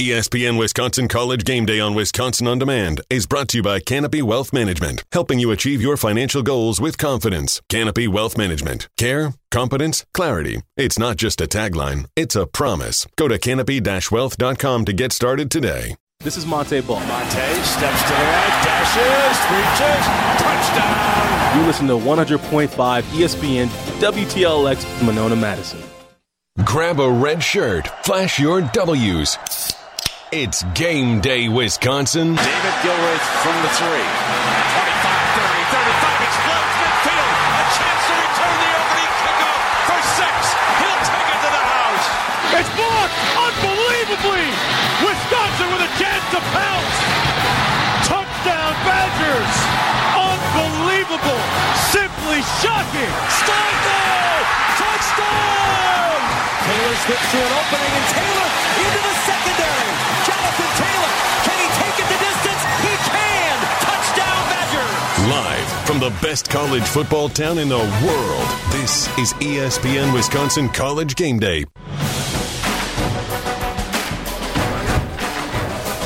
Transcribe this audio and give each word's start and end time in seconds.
ESPN 0.00 0.58
Wisconsin 0.58 1.06
College 1.06 1.44
Game 1.44 1.64
Day 1.64 1.78
on 1.78 1.94
Wisconsin 1.94 2.48
On 2.48 2.58
Demand 2.58 3.00
is 3.08 3.28
brought 3.28 3.46
to 3.50 3.58
you 3.58 3.62
by 3.62 3.78
Canopy 3.78 4.22
Wealth 4.22 4.52
Management, 4.52 5.04
helping 5.12 5.38
you 5.38 5.52
achieve 5.52 5.80
your 5.80 5.96
financial 5.96 6.42
goals 6.42 6.80
with 6.80 6.98
confidence. 6.98 7.60
Canopy 7.68 8.08
Wealth 8.08 8.36
Management. 8.36 8.88
Care, 8.98 9.34
competence, 9.52 10.04
clarity. 10.12 10.62
It's 10.76 10.98
not 10.98 11.16
just 11.16 11.40
a 11.40 11.46
tagline, 11.46 12.06
it's 12.16 12.34
a 12.34 12.44
promise. 12.44 13.06
Go 13.16 13.28
to 13.28 13.38
canopy-wealth.com 13.38 14.84
to 14.84 14.92
get 14.92 15.12
started 15.12 15.48
today. 15.48 15.94
This 16.18 16.36
is 16.36 16.44
Montee 16.44 16.80
Ball. 16.80 16.98
Montee 16.98 17.62
steps 17.62 18.02
to 18.02 18.08
the 18.08 18.14
right, 18.14 18.64
dashes, 18.64 19.38
reaches, 19.54 20.06
touchdown. 20.42 21.60
You 21.60 21.66
listen 21.68 21.86
to 21.86 21.94
100.5 21.94 23.02
ESPN 23.12 23.66
WTLX 24.00 25.06
Monona 25.06 25.36
Madison. 25.36 25.80
Grab 26.64 26.98
a 26.98 27.08
red 27.08 27.44
shirt, 27.44 27.86
flash 28.04 28.40
your 28.40 28.60
W's. 28.60 29.38
It's 30.34 30.66
game 30.74 31.22
day, 31.22 31.46
Wisconsin. 31.46 32.34
David 32.34 32.76
Gilreath 32.82 33.26
from 33.46 33.54
the 33.62 33.70
three. 33.78 33.86
25, 33.86 35.38
30, 35.38 35.62
35, 35.70 36.26
explodes 36.26 36.74
midfield. 36.74 37.34
A 37.54 37.64
chance 37.70 38.02
to 38.02 38.14
return 38.18 38.56
the 38.58 38.70
opening 38.74 39.12
kickoff 39.14 39.62
for 39.86 40.00
six. 40.18 40.34
He'll 40.82 41.02
take 41.06 41.28
it 41.30 41.38
to 41.38 41.50
the 41.54 41.64
house. 41.70 42.06
It's 42.50 42.72
blocked 42.74 43.14
unbelievably. 43.46 44.46
Wisconsin 45.06 45.70
with 45.70 45.86
a 45.86 45.92
chance 46.02 46.26
to 46.34 46.42
pounce. 46.50 46.96
Touchdown 48.10 48.74
Badgers. 48.82 49.54
Unbelievable. 50.18 51.42
Simply 51.94 52.42
shocking. 52.58 53.12
Steinfeld. 53.38 54.46
Touchdown. 54.82 56.18
Taylor 56.66 56.96
slips 57.06 57.22
through 57.30 57.46
an 57.46 57.54
opening 57.54 57.92
and 58.02 58.06
Taylor 58.18 58.50
into 58.82 58.98
the 58.98 59.14
secondary. 59.30 60.13
Jonathan 60.54 60.84
Taylor. 60.84 61.14
Can 61.44 61.58
he 61.58 61.68
take 61.82 61.96
it 61.98 62.08
the 62.08 62.18
distance? 62.22 62.62
He 62.78 62.94
can. 63.10 63.56
Touchdown 63.80 64.42
Badgers. 64.50 65.28
Live 65.28 65.86
from 65.86 65.98
the 65.98 66.10
best 66.22 66.48
college 66.48 66.84
football 66.84 67.28
town 67.28 67.58
in 67.58 67.68
the 67.68 67.78
world, 67.78 68.48
this 68.70 69.08
is 69.18 69.32
ESPN 69.34 70.12
Wisconsin 70.14 70.68
College 70.68 71.16
Game 71.16 71.38
Day. 71.40 71.64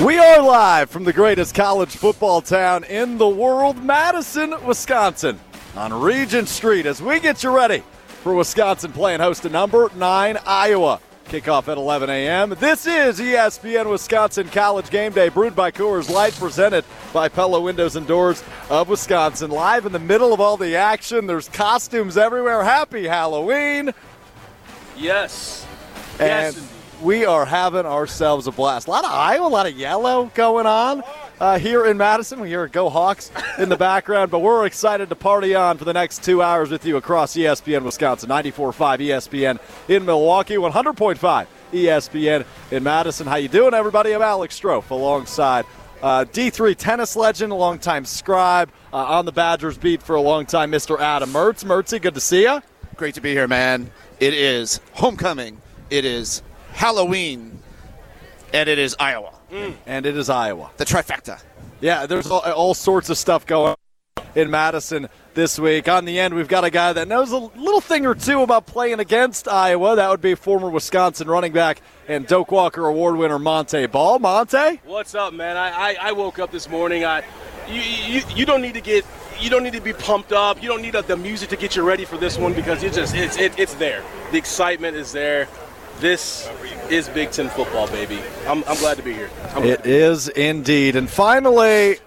We 0.02 0.16
are 0.18 0.40
live 0.40 0.88
from 0.88 1.04
the 1.04 1.12
greatest 1.12 1.54
college 1.54 1.96
football 1.96 2.40
town 2.40 2.84
in 2.84 3.18
the 3.18 3.28
world, 3.28 3.82
Madison, 3.84 4.54
Wisconsin, 4.64 5.38
on 5.76 5.92
Regent 5.92 6.48
Street 6.48 6.86
as 6.86 7.02
we 7.02 7.20
get 7.20 7.42
you 7.42 7.54
ready 7.54 7.82
for 8.22 8.32
Wisconsin 8.34 8.92
playing 8.92 9.20
host 9.20 9.42
to 9.42 9.48
number 9.50 9.90
nine 9.96 10.38
Iowa. 10.46 11.00
Kickoff 11.28 11.68
at 11.68 11.76
11 11.76 12.08
a.m. 12.08 12.54
This 12.58 12.86
is 12.86 13.20
ESPN 13.20 13.90
Wisconsin 13.90 14.48
College 14.48 14.88
Game 14.88 15.12
Day, 15.12 15.28
brewed 15.28 15.54
by 15.54 15.70
Coors 15.70 16.08
Light, 16.08 16.32
presented 16.32 16.86
by 17.12 17.28
Pella 17.28 17.60
Windows 17.60 17.96
and 17.96 18.06
Doors 18.06 18.42
of 18.70 18.88
Wisconsin. 18.88 19.50
Live 19.50 19.84
in 19.84 19.92
the 19.92 19.98
middle 19.98 20.32
of 20.32 20.40
all 20.40 20.56
the 20.56 20.76
action. 20.76 21.26
There's 21.26 21.46
costumes 21.50 22.16
everywhere. 22.16 22.64
Happy 22.64 23.06
Halloween. 23.06 23.92
Yes. 24.96 25.66
And 26.18 26.56
Yes, 26.56 26.72
we 27.02 27.26
are 27.26 27.44
having 27.44 27.84
ourselves 27.84 28.46
a 28.46 28.50
blast. 28.50 28.88
A 28.88 28.90
lot 28.90 29.04
of 29.04 29.10
Iowa, 29.10 29.46
a 29.46 29.48
lot 29.48 29.66
of 29.66 29.76
yellow 29.76 30.30
going 30.34 30.66
on 30.66 31.02
uh, 31.40 31.58
here 31.58 31.84
in 31.86 31.96
Madison. 31.96 32.40
We 32.40 32.48
hear 32.48 32.66
Go 32.68 32.88
Hawks 32.88 33.30
in 33.58 33.68
the 33.68 33.76
background, 33.76 34.30
but 34.30 34.40
we're 34.40 34.66
excited 34.66 35.08
to 35.08 35.16
party 35.16 35.54
on 35.54 35.78
for 35.78 35.84
the 35.84 35.92
next 35.92 36.24
two 36.24 36.42
hours 36.42 36.70
with 36.70 36.84
you 36.84 36.96
across 36.96 37.34
ESPN 37.34 37.82
Wisconsin, 37.82 38.28
94.5 38.28 38.98
ESPN 38.98 39.58
in 39.88 40.04
Milwaukee, 40.04 40.56
100.5 40.56 41.46
ESPN 41.72 42.44
in 42.70 42.82
Madison. 42.82 43.26
How 43.26 43.36
you 43.36 43.48
doing, 43.48 43.74
everybody? 43.74 44.14
I'm 44.14 44.22
Alex 44.22 44.58
Strouf 44.58 44.90
alongside 44.90 45.64
uh, 46.02 46.24
D3 46.24 46.76
tennis 46.76 47.16
legend, 47.16 47.52
longtime 47.52 48.04
scribe 48.04 48.70
uh, 48.92 48.96
on 48.96 49.24
the 49.24 49.32
Badgers 49.32 49.76
beat 49.76 50.02
for 50.02 50.16
a 50.16 50.20
long 50.20 50.46
time, 50.46 50.70
Mr. 50.70 50.98
Adam 50.98 51.30
Mertz. 51.30 51.64
Mertzy, 51.64 52.00
good 52.00 52.14
to 52.14 52.20
see 52.20 52.42
you. 52.42 52.62
Great 52.96 53.14
to 53.14 53.20
be 53.20 53.30
here, 53.32 53.48
man. 53.48 53.90
It 54.20 54.34
is 54.34 54.80
homecoming. 54.92 55.60
It 55.90 56.04
is 56.04 56.42
Halloween, 56.72 57.60
and 58.52 58.68
it 58.68 58.78
is 58.78 58.96
Iowa. 58.98 59.37
And 59.50 60.06
it 60.06 60.16
is 60.16 60.28
Iowa. 60.28 60.70
The 60.76 60.84
trifecta. 60.84 61.40
Yeah, 61.80 62.06
there's 62.06 62.30
all, 62.30 62.40
all 62.40 62.74
sorts 62.74 63.08
of 63.08 63.16
stuff 63.16 63.46
going 63.46 63.74
on 64.16 64.24
in 64.34 64.50
Madison 64.50 65.08
this 65.34 65.58
week. 65.58 65.88
On 65.88 66.04
the 66.04 66.18
end, 66.18 66.34
we've 66.34 66.48
got 66.48 66.64
a 66.64 66.70
guy 66.70 66.92
that 66.92 67.08
knows 67.08 67.32
a 67.32 67.38
little 67.38 67.80
thing 67.80 68.04
or 68.04 68.14
two 68.14 68.42
about 68.42 68.66
playing 68.66 69.00
against 69.00 69.48
Iowa. 69.48 69.96
That 69.96 70.10
would 70.10 70.20
be 70.20 70.34
former 70.34 70.68
Wisconsin 70.68 71.28
running 71.28 71.52
back 71.52 71.80
and 72.08 72.26
Doak 72.26 72.50
Walker 72.50 72.86
Award 72.86 73.16
winner 73.16 73.38
Montee 73.38 73.86
Ball. 73.86 74.18
Montee? 74.18 74.80
What's 74.84 75.14
up, 75.14 75.32
man? 75.32 75.56
I, 75.56 75.70
I, 75.70 75.96
I 76.00 76.12
woke 76.12 76.38
up 76.38 76.50
this 76.50 76.68
morning. 76.68 77.04
I 77.04 77.22
you, 77.68 77.80
you 77.80 78.22
you 78.34 78.46
don't 78.46 78.62
need 78.62 78.74
to 78.74 78.80
get 78.80 79.04
you 79.38 79.50
don't 79.50 79.62
need 79.62 79.74
to 79.74 79.80
be 79.80 79.92
pumped 79.92 80.32
up. 80.32 80.62
You 80.62 80.68
don't 80.68 80.82
need 80.82 80.96
uh, 80.96 81.02
the 81.02 81.16
music 81.16 81.50
to 81.50 81.56
get 81.56 81.76
you 81.76 81.82
ready 81.82 82.04
for 82.04 82.16
this 82.16 82.38
one 82.38 82.54
because 82.54 82.82
it 82.82 82.92
just 82.92 83.14
it's 83.14 83.38
it, 83.38 83.58
it's 83.58 83.74
there. 83.74 84.02
The 84.32 84.38
excitement 84.38 84.96
is 84.96 85.12
there. 85.12 85.48
This 86.00 86.48
is 86.90 87.08
Big 87.08 87.32
Ten 87.32 87.48
football, 87.48 87.88
baby. 87.88 88.20
I'm, 88.46 88.62
I'm 88.68 88.76
glad 88.76 88.98
to 88.98 89.02
be 89.02 89.12
here. 89.12 89.28
I'm 89.52 89.64
It 89.64 89.84
is 89.84 90.28
indeed. 90.28 90.94
And 90.94 91.10
finally, 91.10 91.98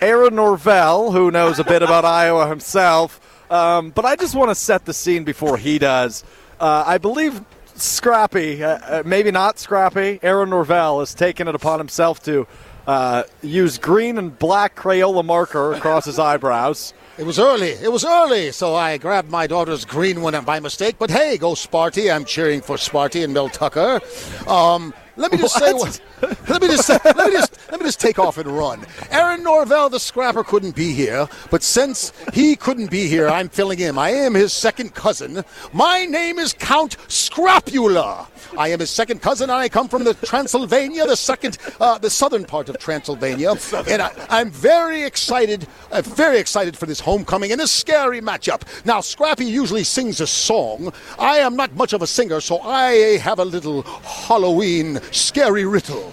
Aaron 0.00 0.34
Norvell, 0.34 1.12
who 1.12 1.30
knows 1.30 1.60
a 1.60 1.64
bit 1.64 1.82
about 1.82 2.04
Iowa 2.22 2.48
himself. 2.48 3.20
Um, 3.48 3.90
but 3.90 4.04
I 4.04 4.16
just 4.16 4.34
want 4.34 4.50
to 4.50 4.56
set 4.56 4.86
the 4.86 4.92
scene 4.92 5.22
before 5.22 5.56
he 5.56 5.78
does. 5.78 6.24
Uh, 6.58 6.82
I 6.84 6.98
believe 6.98 7.44
Scrappy, 7.76 8.64
uh, 8.64 8.78
uh, 8.78 9.02
maybe 9.06 9.30
not 9.30 9.56
Scrappy, 9.60 10.18
Aaron 10.24 10.50
Norvell 10.50 10.98
has 10.98 11.14
taken 11.14 11.46
it 11.46 11.54
upon 11.54 11.78
himself 11.78 12.20
to 12.24 12.48
uh, 12.88 13.22
use 13.40 13.78
green 13.78 14.18
and 14.18 14.36
black 14.36 14.74
Crayola 14.74 15.24
marker 15.24 15.74
across 15.74 16.06
his 16.06 16.18
eyebrows. 16.18 16.92
It 17.22 17.24
was 17.24 17.38
early. 17.38 17.70
It 17.70 17.92
was 17.92 18.04
early, 18.04 18.50
so 18.50 18.74
I 18.74 18.98
grabbed 18.98 19.30
my 19.30 19.46
daughter's 19.46 19.84
green 19.84 20.22
one 20.22 20.44
by 20.44 20.58
mistake. 20.58 20.96
But 20.98 21.08
hey, 21.08 21.38
go 21.38 21.52
Sparty! 21.52 22.12
I'm 22.12 22.24
cheering 22.24 22.60
for 22.60 22.74
Sparty 22.74 23.22
and 23.22 23.32
Mel 23.32 23.48
Tucker. 23.48 24.00
Um, 24.48 24.92
let 25.14 25.30
me 25.30 25.38
just 25.38 25.56
say 25.56 25.72
What? 25.72 26.00
Let 26.48 26.62
me 26.62 26.68
just 26.68 26.88
let 26.88 27.16
me 27.16 27.32
just 27.32 27.70
let 27.70 27.80
me 27.80 27.86
just 27.86 28.00
take 28.00 28.18
off 28.18 28.38
and 28.38 28.48
run. 28.48 28.84
Aaron 29.10 29.42
Norvell, 29.42 29.90
the 29.90 30.00
scrapper, 30.00 30.44
couldn't 30.44 30.76
be 30.76 30.92
here, 30.92 31.28
but 31.50 31.62
since 31.62 32.12
he 32.32 32.56
couldn't 32.56 32.90
be 32.90 33.08
here, 33.08 33.28
I'm 33.28 33.48
filling 33.48 33.80
in. 33.80 33.98
I 33.98 34.10
am 34.10 34.34
his 34.34 34.52
second 34.52 34.94
cousin. 34.94 35.44
My 35.72 36.04
name 36.04 36.38
is 36.38 36.52
Count 36.52 36.96
Scrapula. 37.08 38.28
I 38.56 38.68
am 38.68 38.80
his 38.80 38.90
second 38.90 39.20
cousin. 39.20 39.42
And 39.42 39.50
I 39.50 39.68
come 39.68 39.88
from 39.88 40.04
the 40.04 40.14
Transylvania, 40.14 41.06
the 41.06 41.16
second, 41.16 41.58
uh, 41.80 41.98
the 41.98 42.10
southern 42.10 42.44
part 42.44 42.68
of 42.68 42.78
Transylvania, 42.78 43.54
and 43.88 44.02
I, 44.02 44.12
I'm 44.30 44.50
very 44.50 45.02
excited, 45.02 45.66
uh, 45.90 46.02
very 46.02 46.38
excited 46.38 46.76
for 46.76 46.86
this 46.86 47.00
homecoming 47.00 47.50
and 47.50 47.60
this 47.60 47.72
scary 47.72 48.20
matchup. 48.20 48.62
Now, 48.84 49.00
Scrappy 49.00 49.46
usually 49.46 49.84
sings 49.84 50.20
a 50.20 50.26
song. 50.26 50.92
I 51.18 51.38
am 51.38 51.56
not 51.56 51.74
much 51.74 51.92
of 51.92 52.02
a 52.02 52.06
singer, 52.06 52.40
so 52.40 52.60
I 52.60 53.18
have 53.18 53.40
a 53.40 53.44
little 53.44 53.82
Halloween 53.82 55.00
scary 55.10 55.64
riddle. 55.64 56.11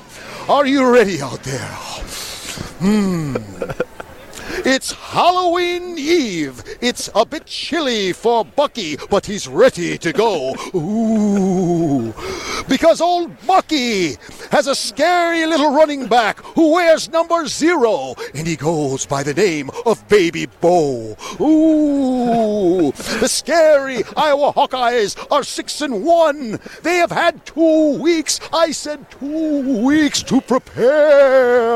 Are 0.49 0.65
you 0.65 0.91
ready 0.91 1.21
out 1.21 1.43
there? 1.43 1.69
Hmm. 2.79 3.35
It's 4.65 4.91
Halloween 4.91 5.97
Eve. 5.97 6.63
It's 6.81 7.09
a 7.15 7.25
bit 7.25 7.45
chilly 7.45 8.11
for 8.11 8.43
Bucky, 8.43 8.97
but 9.09 9.25
he's 9.25 9.47
ready 9.47 9.97
to 9.97 10.11
go. 10.11 10.53
Ooh. 10.75 12.13
Because 12.67 12.99
old 12.99 13.31
Bucky 13.47 14.17
has 14.51 14.67
a 14.67 14.75
scary 14.75 15.45
little 15.45 15.73
running 15.73 16.07
back 16.07 16.39
who 16.39 16.73
wears 16.73 17.09
number 17.09 17.47
zero, 17.47 18.15
and 18.33 18.45
he 18.45 18.57
goes 18.57 19.05
by 19.05 19.23
the 19.23 19.33
name 19.33 19.69
of 19.85 20.05
Baby 20.09 20.47
Bo. 20.59 21.15
Ooh. 21.39 22.91
The 22.91 23.29
scary 23.29 24.03
Iowa 24.17 24.51
Hawkeyes 24.53 25.15
are 25.31 25.43
six 25.43 25.81
and 25.81 26.03
one. 26.03 26.59
They 26.83 26.97
have 26.97 27.11
had 27.11 27.45
two 27.45 27.97
weeks. 27.97 28.39
I 28.51 28.71
said 28.71 29.09
two 29.11 29.83
weeks 29.85 30.21
to 30.23 30.41
prepare. 30.41 31.69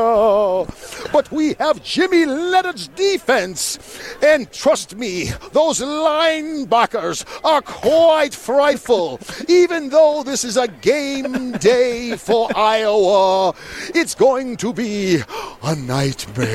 But 1.12 1.30
we 1.32 1.54
have 1.54 1.82
Jimmy 1.82 2.26
Leonhard's 2.74 2.88
defense. 2.88 3.78
And 4.22 4.50
trust 4.52 4.96
me, 4.96 5.30
those 5.52 5.80
linebackers 5.80 7.24
are 7.44 7.62
quite 7.62 8.34
frightful. 8.34 9.20
Even 9.48 9.88
though 9.90 10.22
this 10.22 10.44
is 10.44 10.56
a 10.56 10.68
game 10.68 11.52
day 11.52 12.16
for 12.16 12.48
Iowa, 12.56 13.54
it's 13.94 14.14
going 14.14 14.56
to 14.58 14.72
be 14.72 15.20
a 15.62 15.76
nightmare. 15.76 16.50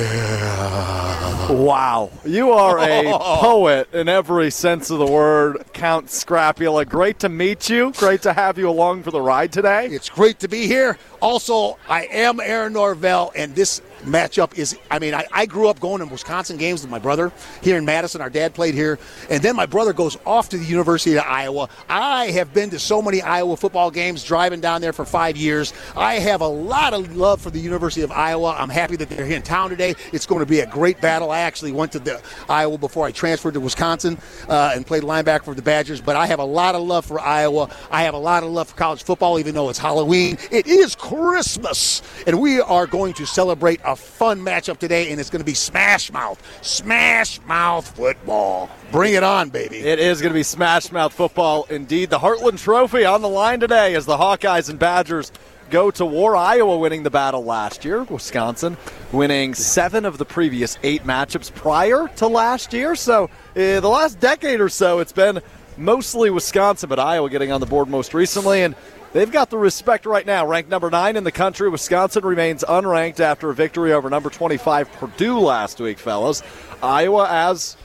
Wow. 1.50 2.12
You 2.26 2.52
are 2.52 2.80
a 2.80 3.18
poet 3.20 3.94
in 3.94 4.08
every 4.08 4.52
sense 4.52 4.90
of 4.90 5.00
the 5.00 5.06
word, 5.06 5.64
Count 5.74 6.10
Scrapula. 6.10 6.86
Great 6.86 7.20
to 7.20 7.30
meet 7.30 7.70
you. 7.70 7.92
Great 7.94 8.22
to 8.24 8.34
have 8.34 8.58
you 8.58 8.70
along 8.70 9.04
for 9.04 9.12
the 9.12 9.22
ride 9.22 9.52
today. 9.52 9.88
It's 9.88 10.10
great 10.10 10.40
to 10.40 10.48
be 10.48 10.68
here. 10.68 10.98
Also, 11.22 11.78
I 11.88 12.06
am 12.06 12.40
Aaron 12.40 12.74
Norvell, 12.74 13.32
and 13.36 13.56
this 13.56 13.82
matchup 14.00 14.58
is. 14.58 14.78
I 14.92 15.00
mean, 15.00 15.14
I, 15.14 15.26
I 15.32 15.46
grew 15.46 15.68
up 15.68 15.80
going 15.80 16.00
to 16.00 16.06
Wisconsin 16.06 16.58
games 16.58 16.82
with 16.82 16.92
my 16.92 17.00
brother 17.00 17.32
here 17.62 17.78
in 17.78 17.86
Madison. 17.86 18.22
Our 18.22 18.30
dad 18.30 18.54
played 18.54 18.74
here, 18.74 19.00
and 19.30 19.42
then 19.42 19.56
my 19.56 19.66
brother 19.66 19.94
goes 19.94 20.18
off 20.26 20.50
to 20.50 20.58
the 20.58 20.66
University 20.66 21.16
of 21.16 21.24
Iowa. 21.26 21.70
I 21.88 22.28
have 22.32 22.54
been 22.54 22.70
to 22.72 22.80
so 22.80 23.02
many 23.02 23.22
Iowa 23.22 23.58
football 23.58 23.92
games, 23.92 24.24
driving 24.24 24.62
down 24.62 24.82
there 24.82 24.94
for 24.94 25.06
five 25.06 25.38
years. 25.38 25.74
I 25.96 26.16
have 26.16 26.42
a 26.42 26.48
lot 26.48 26.94
of 26.94 27.16
love 27.16 27.42
for 27.42 27.50
the 27.50 27.60
University 27.60 28.02
of 28.02 28.12
Iowa. 28.12 28.56
I'm 28.58 28.70
happy 28.70 28.96
that 28.98 29.10
they're 29.10 29.26
here 29.26 29.38
in 29.38 29.42
town 29.44 29.70
today. 29.70 29.96
It's 30.12 30.26
going 30.26 30.40
to 30.40 30.46
be 30.46 30.60
a 30.62 30.68
great 30.68 31.02
battle. 31.02 31.32
I 31.32 31.40
actually 31.40 31.72
went 31.72 31.92
to 31.94 32.00
the 32.00 32.22
Iowa 32.48 32.78
before 32.78 33.06
I 33.06 33.12
transferred 33.12 33.54
to 33.54 33.60
Wisconsin 33.60 34.18
uh, 34.48 34.72
and 34.76 34.86
played 34.86 35.04
linebacker 35.04 35.46
for 35.46 35.56
the 35.56 35.62
Badgers. 35.62 36.02
But 36.02 36.16
I 36.16 36.28
have 36.28 36.40
a 36.40 36.46
lot 36.46 36.76
of 36.76 36.82
love 36.84 37.06
for 37.06 37.20
Iowa. 37.20 37.70
I 37.92 38.04
have 38.04 38.14
a 38.14 38.20
lot 38.20 38.44
of 38.44 38.50
love 38.50 38.70
for 38.70 38.78
college 38.78 39.04
football, 39.04 39.40
even 39.40 39.56
though 39.56 39.70
it's 39.70 39.80
Halloween. 39.80 40.38
It 40.52 40.68
is 40.68 40.96
Christmas, 40.96 42.02
and 42.28 42.40
we 42.40 42.60
are 42.62 42.88
going 42.88 43.14
to 43.14 43.26
celebrate 43.26 43.82
a 43.90 43.96
fun 43.96 44.40
matchup 44.40 44.78
today, 44.78 45.12
and 45.12 45.20
it's 45.20 45.32
going 45.32 45.40
to 45.40 45.46
be 45.46 45.56
Smash 45.56 46.12
Mouth, 46.12 46.42
Smash 46.62 47.42
Mouth 47.42 47.96
football. 47.96 48.70
Bring 48.92 49.16
it 49.16 49.24
on, 49.24 49.50
baby. 49.50 49.78
It 49.78 50.00
is 50.00 50.22
going 50.22 50.32
to 50.32 50.38
be 50.38 50.44
smash 50.44 50.92
mouth 50.92 51.14
football 51.14 51.66
indeed. 51.70 52.10
The 52.10 52.20
Heartland 52.20 52.60
Trophy 52.60 53.06
on 53.06 53.22
the 53.22 53.30
line 53.30 53.60
today 53.60 53.96
as 53.96 54.06
the 54.06 54.18
Hawkeyes 54.18 54.70
and 54.70 54.78
Badgers 54.78 55.32
go 55.70 55.92
to 55.92 56.06
war. 56.06 56.36
Iowa 56.36 56.78
winning 56.78 57.04
the 57.04 57.10
battle 57.10 57.44
last 57.44 57.86
year, 57.86 58.04
Wisconsin 58.04 58.78
winning 59.12 59.54
seven 59.54 60.06
of 60.06 60.18
the 60.18 60.26
previous 60.26 60.78
eight 60.84 61.04
matchups 61.04 61.54
prior 61.54 62.08
to 62.18 62.28
last 62.28 62.74
year. 62.74 62.96
So, 62.96 63.26
uh, 63.26 63.30
the 63.56 63.90
last 63.90 64.20
decade 64.20 64.62
or 64.62 64.70
so, 64.70 65.00
it's 65.00 65.14
been 65.14 65.42
mostly 65.78 66.30
Wisconsin, 66.30 66.90
but 66.90 67.00
Iowa 67.00 67.30
getting 67.30 67.52
on 67.52 67.60
the 67.60 67.68
board 67.68 67.90
most 67.90 68.14
recently. 68.14 68.64
And 68.64 68.76
They've 69.12 69.32
got 69.32 69.50
the 69.50 69.58
respect 69.58 70.06
right 70.06 70.26
now. 70.26 70.46
Ranked 70.46 70.70
number 70.70 70.90
nine 70.90 71.16
in 71.16 71.24
the 71.24 71.32
country, 71.32 71.68
Wisconsin 71.68 72.24
remains 72.24 72.64
unranked 72.64 73.20
after 73.20 73.50
a 73.50 73.56
victory 73.56 73.92
over 73.92 74.10
number 74.10 74.30
25 74.30 74.92
Purdue 74.94 75.40
last 75.40 75.80
week, 75.80 75.98
fellas. 75.98 76.44
Iowa, 76.84 77.28
as 77.30 77.76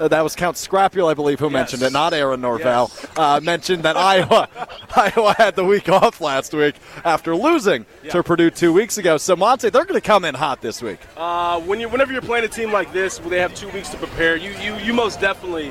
uh, 0.00 0.08
that 0.08 0.22
was 0.22 0.34
Count 0.34 0.56
Scrapula, 0.56 1.12
I 1.12 1.14
believe, 1.14 1.38
who 1.38 1.46
Yes. 1.46 1.52
mentioned 1.52 1.82
it, 1.84 1.92
not 1.92 2.12
Aaron 2.12 2.40
Norvell, 2.40 2.90
Yes. 2.92 3.06
uh, 3.16 3.40
mentioned 3.40 3.84
that 3.84 3.96
Iowa 3.96 4.48
Iowa 4.96 5.34
had 5.38 5.54
the 5.54 5.64
week 5.64 5.88
off 5.88 6.20
last 6.20 6.52
week 6.52 6.74
after 7.04 7.36
losing 7.36 7.86
to 8.10 8.24
Purdue 8.24 8.50
two 8.50 8.72
weeks 8.72 8.98
ago. 8.98 9.16
So 9.16 9.36
Montee, 9.36 9.70
they're 9.70 9.84
going 9.84 10.00
to 10.00 10.04
come 10.04 10.24
in 10.24 10.34
hot 10.34 10.60
this 10.60 10.82
week. 10.82 10.98
Uh, 11.16 11.60
when 11.60 11.78
you, 11.78 11.88
whenever 11.88 12.12
you're 12.12 12.20
playing 12.22 12.44
a 12.44 12.48
team 12.48 12.72
like 12.72 12.92
this, 12.92 13.20
where 13.20 13.30
they 13.30 13.38
have 13.38 13.54
two 13.54 13.68
weeks 13.68 13.90
to 13.90 13.96
prepare, 13.96 14.34
you, 14.34 14.50
you, 14.60 14.74
you 14.78 14.92
most 14.92 15.20
definitely, 15.20 15.70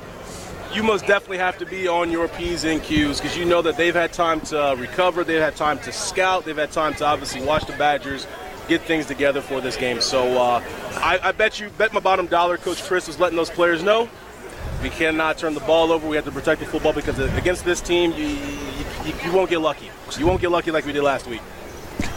you 0.75 0.83
most 0.83 1.05
definitely 1.05 1.37
have 1.37 1.57
to 1.59 1.65
be 1.65 1.87
on 1.87 2.11
your 2.11 2.27
p's 2.27 2.63
and 2.63 2.81
q's 2.81 3.19
because 3.19 3.37
you 3.37 3.45
know 3.45 3.61
that 3.61 3.77
they've 3.77 3.93
had 3.93 4.13
time 4.13 4.41
to 4.41 4.71
uh, 4.71 4.75
recover, 4.75 5.23
they've 5.23 5.41
had 5.41 5.55
time 5.55 5.79
to 5.79 5.91
scout, 5.91 6.45
they've 6.45 6.57
had 6.57 6.71
time 6.71 6.93
to 6.95 7.05
obviously 7.05 7.41
watch 7.41 7.65
the 7.65 7.73
Badgers 7.73 8.27
get 8.67 8.81
things 8.81 9.05
together 9.05 9.41
for 9.41 9.61
this 9.61 9.75
game. 9.75 10.01
So 10.01 10.41
uh, 10.41 10.63
I, 10.95 11.19
I 11.21 11.31
bet 11.31 11.59
you, 11.59 11.69
bet 11.77 11.93
my 11.93 11.99
bottom 11.99 12.27
dollar, 12.27 12.57
Coach 12.57 12.81
Chryst 12.81 13.09
is 13.09 13.19
letting 13.19 13.35
those 13.35 13.49
players 13.49 13.83
know 13.83 14.09
we 14.83 14.89
cannot 14.89 15.37
turn 15.37 15.53
the 15.53 15.61
ball 15.61 15.91
over. 15.91 16.07
We 16.07 16.17
have 16.17 16.25
to 16.25 16.31
protect 16.31 16.59
the 16.59 16.67
football 16.67 16.93
because 16.93 17.17
against 17.37 17.65
this 17.65 17.81
team, 17.81 18.11
you, 18.11 18.27
you, 18.27 18.85
you, 19.05 19.13
you 19.23 19.31
won't 19.31 19.49
get 19.49 19.59
lucky. 19.59 19.89
You 20.17 20.27
won't 20.27 20.41
get 20.41 20.51
lucky 20.51 20.71
like 20.71 20.85
we 20.85 20.91
did 20.91 21.03
last 21.03 21.25
week. 21.25 21.41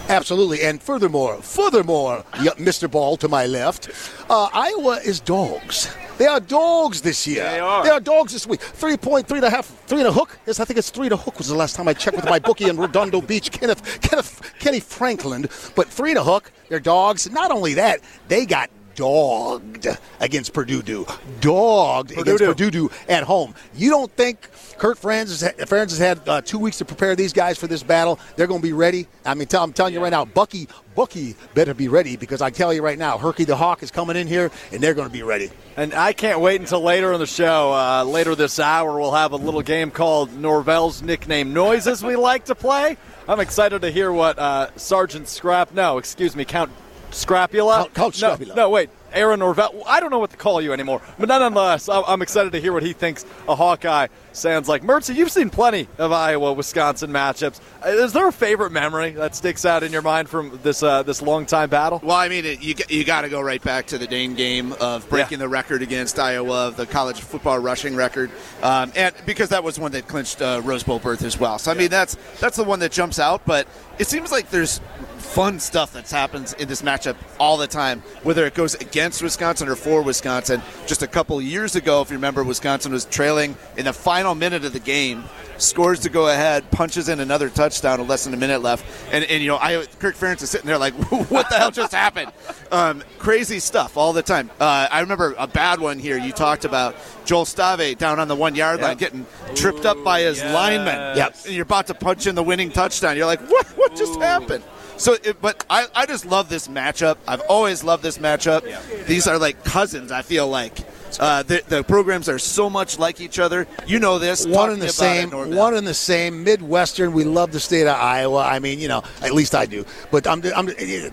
Absolutely. 0.09 0.63
And 0.63 0.83
furthermore, 0.83 1.37
furthermore, 1.43 2.25
Mr. 2.33 2.91
Ball 2.91 3.17
to 3.19 3.29
my 3.29 3.47
left, 3.47 3.89
uh, 4.29 4.49
Iowa 4.53 5.01
is 5.05 5.21
dogs. 5.21 5.89
They 6.19 6.27
are 6.27 6.41
dogs 6.41 7.03
this 7.03 7.27
year. 7.27 7.45
They 7.45 7.61
are. 7.61 7.85
They 7.85 7.91
are 7.91 8.01
dogs 8.01 8.33
this 8.33 8.47
week. 8.47 8.61
Three 8.61 8.97
point, 8.97 9.29
three 9.29 9.39
and 9.39 9.47
a 9.47 9.51
half, 9.51 9.67
three 9.87 9.99
and 9.99 10.09
a 10.09 10.13
hook. 10.13 10.39
Yes, 10.47 10.61
I 10.61 10.65
think 10.65 10.79
it's 10.79 10.91
three 10.91 11.07
and 11.07 11.13
a 11.13 11.17
hook 11.17 11.39
was 11.39 11.49
the 11.49 11.55
last 11.55 11.77
time 11.77 11.89
I 11.89 11.95
checked 11.95 12.17
with 12.17 12.25
my 12.25 12.39
bookie 12.39 12.69
in 12.69 12.79
Redondo 12.79 13.21
Beach, 13.21 13.51
Kenneth, 13.51 14.01
Kenneth, 14.01 14.41
Kenny 14.59 14.81
Franklin. 14.81 15.49
But 15.75 15.89
three 15.89 16.11
and 16.11 16.19
a 16.19 16.25
hook. 16.25 16.53
They're 16.69 16.81
dogs. 16.81 17.31
Not 17.31 17.51
only 17.51 17.75
that, 17.75 18.01
they 18.29 18.47
got 18.47 18.71
dogged 18.95 19.87
against 20.21 20.53
Purdue. 20.53 21.07
Dogged 21.41 22.13
against 22.13 22.39
Doo. 22.39 22.55
Purdue 22.55 22.91
at 23.09 23.23
home. 23.23 23.55
You 23.75 23.91
don't 23.91 24.11
think 24.13 24.49
Kirk 24.79 24.99
Ferentz 24.99 25.41
has, 25.41 25.43
Ferentz 25.69 25.91
has 25.91 25.99
had 25.99 26.29
uh, 26.29 26.41
two 26.43 26.59
weeks 26.59 26.79
to 26.79 26.85
prepare 26.85 27.17
these 27.17 27.33
guys 27.33 27.59
for 27.59 27.67
this 27.67 27.83
battle? 27.83 28.19
They're 28.37 28.47
going 28.47 28.61
to 28.61 28.67
be 28.67 28.73
ready. 28.73 29.07
I 29.25 29.35
mean, 29.35 29.49
tell, 29.49 29.63
I'm 29.65 29.73
telling 29.73 29.95
you 29.95 30.03
right 30.03 30.11
now, 30.11 30.25
Bucky, 30.25 30.69
Bucky 30.95 31.35
better 31.55 31.73
be 31.75 31.89
ready 31.89 32.17
because 32.17 32.43
I 32.43 32.51
tell 32.51 32.73
you 32.73 32.83
right 32.83 32.99
now, 32.99 33.19
Herky 33.19 33.45
the 33.45 33.57
Hawk 33.57 33.83
is 33.83 33.91
coming 33.91 34.17
in 34.17 34.27
here 34.27 34.51
and 34.73 34.83
they're 34.83 34.95
going 34.95 35.09
to 35.09 35.13
be 35.13 35.23
ready. 35.23 35.51
And 35.77 35.95
I 35.95 36.13
can't 36.13 36.41
wait 36.41 36.61
until 36.61 36.81
later 36.83 37.13
in 37.13 37.21
the 37.21 37.27
show. 37.27 37.73
Uh, 37.73 38.05
later 38.05 38.35
this 38.35 38.59
hour, 38.61 38.99
we'll 38.99 39.13
have 39.13 39.33
a 39.33 39.37
little 39.37 39.63
game 39.63 39.91
called 39.91 40.33
Norvell's 40.35 41.03
Nickname 41.03 41.53
Noises 41.53 42.03
we 42.03 42.17
like 42.17 42.45
to 42.47 42.55
play. 42.55 42.97
I'm 43.29 43.41
excited 43.41 43.83
to 43.83 43.91
hear 43.91 44.13
what 44.13 44.39
uh, 44.39 44.69
Sergeant 44.77 45.29
Scrap, 45.29 45.73
no, 45.73 45.99
excuse 45.99 46.37
me, 46.37 46.45
Count 46.45 46.71
Scrapula? 47.11 47.77
Count- 47.77 47.95
Count 47.95 48.15
no, 48.23 48.35
Scrapula. 48.35 48.55
No, 48.55 48.71
wait, 48.71 48.91
Aaron 49.17 49.41
Norvell. 49.41 49.83
I 49.87 49.99
don't 50.01 50.11
know 50.11 50.19
what 50.19 50.31
to 50.31 50.37
call 50.37 50.61
you 50.61 50.73
anymore. 50.73 51.01
But 51.19 51.29
nonetheless, 51.29 51.89
I'm 51.89 52.23
excited 52.23 52.53
to 52.53 52.61
hear 52.61 52.73
what 52.73 52.83
he 52.83 52.93
thinks 52.93 53.25
a 53.49 53.55
Hawkeye 53.57 54.09
sounds 54.33 54.69
like. 54.69 54.83
Mertzy, 54.83 55.15
you've 55.17 55.33
seen 55.33 55.49
plenty 55.51 55.89
of 55.99 56.13
Iowa 56.13 56.53
Wisconsin 56.53 57.11
matchups. 57.11 57.61
Uh, 57.85 57.89
Is 57.89 58.13
there 58.13 58.29
a 58.29 58.33
favorite 58.33 58.71
memory 58.71 59.13
that 59.13 59.35
sticks 59.35 59.65
out 59.65 59.83
in 59.83 59.91
your 59.93 60.03
mind 60.03 60.29
from 60.29 60.61
this 60.63 60.83
uh, 60.83 61.03
this 61.03 61.23
long 61.23 61.47
time 61.47 61.71
battle? 61.71 62.01
Well, 62.05 62.17
I 62.17 62.29
mean, 62.29 62.45
it, 62.45 62.63
you 62.63 62.75
you 62.89 63.05
got 63.05 63.23
to 63.23 63.29
go 63.29 63.41
right 63.41 63.63
back 63.63 63.87
to 63.89 63.99
the 63.99 64.07
Dayne 64.07 64.35
game 64.35 64.73
of 64.75 65.09
breaking 65.09 65.39
Yeah. 65.39 65.45
the 65.47 65.49
record 65.49 65.83
against 65.83 66.19
Iowa, 66.19 66.73
the 66.77 66.87
college 66.87 67.21
football 67.21 67.59
rushing 67.59 67.97
record, 67.97 68.31
um, 68.63 68.93
and 68.95 69.15
because 69.25 69.49
that 69.49 69.65
was 69.65 69.79
one 69.79 69.93
that 69.93 70.07
clinched 70.07 70.43
uh, 70.43 70.61
Rose 70.63 70.83
Bowl 70.83 70.99
berth 70.99 71.23
as 71.23 71.41
well. 71.41 71.59
So 71.59 71.71
I 71.71 71.75
mean, 71.75 71.89
that's 71.91 72.17
that's 72.41 72.57
the 72.57 72.65
one 72.65 72.81
that 72.81 72.93
jumps 72.93 73.19
out. 73.19 73.43
But 73.47 73.67
it 73.99 74.07
seems 74.07 74.31
like 74.31 74.51
there's 74.51 74.81
fun 75.27 75.61
stuff 75.61 75.93
that 75.93 76.11
happens 76.11 76.53
in 76.55 76.69
this 76.69 76.83
matchup 76.83 77.17
all 77.39 77.57
the 77.57 77.67
time, 77.67 78.01
whether 78.23 78.47
it 78.47 78.55
goes 78.55 78.75
against 78.77 79.23
Wisconsin 79.23 79.69
or 79.69 79.77
for 79.77 80.03
Wisconsin. 80.03 80.63
Just 80.87 81.03
a 81.03 81.07
couple 81.07 81.41
years 81.43 81.77
ago, 81.77 82.01
if 82.01 82.11
you 82.11 82.17
remember, 82.17 82.43
Wisconsin 82.45 82.93
was 82.93 83.05
trailing 83.05 83.57
in 83.77 83.85
the 83.85 83.93
final 83.93 84.35
minute 84.35 84.65
of 84.65 84.73
the 84.73 84.81
game, 84.81 85.25
scores 85.59 86.01
to 86.01 86.09
go 86.09 86.29
ahead, 86.29 86.71
punches 86.71 87.09
in 87.09 87.21
another 87.21 87.51
touchdown 87.51 88.01
with 88.01 88.09
less 88.09 88.25
than 88.25 88.35
a 88.35 88.37
minute 88.37 88.63
left, 88.63 88.85
and, 89.13 89.25
and 89.25 89.43
you 89.43 89.49
know, 89.49 89.59
I, 89.59 89.85
Kirk 89.99 90.17
Ferentz 90.17 90.43
is 90.43 90.51
sitting 90.51 90.67
there 90.67 90.79
like, 90.79 90.95
what 91.31 91.49
the 91.51 91.57
hell 91.57 91.71
just 91.71 91.93
happened? 91.93 92.33
Um, 92.71 93.03
crazy 93.19 93.59
stuff 93.59 93.97
all 93.97 94.13
the 94.13 94.23
time. 94.23 94.51
Uh, 94.61 94.89
I 94.91 95.01
remember 95.01 95.35
a 95.39 95.47
bad 95.47 95.81
one 95.81 95.99
here. 95.99 96.17
You 96.17 96.33
talked 96.33 96.65
about 96.65 96.97
Joel 97.25 97.45
Stave 97.45 97.99
down 97.99 98.21
on 98.21 98.29
the 98.29 98.37
one 98.37 98.55
yard 98.55 98.81
line 98.81 98.97
getting 98.97 99.27
tripped 99.55 99.85
up 99.85 100.03
by 100.05 100.21
his 100.21 100.39
yes. 100.39 100.55
lineman. 100.55 101.17
Yep. 101.17 101.37
And 101.45 101.55
you're 101.55 101.65
about 101.65 101.89
to 101.89 101.95
punch 101.95 102.27
in 102.27 102.35
the 102.35 102.43
winning 102.43 102.71
touchdown. 102.71 103.17
You're 103.17 103.27
like, 103.27 103.41
what? 103.51 103.67
What 103.77 103.95
just 103.95 104.21
happened? 104.21 104.65
So, 104.99 105.15
it, 105.23 105.41
but 105.41 105.65
I, 105.69 105.87
I 105.95 106.07
just 106.07 106.25
love 106.27 106.49
this 106.49 106.69
matchup. 106.69 107.19
I've 107.29 107.43
always 107.43 107.85
loved 107.85 108.03
this 108.03 108.19
matchup. 108.19 108.63
These 109.07 109.27
are 109.27 109.39
like 109.39 109.63
cousins. 109.65 110.11
I 110.11 110.23
feel 110.23 110.49
like 110.49 110.79
uh, 111.19 111.43
the, 111.43 111.63
the 111.69 111.83
programs 111.85 112.29
are 112.29 112.39
so 112.39 112.69
much 112.69 112.99
like 112.99 113.21
each 113.21 113.39
other. 113.39 113.67
You 113.87 113.99
know 113.99 114.19
this. 114.19 114.47
one 114.47 114.71
and 114.71 114.81
the 114.81 114.89
same, 114.89 115.31
one 115.31 115.75
and 115.75 115.87
the 115.87 115.95
same. 115.95 116.45
Midwestern, 116.45 117.13
we 117.13 117.25
love 117.25 117.53
the 117.53 117.61
state 117.61 117.87
of 117.87 117.97
Iowa. 117.97 118.41
I 118.45 118.59
mean, 118.59 118.79
you 118.79 118.89
know, 118.89 119.03
at 119.23 119.33
least 119.33 119.55
I 119.55 119.67
do. 119.67 119.85
But 120.11 120.27
I'm, 120.27 120.43
I'm 120.55 120.71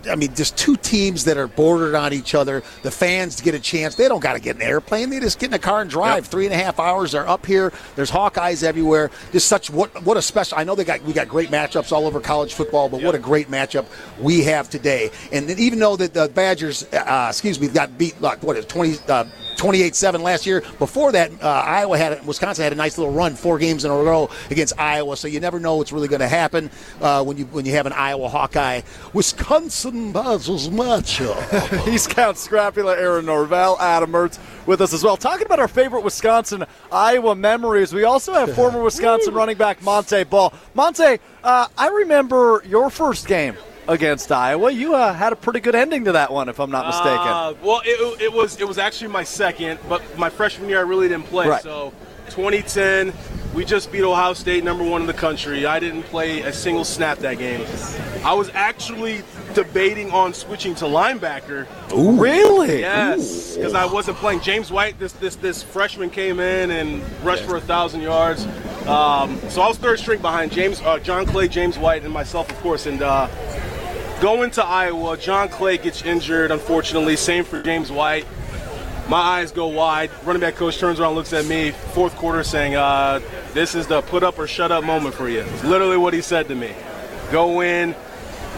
I 0.09 0.15
mean, 0.15 0.33
just 0.35 0.57
two 0.57 0.75
teams 0.77 1.25
that 1.25 1.37
are 1.37 1.47
bordered 1.47 1.95
on 1.95 2.13
each 2.13 2.35
other. 2.35 2.63
The 2.81 2.91
fans 2.91 3.41
get 3.41 3.55
a 3.55 3.59
chance. 3.59 3.95
They 3.95 4.07
don't 4.07 4.19
got 4.19 4.33
to 4.33 4.39
get 4.39 4.55
an 4.55 4.61
airplane. 4.61 5.09
They 5.09 5.19
just 5.19 5.39
get 5.39 5.47
in 5.47 5.53
a 5.53 5.59
car 5.59 5.81
and 5.81 5.89
drive. 5.89 6.27
Three 6.27 6.45
and 6.45 6.53
a 6.53 6.57
half 6.57 6.79
hours. 6.79 7.13
They're 7.13 7.27
up 7.27 7.45
here. 7.45 7.71
There's 7.95 8.11
Hawkeyes 8.11 8.63
everywhere. 8.63 9.11
Just 9.31 9.47
such 9.47 9.69
what 9.69 10.03
what 10.03 10.17
a 10.17 10.21
special. 10.21 10.57
I 10.57 10.63
know 10.63 10.75
they 10.75 10.83
got 10.83 11.01
we 11.03 11.13
got 11.13 11.27
great 11.27 11.49
matchups 11.49 11.91
all 11.91 12.05
over 12.05 12.19
college 12.19 12.53
football, 12.53 12.89
but 12.89 13.01
what 13.01 13.15
a 13.15 13.19
great 13.19 13.49
matchup 13.49 13.85
we 14.19 14.43
have 14.43 14.69
today. 14.69 15.11
And 15.31 15.49
even 15.51 15.79
though 15.79 15.95
that 15.95 16.13
the 16.13 16.29
Badgers, 16.33 16.83
uh, 16.93 17.27
excuse 17.29 17.59
me, 17.59 17.67
got 17.67 17.97
beat 17.97 18.19
like 18.21 18.43
what 18.43 18.57
is 18.57 18.65
it, 18.65 18.69
20. 18.69 18.97
Uh, 19.07 19.25
28-7 19.91 20.21
last 20.21 20.45
year. 20.45 20.61
Before 20.79 21.11
that, 21.11 21.31
uh, 21.41 21.47
Iowa 21.47 21.97
had 21.97 22.25
Wisconsin 22.25 22.63
had 22.63 22.73
a 22.73 22.75
nice 22.75 22.97
little 22.97 23.13
run, 23.13 23.35
four 23.35 23.57
games 23.57 23.85
in 23.85 23.91
a 23.91 23.95
row 23.95 24.29
against 24.49 24.79
Iowa. 24.79 25.17
So 25.17 25.27
you 25.27 25.39
never 25.39 25.59
know 25.59 25.75
what's 25.75 25.91
really 25.91 26.07
going 26.07 26.21
to 26.21 26.27
happen 26.27 26.69
uh, 27.01 27.23
when 27.23 27.37
you 27.37 27.45
when 27.45 27.65
you 27.65 27.73
have 27.73 27.85
an 27.85 27.93
Iowa 27.93 28.29
Hawkeye 28.29 28.81
Wisconsin 29.13 30.11
Badgers 30.11 30.69
matchup. 30.69 31.85
He's 31.89 32.07
Count 32.07 32.37
Scrapula, 32.37 32.97
Aaron 32.97 33.25
Norvell, 33.25 33.77
Adam 33.79 34.11
Mertz 34.11 34.39
with 34.65 34.81
us 34.81 34.93
as 34.93 35.03
well. 35.03 35.17
Talking 35.17 35.45
about 35.45 35.59
our 35.59 35.67
favorite 35.67 36.03
Wisconsin 36.03 36.65
Iowa 36.91 37.35
memories, 37.35 37.93
we 37.93 38.03
also 38.03 38.33
have 38.33 38.53
former 38.53 38.81
Wisconsin 38.81 39.33
running 39.33 39.57
back 39.57 39.81
Montee 39.81 40.23
Ball. 40.23 40.53
Montee, 40.75 41.19
uh, 41.43 41.67
I 41.77 41.89
remember 41.89 42.63
your 42.65 42.89
first 42.89 43.27
game 43.27 43.55
against 43.87 44.31
Iowa. 44.31 44.71
You 44.71 44.95
uh, 44.95 45.13
had 45.13 45.33
a 45.33 45.35
pretty 45.35 45.59
good 45.59 45.75
ending 45.75 46.05
to 46.05 46.13
that 46.13 46.31
one, 46.31 46.49
if 46.49 46.59
I'm 46.59 46.71
not 46.71 46.87
mistaken. 46.87 47.27
Uh, 47.27 47.53
well, 47.61 47.81
it, 47.85 48.21
it 48.21 48.33
was 48.33 48.59
it 48.59 48.67
was 48.67 48.77
actually 48.77 49.09
my 49.09 49.23
second, 49.23 49.79
but 49.89 50.01
my 50.17 50.29
freshman 50.29 50.69
year 50.69 50.79
I 50.79 50.83
really 50.83 51.07
didn't 51.07 51.25
play. 51.25 51.47
Right. 51.47 51.61
So 51.61 51.93
2010, 52.29 53.13
we 53.53 53.65
just 53.65 53.91
beat 53.91 54.03
Ohio 54.03 54.33
State, 54.33 54.63
number 54.63 54.83
one 54.83 55.01
in 55.01 55.07
the 55.07 55.13
country. 55.13 55.65
I 55.65 55.79
didn't 55.79 56.03
play 56.03 56.41
a 56.41 56.53
single 56.53 56.85
snap 56.85 57.19
that 57.19 57.37
game. 57.37 57.65
I 58.23 58.33
was 58.33 58.49
actually 58.53 59.21
debating 59.53 60.11
on 60.11 60.33
switching 60.33 60.73
to 60.75 60.85
linebacker. 60.85 61.67
really? 61.91 62.79
Yes, 62.79 63.55
because 63.55 63.73
I 63.73 63.85
wasn't 63.85 64.17
playing. 64.17 64.41
James 64.41 64.71
White, 64.71 64.97
this 64.99 65.13
this 65.13 65.35
this 65.35 65.61
freshman 65.61 66.09
came 66.09 66.39
in 66.39 66.71
and 66.71 67.03
rushed 67.23 67.43
for 67.43 67.57
a 67.57 67.61
thousand 67.61 68.01
yards. 68.01 68.45
Um, 68.87 69.39
so 69.49 69.61
I 69.61 69.67
was 69.67 69.77
third 69.77 69.99
string 69.99 70.21
behind 70.21 70.51
James, 70.51 70.81
uh, 70.81 70.99
John 70.99 71.25
Clay, 71.25 71.47
James 71.47 71.77
White, 71.77 72.03
and 72.03 72.11
myself, 72.11 72.49
of 72.49 72.57
course. 72.57 72.85
And 72.85 73.01
uh, 73.01 73.27
Going 74.23 74.51
to 74.51 74.63
Iowa, 74.63 75.17
John 75.17 75.49
Clay 75.49 75.77
gets 75.77 76.01
injured, 76.03 76.49
unfortunately. 76.51 77.17
Same 77.17 77.43
for 77.43 77.61
James 77.61 77.91
White. 77.91 78.25
My 79.09 79.17
eyes 79.17 79.51
go 79.51 79.67
wide. 79.67 80.11
Running 80.23 80.39
back 80.39 80.55
coach 80.55 80.77
turns 80.77 81.01
around, 81.01 81.15
looks 81.15 81.33
at 81.33 81.45
me, 81.45 81.71
fourth 81.91 82.15
quarter, 82.15 82.41
saying, 82.41 82.73
uh, 82.73 83.19
"This 83.53 83.75
is 83.75 83.85
the 83.85 84.01
put 84.01 84.23
up 84.23 84.39
or 84.39 84.47
shut 84.47 84.71
up 84.71 84.85
moment 84.85 85.13
for 85.13 85.27
you." 85.27 85.41
It's 85.41 85.65
literally 85.65 85.97
what 85.97 86.13
he 86.13 86.21
said 86.21 86.47
to 86.47 86.55
me. 86.55 86.71
Go 87.33 87.59
in, 87.59 87.93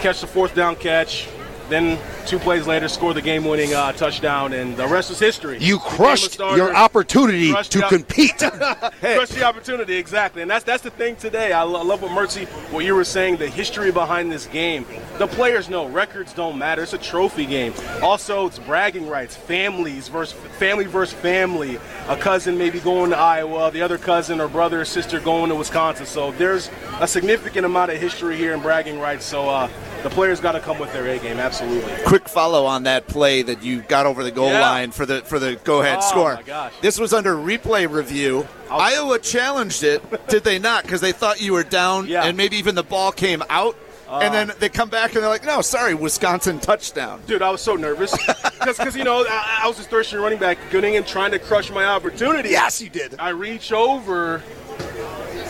catch 0.01 0.21
the 0.21 0.27
fourth 0.27 0.53
down 0.53 0.75
catch, 0.75 1.27
then 1.67 1.97
two 2.25 2.39
plays 2.39 2.67
later 2.67 2.87
score 2.87 3.13
the 3.13 3.21
game-winning 3.21 3.73
uh, 3.73 3.91
touchdown, 3.93 4.53
and 4.53 4.75
the 4.75 4.87
rest 4.87 5.11
is 5.11 5.19
history. 5.19 5.57
You 5.59 5.79
crushed 5.79 6.33
starter, 6.33 6.57
your 6.57 6.75
opportunity 6.75 7.51
crushed 7.51 7.71
to 7.73 7.87
compete. 7.87 8.37
Crush 8.37 9.29
the 9.29 9.43
opportunity, 9.43 9.95
exactly, 9.95 10.41
and 10.41 10.49
that's 10.49 10.63
that's 10.63 10.83
the 10.83 10.89
thing 10.89 11.15
today. 11.15 11.53
I, 11.53 11.61
lo- 11.63 11.79
I 11.79 11.83
love 11.83 12.01
what 12.01 12.11
Mertzy, 12.11 12.47
what 12.71 12.83
you 12.83 12.95
were 12.95 13.03
saying, 13.03 13.37
the 13.37 13.47
history 13.47 13.91
behind 13.91 14.31
this 14.31 14.47
game. 14.47 14.85
The 15.17 15.27
players 15.27 15.69
know 15.69 15.87
records 15.87 16.33
don't 16.33 16.57
matter. 16.57 16.83
It's 16.83 16.93
a 16.93 16.97
trophy 16.97 17.45
game. 17.45 17.73
Also, 18.01 18.47
it's 18.47 18.59
bragging 18.59 19.07
rights, 19.07 19.35
families 19.35 20.07
versus 20.07 20.37
family 20.57 20.85
versus 20.85 21.13
family. 21.19 21.77
A 22.07 22.17
cousin 22.17 22.57
maybe 22.57 22.79
going 22.79 23.11
to 23.11 23.17
Iowa, 23.17 23.71
the 23.71 23.81
other 23.81 23.97
cousin 23.97 24.39
or 24.39 24.47
brother 24.47 24.81
or 24.81 24.85
sister 24.85 25.19
going 25.19 25.49
to 25.49 25.55
Wisconsin. 25.55 26.05
So 26.05 26.31
there's 26.33 26.69
a 26.99 27.07
significant 27.07 27.65
amount 27.65 27.91
of 27.91 27.97
history 27.99 28.37
here 28.37 28.53
in 28.53 28.61
bragging 28.61 28.99
rights. 28.99 29.25
So 29.25 29.49
uh, 29.49 29.69
the 30.03 30.09
players 30.09 30.39
got 30.39 30.51
to 30.53 30.59
come 30.59 30.79
with 30.79 30.93
their 30.93 31.07
A 31.07 31.19
game, 31.19 31.37
absolutely. 31.39 31.91
Quick 32.15 32.29
follow 32.29 32.65
on 32.65 32.83
that 32.83 33.07
play 33.07 33.41
that 33.41 33.61
you 33.61 33.81
got 33.81 34.05
over 34.05 34.23
the 34.23 34.31
goal 34.31 34.47
Yeah. 34.47 34.61
line 34.61 34.91
for 34.91 35.05
the 35.05 35.19
for 35.23 35.37
the 35.37 35.57
go 35.65 35.81
ahead 35.81 35.97
Oh, 36.01 36.09
score. 36.09 36.35
my 36.35 36.43
gosh. 36.43 36.71
This 36.79 36.97
was 36.97 37.11
under 37.11 37.35
replay 37.35 37.91
review. 37.91 38.47
Iowa 38.71 39.19
challenged 39.19 39.83
it, 39.83 40.01
did 40.29 40.45
they 40.45 40.57
not? 40.57 40.83
Because 40.83 41.01
they 41.01 41.11
thought 41.11 41.41
you 41.41 41.51
were 41.51 41.63
down, 41.65 42.07
Yeah. 42.07 42.23
and 42.23 42.37
maybe 42.37 42.55
even 42.55 42.73
the 42.73 42.83
ball 42.83 43.11
came 43.11 43.43
out. 43.49 43.75
and 44.09 44.33
then 44.33 44.51
uh. 44.51 44.53
they 44.59 44.69
come 44.69 44.87
back 44.87 45.13
and 45.13 45.23
they're 45.23 45.29
like, 45.29 45.43
"No, 45.43 45.59
sorry, 45.61 45.93
Wisconsin 45.93 46.57
touchdown." 46.61 47.21
Dude, 47.27 47.41
I 47.41 47.49
was 47.49 47.59
so 47.59 47.75
nervous 47.75 48.15
because 48.65 48.95
you 48.95 49.03
know 49.03 49.25
I, 49.27 49.63
I 49.63 49.67
was 49.67 49.75
this 49.75 49.87
third 49.87 50.05
string 50.05 50.21
running 50.23 50.39
back, 50.39 50.57
getting 50.71 50.95
and 50.95 51.05
trying 51.05 51.31
to 51.31 51.39
crush 51.39 51.69
my 51.69 51.83
opportunity. 51.83 52.47
yes, 52.47 52.81
you 52.81 52.87
did. 52.89 53.15
I 53.19 53.29
reach 53.29 53.73
over, 53.73 54.41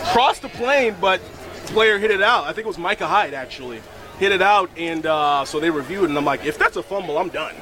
cross 0.05 0.39
the 0.39 0.50
plane, 0.50 0.95
but 1.00 1.22
player 1.67 2.00
hit 2.00 2.10
it 2.10 2.24
out. 2.24 2.45
I 2.45 2.53
think 2.53 2.65
it 2.65 2.67
was 2.67 2.79
Micah 2.79 3.05
Hyde 3.05 3.36
actually 3.36 3.81
hit 4.19 4.31
it 4.31 4.41
out, 4.41 4.69
and 4.77 5.05
uh, 5.05 5.45
so 5.45 5.60
they 5.60 5.69
reviewed 5.69 6.10
and 6.10 6.17
I'm 6.17 6.25
like, 6.25 6.45
if 6.45 6.57
that's 6.57 6.77
a 6.77 6.84
fumble, 6.84 7.17
I'm 7.17 7.29
done. 7.29 7.55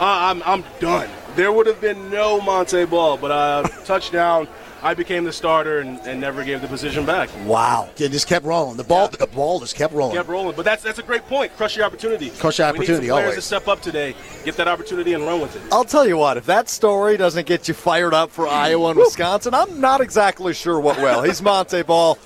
Uh, 0.00 0.04
I'm 0.30 0.42
I'm 0.44 0.64
done. 0.80 1.08
There 1.36 1.52
would 1.52 1.66
have 1.66 1.80
been 1.80 2.10
no 2.10 2.40
Montee 2.40 2.84
Ball, 2.84 3.16
but 3.16 3.30
uh, 3.30 3.62
touchdown. 3.84 4.48
I 4.84 4.94
became 4.94 5.22
the 5.22 5.32
starter 5.32 5.78
and, 5.78 6.00
and 6.00 6.20
never 6.20 6.42
gave 6.42 6.60
the 6.60 6.66
position 6.66 7.06
back. 7.06 7.30
Wow. 7.44 7.90
It 7.98 8.08
just 8.08 8.26
kept 8.26 8.44
rolling. 8.44 8.76
The 8.76 8.82
ball, 8.82 9.06
the 9.06 9.28
ball 9.28 9.60
just 9.60 9.76
kept 9.76 9.94
rolling. 9.94 10.16
Kept 10.16 10.28
rolling, 10.28 10.56
but 10.56 10.64
that's 10.64 10.82
that's 10.82 10.98
a 10.98 11.04
great 11.04 11.24
point. 11.28 11.56
Crush 11.56 11.76
your 11.76 11.84
opportunity. 11.84 12.30
Crush 12.30 12.58
your 12.58 12.66
We 12.66 12.72
need 12.72 12.78
opportunity, 12.78 13.06
some 13.06 13.14
players 13.14 13.26
always. 13.26 13.36
to 13.36 13.42
step 13.42 13.68
up 13.68 13.80
today, 13.80 14.16
get 14.44 14.56
that 14.56 14.66
opportunity, 14.66 15.12
and 15.12 15.22
run 15.24 15.40
with 15.40 15.54
it. 15.54 15.62
I'll 15.70 15.84
tell 15.84 16.04
you 16.04 16.16
what, 16.16 16.36
if 16.36 16.46
that 16.46 16.68
story 16.68 17.16
doesn't 17.16 17.46
get 17.46 17.68
you 17.68 17.74
fired 17.74 18.12
up 18.12 18.32
for 18.32 18.48
Iowa 18.48 18.90
and 18.90 18.98
Wisconsin, 18.98 19.54
I'm 19.54 19.80
not 19.80 20.00
exactly 20.00 20.52
sure 20.52 20.80
what 20.80 20.96
will. 20.96 21.22
He's 21.22 21.40
Montee 21.40 21.82
Ball, 21.86 22.18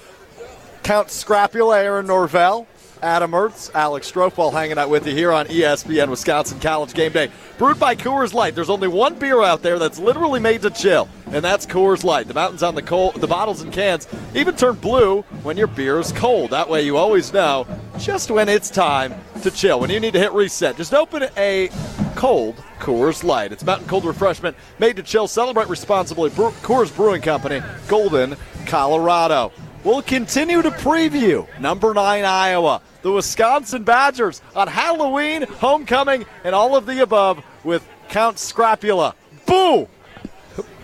Count 0.83 1.11
Scrapula, 1.11 1.79
Aaron 1.83 2.07
Norvell, 2.07 2.67
Adam 3.03 3.33
Mertz, 3.33 3.71
Alex 3.75 4.11
Strofel 4.11 4.53
hanging 4.53 4.79
out 4.79 4.91
with 4.91 5.07
you 5.07 5.15
here 5.15 5.33
on 5.33 5.47
ESPN 5.47 6.09
Wisconsin 6.09 6.59
College 6.61 6.95
Game 6.95 7.13
Day. 7.13 7.31
Brewed 7.59 7.79
by 7.79 7.95
Coors 7.95 8.35
Light. 8.35 8.55
There's 8.55 8.71
only 8.71 8.89
one 8.89 9.15
beer 9.15 9.43
out 9.43 9.63
there 9.63 9.79
that's 9.79 9.99
literally 9.99 10.41
made 10.41 10.63
to 10.63 10.71
chill, 10.71 11.09
and 11.27 11.45
that's 11.45 11.67
Coors 11.67 12.05
Light. 12.05 12.29
The 12.29 12.35
mountains 12.35 12.63
on 12.63 12.75
the 12.75 12.83
cold, 12.83 13.17
the 13.17 13.27
bottles 13.27 13.63
and 13.63 13.73
cans 13.73 14.09
even 14.35 14.57
turn 14.57 14.75
blue 14.77 15.23
when 15.43 15.57
your 15.57 15.67
beer 15.67 15.99
is 15.99 16.13
cold. 16.13 16.51
That 16.51 16.69
way 16.69 16.83
you 16.83 16.97
always 16.97 17.33
know 17.33 17.67
just 17.99 18.31
when 18.31 18.49
it's 18.49 18.71
time 18.71 19.15
to 19.43 19.51
chill. 19.51 19.81
When 19.81 19.91
you 19.91 20.01
need 20.01 20.13
to 20.13 20.19
hit 20.19 20.33
reset, 20.33 20.77
just 20.77 20.95
open 20.95 21.29
a 21.37 21.71
cold 22.15 22.57
Coors 22.79 23.25
Light. 23.25 23.53
It's 23.53 23.65
mountain 23.65 23.89
cold 23.89 24.05
refreshment 24.05 24.57
made 24.79 24.97
to 24.97 25.03
chill. 25.03 25.29
Celebrate 25.29 25.69
responsibly. 25.69 26.31
Coors 26.31 26.95
Brewing 26.95 27.23
Company, 27.23 27.61
Golden, 27.89 28.37
Colorado. 28.67 29.53
We'll 29.87 30.03
continue 30.03 30.63
to 30.63 30.73
preview 30.73 31.47
number 31.61 31.95
nine 31.95 32.25
Iowa, 32.25 32.83
the 33.03 33.13
Wisconsin 33.13 33.85
Badgers 33.85 34.43
on 34.57 34.67
Halloween, 34.67 35.43
homecoming, 35.43 36.27
and 36.43 36.57
all 36.57 36.75
of 36.75 36.87
the 36.87 37.05
above 37.05 37.41
with 37.63 37.87
Count 38.09 38.41
Scrapula. 38.41 39.15
Boo! 39.47 39.87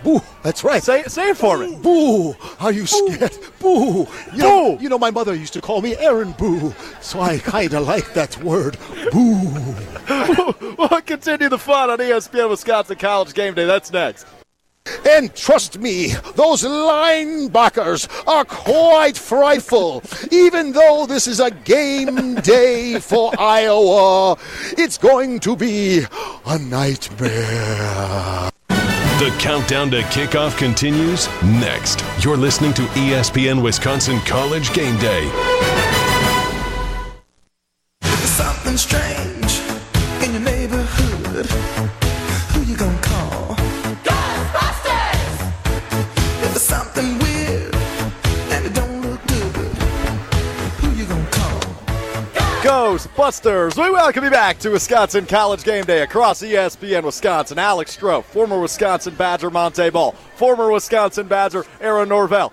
Boo. 0.04 0.20
That's 0.44 0.62
right. 0.62 0.80
Say, 0.80 1.02
say 1.04 1.30
it 1.30 1.36
for 1.36 1.58
me. 1.58 1.74
Boo! 1.82 2.36
Are 2.60 2.70
you 2.70 2.86
scared? 2.86 3.36
Boo! 3.58 4.06
You 4.34 4.38
know, 4.38 4.78
you 4.78 4.88
know, 4.88 5.00
my 5.00 5.10
mother 5.10 5.34
used 5.34 5.54
to 5.54 5.60
call 5.60 5.82
me 5.82 5.96
Aaron 5.96 6.30
Boo, 6.38 6.72
so 7.00 7.18
I 7.18 7.38
kind 7.38 7.74
of 7.74 7.84
like 7.84 8.14
that 8.14 8.40
word. 8.40 8.78
Boo! 9.10 9.74
we'll 10.78 11.00
continue 11.00 11.48
the 11.48 11.58
fun 11.58 11.90
on 11.90 11.98
ESPN 11.98 12.48
Wisconsin 12.50 12.98
College 12.98 13.34
Game 13.34 13.54
Day. 13.54 13.64
That's 13.64 13.92
next. 13.92 14.26
And 15.08 15.34
trust 15.34 15.78
me, 15.78 16.08
those 16.34 16.62
linebackers 16.62 18.08
are 18.26 18.44
quite 18.44 19.16
frightful. 19.16 20.02
Even 20.30 20.72
though 20.72 21.06
this 21.06 21.26
is 21.26 21.40
a 21.40 21.50
game 21.50 22.34
day 22.36 22.98
for 22.98 23.32
Iowa, 23.38 24.36
it's 24.78 24.98
going 24.98 25.40
to 25.40 25.56
be 25.56 26.04
a 26.46 26.58
nightmare. 26.58 28.50
The 28.68 29.30
countdown 29.38 29.90
to 29.92 30.00
kickoff 30.02 30.58
continues 30.58 31.28
next. 31.44 32.04
You're 32.24 32.36
listening 32.36 32.74
to 32.74 32.82
ESPN 32.82 33.62
Wisconsin 33.62 34.18
College 34.20 34.72
Game 34.72 34.98
Day. 34.98 35.28
Something 38.00 38.76
strange 38.76 39.60
in 40.24 40.32
your 40.32 40.40
neighborhood. 40.40 41.46
Who 41.46 42.62
you 42.62 42.76
gonna 42.76 42.98
call? 43.00 43.11
Ghostbusters. 52.72 53.76
We 53.76 53.90
welcome 53.90 54.24
you 54.24 54.30
back 54.30 54.58
to 54.60 54.70
Wisconsin 54.70 55.26
College 55.26 55.62
Game 55.62 55.84
Day 55.84 56.00
across 56.00 56.40
ESPN 56.42 57.02
Wisconsin. 57.04 57.58
Alex 57.58 57.94
Stroh, 57.94 58.24
former 58.24 58.58
Wisconsin 58.58 59.14
Badger 59.14 59.50
Montee 59.50 59.90
Ball, 59.90 60.12
former 60.36 60.72
Wisconsin 60.72 61.28
Badger 61.28 61.66
Aaron 61.82 62.08
Norvell, 62.08 62.50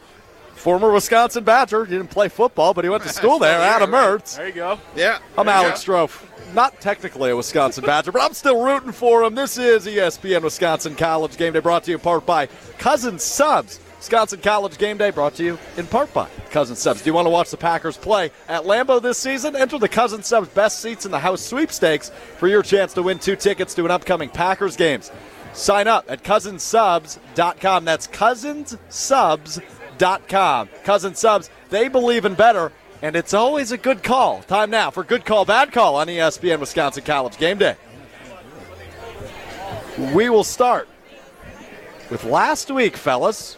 former 0.55 0.91
Wisconsin 0.91 1.45
Badger. 1.45 1.85
He 1.85 1.93
didn't 1.93 2.09
play 2.09 2.27
football, 2.27 2.73
but 2.73 2.83
he 2.83 2.89
went 2.89 3.03
to 3.03 3.09
school 3.09 3.39
there. 3.39 3.61
Adam 3.61 3.91
Mertz. 3.91 4.35
There 4.35 4.47
you 4.47 4.53
go. 4.53 4.77
Yeah, 4.93 5.19
I'm 5.37 5.47
Alex 5.47 5.85
go. 5.85 6.05
Stroh. 6.07 6.53
Not 6.53 6.81
technically 6.81 7.29
a 7.31 7.37
Wisconsin 7.37 7.85
Badger, 7.85 8.11
but 8.11 8.21
I'm 8.21 8.33
still 8.33 8.61
rooting 8.61 8.91
for 8.91 9.23
him. 9.23 9.35
This 9.35 9.57
is 9.57 9.85
ESPN 9.85 10.41
Wisconsin 10.41 10.95
College 10.97 11.37
Game 11.37 11.53
Day 11.53 11.59
brought 11.59 11.85
to 11.85 11.91
you 11.91 11.95
in 11.97 12.01
part 12.01 12.25
by 12.25 12.47
Cousin 12.77 13.19
Subs. 13.19 13.79
Wisconsin 13.99 14.39
College 14.39 14.77
Game 14.77 14.97
Day 14.97 15.09
brought 15.09 15.35
to 15.35 15.43
you 15.43 15.59
in 15.75 15.85
part 15.85 16.13
by 16.13 16.29
Cousin 16.51 16.77
Subs. 16.77 17.01
Do 17.01 17.09
you 17.09 17.13
want 17.13 17.25
to 17.25 17.29
watch 17.29 17.51
the 17.51 17.57
Packers 17.57 17.97
play 17.97 18.31
at 18.47 18.63
Lambeau 18.63 19.01
this 19.01 19.17
season? 19.17 19.57
Enter 19.57 19.77
the 19.77 19.89
Cousin 19.89 20.23
Subs 20.23 20.47
Best 20.47 20.79
Seats 20.79 21.05
in 21.05 21.11
the 21.11 21.19
House 21.19 21.41
sweepstakes 21.41 22.09
for 22.37 22.47
your 22.47 22.63
chance 22.63 22.93
to 22.93 23.03
win 23.03 23.19
two 23.19 23.35
tickets 23.35 23.75
to 23.75 23.83
an 23.83 23.91
upcoming 23.91 24.29
Packers 24.29 24.77
games. 24.77 25.11
Sign 25.51 25.89
up 25.89 26.05
at 26.07 26.23
cousinsubs.com. 26.23 27.83
That's 27.83 28.07
cousinsubs.com. 28.07 30.69
Cousin 30.85 31.13
Subs, 31.13 31.49
they 31.69 31.89
believe 31.89 32.23
in 32.23 32.35
better, 32.35 32.71
and 33.01 33.17
it's 33.17 33.33
always 33.33 33.73
a 33.73 33.77
good 33.77 34.01
call. 34.01 34.43
Time 34.43 34.69
now 34.69 34.91
for 34.91 35.03
Good 35.03 35.25
Call, 35.25 35.43
Bad 35.43 35.73
Call 35.73 35.97
on 35.97 36.07
ESPN 36.07 36.61
Wisconsin 36.61 37.03
College 37.03 37.37
Game 37.37 37.57
Day. 37.57 37.75
We 40.13 40.29
will 40.29 40.45
start 40.45 40.87
with 42.09 42.23
last 42.23 42.71
week, 42.71 42.95
fellas. 42.95 43.57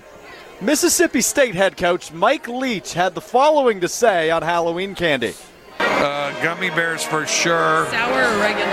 Mississippi 0.62 1.22
State 1.22 1.56
head 1.56 1.75
coach 1.75 2.12
Mike 2.12 2.48
Leach 2.48 2.94
had 2.94 3.15
the 3.15 3.22
following 3.22 3.82
to 3.82 3.88
say 3.88 4.30
on 4.30 4.44
Halloween 4.44 4.94
candy. 4.94 5.34
Uh, 5.80 6.32
gummy 6.44 6.70
bears 6.70 7.03
for 7.03 7.25
sure. 7.25 7.88
Sour 7.89 8.12
or 8.12 8.39
regular? 8.39 8.72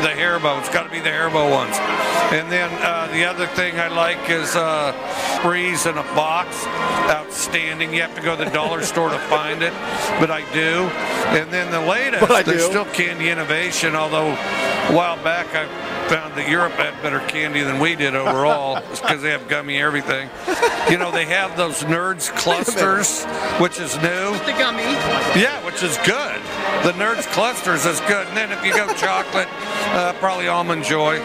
The 0.00 0.08
Haribo. 0.08 0.58
It's 0.60 0.68
got 0.68 0.84
to 0.84 0.90
be 0.90 1.00
the 1.00 1.08
Haribo 1.08 1.50
ones. 1.50 1.76
And 2.32 2.50
then 2.52 2.70
uh, 2.82 3.08
the 3.12 3.24
other 3.24 3.46
thing 3.48 3.78
I 3.80 3.88
like 3.88 4.28
is 4.30 4.54
uh, 4.54 4.92
Sprees 5.38 5.86
in 5.86 5.96
a 5.96 6.02
box. 6.14 6.66
Outstanding. 7.10 7.94
You 7.94 8.02
have 8.02 8.14
to 8.16 8.22
go 8.22 8.36
to 8.36 8.44
the 8.44 8.50
dollar 8.50 8.82
store 8.84 9.08
to 9.10 9.18
find 9.20 9.62
it, 9.62 9.72
but 10.20 10.30
I 10.30 10.40
do. 10.52 10.84
And 11.38 11.50
then 11.50 11.70
the 11.70 11.80
latest, 11.80 12.20
But 12.20 12.30
I 12.32 12.42
there's 12.42 12.64
do. 12.64 12.68
still 12.70 12.84
candy 12.86 13.30
innovation, 13.30 13.96
although 13.96 14.32
a 14.32 14.92
while 14.94 15.22
back 15.24 15.46
I 15.54 15.64
found 16.10 16.34
that 16.34 16.48
Europe 16.48 16.72
had 16.72 17.00
better 17.02 17.20
candy 17.28 17.62
than 17.62 17.78
we 17.78 17.94
did 17.94 18.16
overall 18.16 18.82
because 18.90 19.22
they 19.22 19.30
have 19.30 19.46
gummy 19.46 19.80
everything. 19.80 20.28
You 20.90 20.98
know, 20.98 21.12
they 21.12 21.24
have 21.26 21.56
those 21.56 21.84
nerds 21.84 22.34
clusters, 22.36 23.24
which 23.60 23.78
is 23.78 23.94
new. 23.96 24.36
The 24.44 24.56
gummy. 24.58 24.82
Yeah, 25.40 25.64
which 25.64 25.84
is 25.84 25.96
good. 25.98 26.40
The 26.82 26.92
Nerds 26.92 27.26
Clusters 27.32 27.86
is 27.86 28.00
good. 28.00 28.26
And 28.26 28.36
then 28.36 28.50
if 28.50 28.64
you 28.64 28.72
go 28.74 28.92
chocolate, 28.94 29.48
uh, 29.92 30.14
probably 30.14 30.48
Almond 30.48 30.82
Joy. 30.82 31.24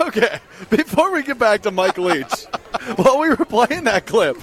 Okay, 0.00 0.40
before 0.70 1.12
we 1.12 1.22
get 1.22 1.38
back 1.38 1.62
to 1.62 1.70
Mike 1.70 1.98
Leach, 1.98 2.46
while 2.96 3.20
we 3.20 3.28
were 3.28 3.44
playing 3.44 3.84
that 3.84 4.06
clip, 4.06 4.36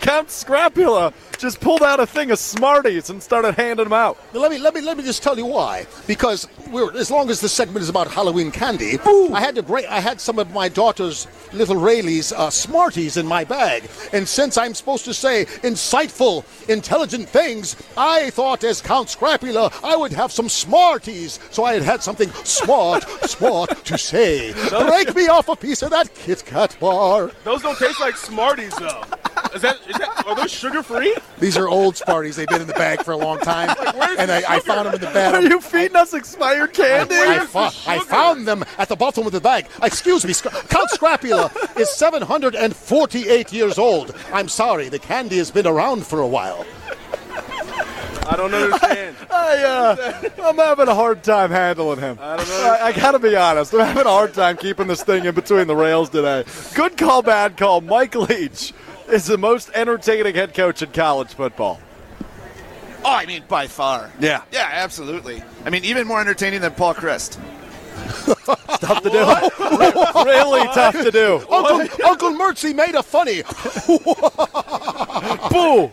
Count 0.00 0.30
Scrapula 0.30 1.12
just 1.38 1.60
pulled 1.60 1.82
out 1.82 2.00
a 2.00 2.06
thing 2.06 2.30
of 2.30 2.38
Smarties 2.38 3.10
and 3.10 3.22
started 3.22 3.54
handing 3.54 3.84
them 3.84 3.92
out. 3.92 4.18
Now, 4.32 4.40
let 4.40 4.50
me 4.50 4.58
let 4.58 4.74
me 4.74 4.80
let 4.80 4.96
me 4.96 5.02
just 5.02 5.22
tell 5.22 5.36
you 5.36 5.46
why. 5.46 5.86
Because 6.06 6.48
we're 6.70 6.96
as 6.96 7.10
long 7.10 7.30
as 7.30 7.40
the 7.40 7.48
segment 7.48 7.82
is 7.82 7.88
about 7.88 8.08
Halloween 8.10 8.50
candy, 8.50 8.98
I 9.32 9.40
had 9.40 9.54
to 9.56 9.62
break. 9.62 9.86
I 9.86 10.00
had 10.00 10.20
some 10.20 10.38
of 10.38 10.52
my 10.52 10.68
daughter's 10.68 11.26
little 11.52 11.76
Rayleigh's 11.76 12.32
uh, 12.32 12.50
Smarties 12.50 13.16
in 13.16 13.26
my 13.26 13.44
bag, 13.44 13.88
and 14.12 14.26
since 14.26 14.56
I'm 14.56 14.74
supposed 14.74 15.04
to 15.04 15.14
say 15.14 15.44
insightful, 15.62 16.44
intelligent 16.68 17.28
things, 17.28 17.76
I 17.96 18.30
thought 18.30 18.64
as 18.64 18.80
Count 18.80 19.08
Scrapula 19.08 19.70
I 19.82 19.96
would 19.96 20.12
have 20.12 20.32
some 20.32 20.48
Smarties, 20.48 21.38
so 21.50 21.64
I 21.64 21.74
had 21.74 21.82
had 21.82 22.02
something 22.02 22.30
smart, 22.44 23.02
smart 23.28 23.84
to 23.84 23.98
say. 23.98 24.52
Break 24.70 25.14
me 25.14 25.28
off 25.28 25.48
a 25.48 25.56
piece 25.56 25.82
of 25.82 25.90
that 25.90 26.14
Kit 26.14 26.44
Kat 26.44 26.76
bar. 26.80 27.30
Those 27.44 27.62
don't 27.62 27.78
taste 27.78 28.00
like 28.00 28.16
Smarties 28.16 28.74
though. 28.76 29.02
Is 29.54 29.62
that, 29.62 29.78
that 29.92 30.24
are 30.26 30.34
those 30.34 30.50
sugar 30.50 30.82
free? 30.82 31.14
These 31.38 31.56
are 31.56 31.68
old 31.68 31.96
Smarties. 31.96 32.36
They've 32.36 32.48
been 32.48 32.60
in 32.62 32.66
the 32.66 32.72
bag 32.74 33.02
for 33.02 33.12
a 33.12 33.16
long 33.16 33.38
time, 33.40 33.74
where's 33.94 34.18
and 34.18 34.30
I, 34.30 34.42
I 34.48 34.60
found 34.60 34.86
them 34.86 34.94
in 34.94 35.00
the 35.00 35.06
bag. 35.08 35.34
Are 35.34 35.42
you 35.42 35.60
feeding 35.60 35.96
us 35.96 36.14
expired 36.14 36.72
candy? 36.72 37.14
I, 37.14 37.38
Where's 37.38 37.48
fo- 37.50 37.90
I 37.90 37.98
found 38.00 38.46
them 38.48 38.64
at 38.78 38.88
the 38.88 38.96
bottom 38.96 39.26
of 39.26 39.32
the 39.32 39.40
bag. 39.40 39.66
Excuse 39.82 40.24
me, 40.24 40.32
Sc- 40.32 40.46
Count 40.68 40.90
Scrapula 40.90 41.50
is 41.76 41.90
748 41.94 43.52
years 43.52 43.78
old. 43.78 44.14
I'm 44.32 44.48
sorry, 44.48 44.88
the 44.88 44.98
candy 44.98 45.38
has 45.38 45.50
been 45.50 45.66
around 45.66 46.06
for 46.06 46.20
a 46.20 46.26
while. 46.26 46.64
I 48.26 48.36
don't 48.36 48.54
understand. 48.54 49.16
I, 49.30 49.62
uh, 49.64 50.30
I'm 50.42 50.56
having 50.56 50.88
a 50.88 50.94
hard 50.94 51.22
time 51.22 51.50
handling 51.50 51.98
him. 52.00 52.18
I 52.22 52.36
don't 52.38 52.48
know. 52.48 52.76
I, 52.80 52.86
I 52.86 52.92
gotta 52.92 53.18
be 53.18 53.36
honest. 53.36 53.74
I'm 53.74 53.80
having 53.80 54.06
a 54.06 54.10
hard 54.10 54.32
time 54.32 54.56
keeping 54.56 54.86
this 54.86 55.02
thing 55.02 55.26
in 55.26 55.34
between 55.34 55.66
the 55.66 55.76
rails 55.76 56.08
today. 56.08 56.44
Good 56.74 56.96
call, 56.96 57.20
bad 57.20 57.58
call. 57.58 57.82
Mike 57.82 58.14
Leach 58.14 58.72
is 59.08 59.26
the 59.26 59.38
most 59.38 59.70
entertaining 59.74 60.34
head 60.34 60.54
coach 60.54 60.82
in 60.82 60.90
college 60.90 61.34
football. 61.34 61.80
Oh, 63.04 63.12
I 63.12 63.26
mean, 63.26 63.44
by 63.48 63.66
far. 63.66 64.10
Yeah. 64.18 64.42
Yeah, 64.50 64.68
absolutely. 64.72 65.42
I 65.64 65.70
mean, 65.70 65.84
even 65.84 66.06
more 66.06 66.20
entertaining 66.20 66.62
than 66.62 66.72
Paul 66.72 66.94
Chryst. 66.94 67.38
Tough 68.80 69.02
to 69.02 69.10
do. 69.10 69.18
really 70.24 70.64
tough 70.74 70.94
to 70.94 71.10
do. 71.10 71.36
Uncle, 71.50 72.06
Uncle 72.06 72.30
made 72.74 72.94
a 72.94 73.02
funny. 73.02 73.42
Boo. 75.50 75.92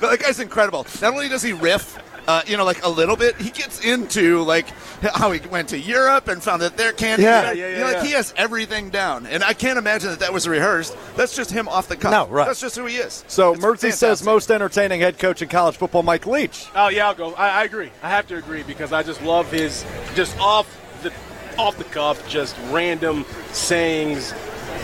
But 0.00 0.10
that 0.10 0.18
guy's 0.20 0.40
incredible. 0.40 0.86
Not 1.00 1.12
only 1.12 1.28
does 1.28 1.42
he 1.42 1.52
riff, 1.52 1.98
uh, 2.28 2.42
you 2.46 2.58
know, 2.58 2.64
like 2.64 2.84
a 2.84 2.88
little 2.88 3.16
bit, 3.16 3.36
he 3.36 3.48
gets 3.48 3.82
into 3.82 4.42
like 4.42 4.68
how 5.02 5.32
he 5.32 5.44
went 5.48 5.70
to 5.70 5.78
Europe 5.78 6.28
and 6.28 6.42
found 6.42 6.60
that 6.60 6.76
their 6.76 6.92
candy. 6.92 7.22
Yeah. 7.22 7.52
you 7.52 7.62
know, 7.62 7.66
Yeah, 7.66 7.66
yeah, 7.68 7.72
you 7.72 7.84
know, 7.84 7.98
like 7.98 8.06
he 8.06 8.12
has 8.12 8.34
everything 8.36 8.90
down, 8.90 9.24
and 9.26 9.42
I 9.42 9.54
can't 9.54 9.78
imagine 9.78 10.10
that 10.10 10.20
that 10.20 10.32
was 10.32 10.46
rehearsed. 10.46 10.94
That's 11.16 11.34
just 11.34 11.50
him 11.50 11.68
off 11.68 11.88
the 11.88 11.96
cuff. 11.96 12.12
No, 12.12 12.26
right. 12.28 12.46
That's 12.46 12.60
just 12.60 12.76
who 12.76 12.84
he 12.84 12.96
is. 12.96 13.24
So 13.28 13.54
It's 13.54 13.64
Mertzy 13.64 13.92
says 13.92 14.22
most 14.22 14.50
entertaining 14.50 15.00
head 15.00 15.18
coach 15.18 15.40
in 15.40 15.48
college 15.48 15.78
football, 15.78 16.02
Mike 16.02 16.26
Leach. 16.26 16.66
Oh 16.74 16.88
yeah, 16.88 17.08
I'll 17.08 17.14
go. 17.14 17.32
I, 17.34 17.48
I 17.60 17.64
agree. 17.64 17.90
I 18.02 18.10
have 18.10 18.26
to 18.28 18.36
agree 18.36 18.62
because 18.62 18.92
I 18.92 19.02
just 19.02 19.22
love 19.22 19.50
his 19.50 19.86
just 20.14 20.38
off 20.38 20.66
the 21.02 21.10
off 21.56 21.78
the 21.78 21.84
cuff, 21.84 22.28
just 22.28 22.54
random 22.70 23.24
sayings 23.52 24.34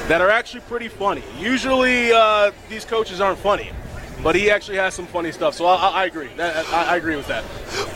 that 0.09 0.23
are 0.23 0.31
actually 0.31 0.61
pretty 0.63 0.89
funny. 0.89 1.23
Usually 1.39 2.11
uh, 2.11 2.53
these 2.71 2.87
coaches 2.87 3.21
aren't 3.21 3.39
funny, 3.39 3.71
but 4.25 4.35
he 4.35 4.51
actually 4.51 4.79
has 4.79 4.95
some 4.95 5.07
funny 5.07 5.31
stuff. 5.31 5.55
So 5.55 5.67
I, 5.67 5.75
I, 5.75 5.89
I 5.89 6.05
agree. 6.07 6.31
That, 6.37 6.67
I, 6.73 6.95
I 6.95 6.97
agree 6.97 7.15
with 7.15 7.29
that. 7.29 7.45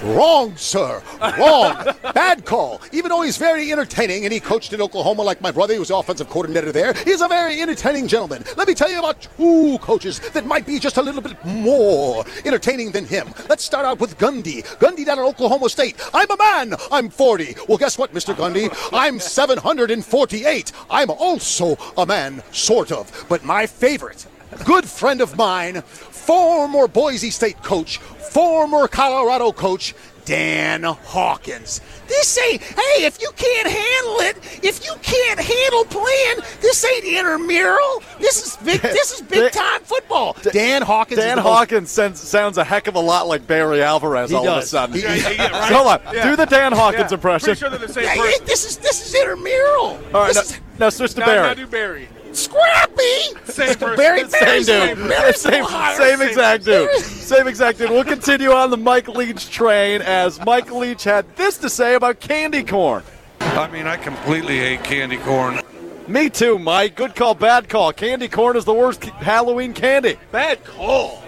Wrong, 0.05 0.55
sir. 0.57 1.03
Wrong. 1.39 1.95
Bad 2.15 2.45
call. 2.45 2.83
Even 2.93 3.09
though 3.09 3.23
he's 3.23 3.39
very 3.39 3.73
entertaining 3.73 4.25
and 4.25 4.33
he 4.33 4.39
coached 4.39 4.75
in 4.75 4.83
Oklahoma 4.83 5.23
like 5.23 5.41
my 5.41 5.51
brother, 5.51 5.73
he 5.73 5.79
was 5.79 5.89
the 5.89 5.97
offensive 5.97 6.29
coordinator 6.29 6.71
there, 6.71 6.93
he's 6.93 7.23
a 7.23 7.29
very 7.29 7.61
entertaining 7.63 8.07
gentleman. 8.07 8.45
Let 8.59 8.69
me 8.69 8.75
tell 8.75 8.91
you 8.91 8.99
about 8.99 9.27
two 9.39 9.79
coaches 9.79 10.21
that 10.31 10.45
might 10.45 10.67
be 10.67 10.79
just 10.79 10.99
a 10.99 11.03
little 11.03 11.23
bit 11.23 11.43
more 11.47 12.25
entertaining 12.45 12.93
than 12.93 13.07
him. 13.07 13.33
Let's 13.49 13.65
start 13.65 13.87
out 13.87 13.99
with 13.99 14.19
Gundy. 14.19 14.63
Gundy 14.79 15.07
down 15.07 15.19
at 15.19 15.25
Oklahoma 15.25 15.71
State. 15.71 15.97
I'm 16.13 16.31
a 16.31 16.37
man. 16.37 16.75
I'm 16.93 17.09
40. 17.09 17.57
Well, 17.69 17.79
guess 17.79 17.97
what, 17.97 18.13
Mr. 18.13 18.35
Gundy? 18.35 18.69
I'm 18.93 19.19
748. 19.19 20.73
I'm 20.91 21.11
also 21.11 21.77
a 21.97 22.05
man, 22.05 22.43
sort 22.53 22.93
of. 22.93 23.27
But 23.31 23.45
my 23.45 23.67
favorite, 23.67 24.27
good 24.65 24.85
friend 24.87 25.21
of 25.21 25.37
mine, 25.37 25.83
former 25.83 26.89
Boise 26.89 27.31
State 27.31 27.63
coach, 27.63 27.99
former 27.99 28.89
Colorado 28.89 29.53
coach, 29.53 29.95
Dan 30.25 30.83
Hawkins. 30.83 31.81
This 32.07 32.39
ain't, 32.39 32.61
hey, 32.63 33.07
if 33.07 33.19
you 33.23 33.31
can't 33.35 33.67
handle 33.67 34.17
it, 34.21 34.37
if 34.63 34.85
you 34.85 34.93
can't 35.01 35.41
handle 35.41 35.85
playing, 35.87 36.37
this 36.61 36.85
ain't 36.85 37.05
intramural. 37.07 38.03
This 38.19 38.47
is 38.47 38.57
big, 38.59 38.81
this 38.83 39.13
is 39.15 39.23
big 39.23 39.53
time 39.53 39.81
football. 39.85 40.37
Dan 40.53 40.83
Hawkins. 40.83 41.19
Dan 41.21 41.37
the 41.37 41.43
most- 41.43 41.51
Hawkins 41.51 41.91
sounds, 41.91 42.21
sounds 42.21 42.59
a 42.59 42.65
heck 42.65 42.89
of 42.89 42.95
a 42.95 43.01
lot 43.01 43.27
like 43.27 43.47
Barry 43.47 43.83
Alvarez 43.83 44.29
He 44.29 44.37
all 44.37 44.47
of 44.47 44.63
a 44.63 44.67
sudden. 44.67 44.97
He- 44.97 45.03
Yeah, 45.03 45.15
yeah, 45.15 45.49
right? 45.49 45.73
Hold 45.73 45.87
on. 45.87 46.15
Yeah. 46.15 46.29
Do 46.31 46.37
the 46.37 46.45
Dan 46.45 46.73
Hawkins 46.73 47.11
Yeah, 47.11 47.15
impression. 47.17 47.47
Pretty 47.47 47.61
sure 47.61 47.71
they're 47.71 47.79
the 47.79 47.89
same 47.93 48.05
Yeah, 48.05 48.17
person. 48.17 48.45
this 48.47 48.65
is 48.67 48.77
this 48.79 49.07
is 49.07 49.15
intramural. 49.15 49.99
All 50.13 50.25
right, 50.25 50.35
now, 50.35 50.41
is 50.43 50.61
now 50.79 50.89
switch 50.91 51.15
to 51.15 51.21
Now, 51.21 51.27
Barry. 51.27 51.47
now 51.49 51.55
do 51.55 51.67
Barry. 51.67 52.09
Scrappy. 52.33 53.03
Same 53.45 53.75
person. 53.77 53.97
Barry, 53.97 54.29
Same 54.29 54.63
same 54.63 54.97
dude. 54.97 55.09
Barry's 55.09 55.41
Same, 55.41 55.65
same 55.65 56.23
exact 56.23 56.65
dude. 56.65 56.91
Same 57.01 57.47
exact 57.49 57.79
dude. 57.79 57.91
We'll 57.91 58.05
continue 58.05 58.51
on 58.53 58.71
the 58.71 58.77
Mike 58.77 59.09
Leach 59.09 59.51
train 59.51 60.03
as 60.03 60.39
Mike 60.45 60.71
Leach 60.73 61.05
had 61.05 61.25
this 61.37 61.59
to 61.59 61.69
say 61.71 61.95
about 61.95 62.21
candy 62.21 62.63
corn. 62.63 63.03
I 63.41 63.69
mean, 63.69 63.87
I 63.87 63.97
completely 63.97 64.59
hate 64.59 64.85
candy 64.85 65.17
corn. 65.19 65.61
Me 66.07 66.31
too, 66.31 66.59
Mike. 66.59 66.95
Good 66.97 67.15
call, 67.15 67.35
bad 67.35 67.69
call. 67.69 67.93
Candy 67.93 68.29
corn 68.29 68.57
is 68.57 68.65
the 68.65 68.73
worst 68.73 69.01
ca- 69.03 69.11
Halloween 69.13 69.75
candy. 69.75 70.17
Bad 70.33 70.65
call. 70.65 71.23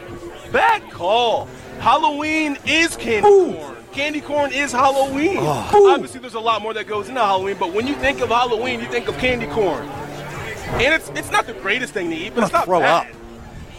Bad 0.53 0.91
call. 0.91 1.47
Halloween 1.81 2.57
is 2.67 2.97
candy 2.97 3.29
corn. 3.29 3.77
Candy 3.93 4.21
corn 4.21 4.53
is 4.53 4.73
Halloween. 4.73 5.39
Ah. 5.41 5.71
Obviously, 5.95 6.21
there's 6.21 6.35
a 6.35 6.41
lot 6.41 6.63
more 6.63 6.73
that 6.75 6.87
goes 6.87 7.09
into 7.09 7.21
Halloween, 7.21 7.57
but 7.59 7.73
when 7.73 7.87
you 7.87 7.95
think 7.97 8.21
of 8.21 8.29
Halloween, 8.29 8.81
you 8.81 8.87
think 8.87 9.09
of 9.09 9.19
candy 9.19 9.47
corn. 9.49 9.87
And 10.75 10.95
it's 10.95 11.09
it's 11.11 11.31
not 11.31 11.47
the 11.47 11.53
greatest 11.55 11.93
thing 11.93 12.11
to 12.11 12.17
eat, 12.17 12.35
but 12.35 12.45
it's 12.45 12.53
not 12.53 12.65
throw 12.65 12.81
bad. 12.81 13.07
up. 13.09 13.20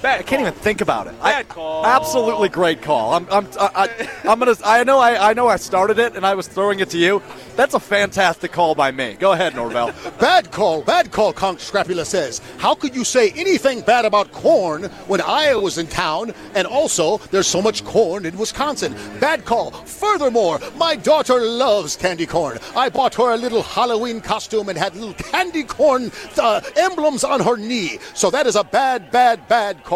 Bad 0.01 0.19
I 0.19 0.23
can't 0.23 0.39
call. 0.39 0.47
even 0.47 0.53
think 0.53 0.81
about 0.81 1.07
it. 1.07 1.19
Bad 1.21 1.35
I, 1.35 1.43
call. 1.43 1.85
Absolutely 1.85 2.49
great 2.49 2.81
call. 2.81 3.13
I'm, 3.13 3.27
I'm, 3.31 3.47
I, 3.59 3.69
I, 3.75 4.29
I'm 4.29 4.39
gonna. 4.39 4.55
I 4.65 4.83
know. 4.83 4.99
I, 4.99 5.29
I 5.29 5.33
know. 5.33 5.47
I 5.47 5.57
started 5.57 5.99
it, 5.99 6.15
and 6.15 6.25
I 6.25 6.33
was 6.33 6.47
throwing 6.47 6.79
it 6.79 6.89
to 6.91 6.97
you. 6.97 7.21
That's 7.55 7.73
a 7.75 7.79
fantastic 7.79 8.51
call 8.51 8.73
by 8.73 8.91
me. 8.91 9.13
Go 9.19 9.33
ahead, 9.33 9.55
Norvell. 9.55 9.93
Bad 10.19 10.51
call, 10.51 10.81
bad 10.81 11.11
call, 11.11 11.33
Count 11.33 11.59
Scrapula 11.59 12.05
says. 12.05 12.41
How 12.57 12.73
could 12.73 12.95
you 12.95 13.03
say 13.03 13.31
anything 13.31 13.81
bad 13.81 14.05
about 14.05 14.31
corn 14.31 14.83
when 15.07 15.19
Iowa 15.21 15.61
was 15.61 15.77
in 15.77 15.87
town? 15.87 16.33
And 16.55 16.65
also, 16.65 17.17
there's 17.29 17.47
so 17.47 17.61
much 17.61 17.83
corn 17.83 18.25
in 18.25 18.37
Wisconsin. 18.37 18.93
Bad 19.19 19.45
call. 19.45 19.71
Furthermore, 19.71 20.59
my 20.77 20.95
daughter 20.95 21.41
loves 21.41 21.95
candy 21.95 22.25
corn. 22.25 22.57
I 22.75 22.89
bought 22.89 23.15
her 23.15 23.31
a 23.33 23.37
little 23.37 23.63
Halloween 23.63 24.21
costume 24.21 24.69
and 24.69 24.77
had 24.77 24.95
little 24.95 25.13
candy 25.13 25.63
corn 25.63 26.11
uh, 26.37 26.61
emblems 26.77 27.23
on 27.23 27.41
her 27.41 27.57
knee. 27.57 27.99
So 28.13 28.29
that 28.31 28.47
is 28.47 28.55
a 28.55 28.63
bad, 28.63 29.11
bad, 29.11 29.47
bad 29.47 29.83
call. 29.83 29.90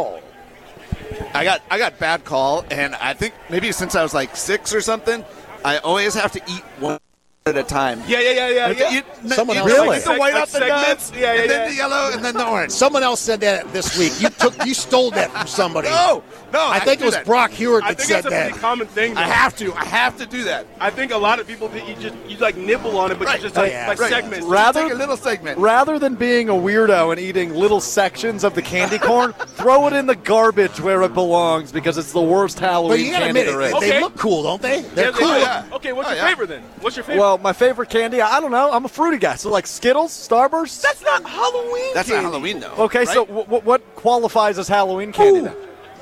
I 1.33 1.43
got 1.43 1.61
I 1.71 1.77
got 1.77 1.99
bad 1.99 2.25
call, 2.25 2.65
and 2.69 2.95
I 2.95 3.13
think 3.13 3.33
maybe 3.49 3.71
since 3.71 3.95
I 3.95 4.03
was 4.03 4.13
like 4.13 4.35
six 4.35 4.73
or 4.73 4.81
something, 4.81 5.23
I 5.63 5.77
always 5.77 6.13
have 6.15 6.31
to 6.33 6.41
eat 6.47 6.63
one 6.79 6.99
at 7.47 7.55
a 7.57 7.61
time. 7.61 8.01
Yeah, 8.07 8.21
yeah, 8.21 8.31
yeah, 8.31 8.49
yeah, 8.49 8.69
yeah. 8.71 8.89
You- 8.89 9.29
Someone 9.35 9.55
you 9.57 9.61
else- 9.61 9.71
Really? 9.71 9.99
the 9.99 10.13
white 10.15 10.33
Like 10.33 10.41
off 10.41 10.51
the 10.51 10.57
segments? 10.57 10.87
nuts, 10.87 11.11
Yeah, 11.15 11.33
yeah, 11.33 11.41
and 11.41 11.49
then 11.51 11.61
yeah. 11.61 11.67
the 11.69 11.75
yellow, 11.75 12.09
and 12.11 12.25
then 12.25 12.33
the 12.33 12.47
orange. 12.47 12.71
Someone 12.71 13.03
else 13.03 13.19
said 13.19 13.39
that 13.41 13.71
this 13.71 13.95
week. 13.99 14.13
You 14.19 14.29
took, 14.29 14.65
you 14.65 14.73
stole 14.73 15.11
that 15.11 15.29
from 15.31 15.45
somebody. 15.45 15.87
No, 15.89 16.23
no, 16.51 16.59
I 16.59 16.77
I 16.77 16.79
think 16.79 17.01
it 17.01 17.05
was 17.05 17.13
that. 17.13 17.23
Brock 17.27 17.51
Hewitt 17.51 17.83
I 17.83 17.89
that 17.89 17.91
I 17.91 17.93
think 18.03 18.07
said 18.09 18.23
that's 18.23 18.35
a 18.35 18.49
pretty 18.49 18.59
common 18.59 18.87
thing. 18.87 19.13
Though. 19.13 19.21
I 19.21 19.25
have 19.25 19.55
to. 19.57 19.71
I 19.75 19.85
have 19.85 20.17
to 20.17 20.25
do 20.25 20.43
that. 20.45 20.65
I 20.81 20.89
think 20.89 21.11
a 21.11 21.17
lot 21.17 21.39
of 21.39 21.45
people 21.45 21.67
think 21.69 21.87
you 21.87 21.93
just 21.95 22.15
you 22.27 22.35
like 22.37 22.57
nibble 22.57 22.97
on 22.97 23.11
it, 23.11 23.19
but 23.19 23.27
Right. 23.27 23.37
you 23.37 23.43
just 23.43 23.55
Oh, 23.55 23.61
like, 23.61 23.71
yeah. 23.73 23.89
like 23.89 23.99
Right. 24.01 24.09
segments. 24.09 24.47
Rather- 24.47 24.81
Take 24.81 24.93
a 24.93 24.95
little 24.95 25.17
segment. 25.17 25.59
Rather 25.59 25.99
than 25.99 26.15
being 26.15 26.49
a 26.49 26.53
weirdo 26.53 27.11
and 27.11 27.19
eating 27.21 27.53
little 27.53 27.79
sections 27.79 28.43
of 28.43 28.55
the 28.55 28.61
candy 28.63 28.97
corn, 28.97 29.33
throw 29.55 29.85
it 29.85 29.93
in 29.93 30.07
the 30.07 30.15
garbage 30.15 30.79
where 30.81 31.03
it 31.03 31.13
belongs 31.13 31.71
because 31.71 31.99
it's 31.99 32.11
the 32.11 32.19
worst 32.21 32.59
But 32.59 32.69
Halloween 32.71 33.05
you 33.05 33.11
gotta 33.11 33.25
candy 33.25 33.41
admit 33.41 33.53
there 33.53 33.61
it, 33.61 33.65
is. 33.75 33.79
they 33.81 33.89
Okay. 33.91 34.01
look 34.01 34.17
cool, 34.17 34.41
don't 34.41 34.63
they? 34.63 34.81
They're 34.81 35.11
Yeah, 35.19 35.61
cool. 35.69 35.75
Okay, 35.75 35.93
what's 35.93 36.09
Oh, 36.09 36.13
your 36.13 36.25
favorite 36.25 36.49
then? 36.49 36.63
What's 36.81 36.95
your 36.95 37.03
favorite? 37.03 37.34
Well, 37.35 37.43
my 37.43 37.51
favorite 37.51 37.89
candy, 37.89 38.21
I 38.21 38.39
don't 38.39 38.51
know. 38.51 38.71
I'm 38.71 38.85
a 38.85 38.87
fruity 38.87 39.17
guy. 39.17 39.35
So, 39.35 39.49
like 39.49 39.67
Skittles, 39.67 40.11
Starburst? 40.11 40.81
that's 40.81 41.01
not 41.01 41.21
Halloween. 41.25 41.93
That's 41.93 42.07
not. 42.07 42.23
Halloween 42.23 42.61
though. 42.61 42.71
Okay, 42.77 42.99
right? 42.99 43.07
so 43.09 43.25
w- 43.25 43.43
w- 43.43 43.61
what 43.61 43.81
qualifies 43.95 44.57
as 44.57 44.69
Halloween 44.69 45.11
candy 45.11 45.41
then? 45.41 45.55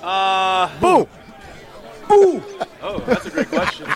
Uh, 0.04 0.70
Boo! 0.80 1.10
Boo. 2.08 2.44
oh, 2.84 3.00
that's 3.08 3.26
a 3.26 3.30
great 3.32 3.50
question. 3.50 3.88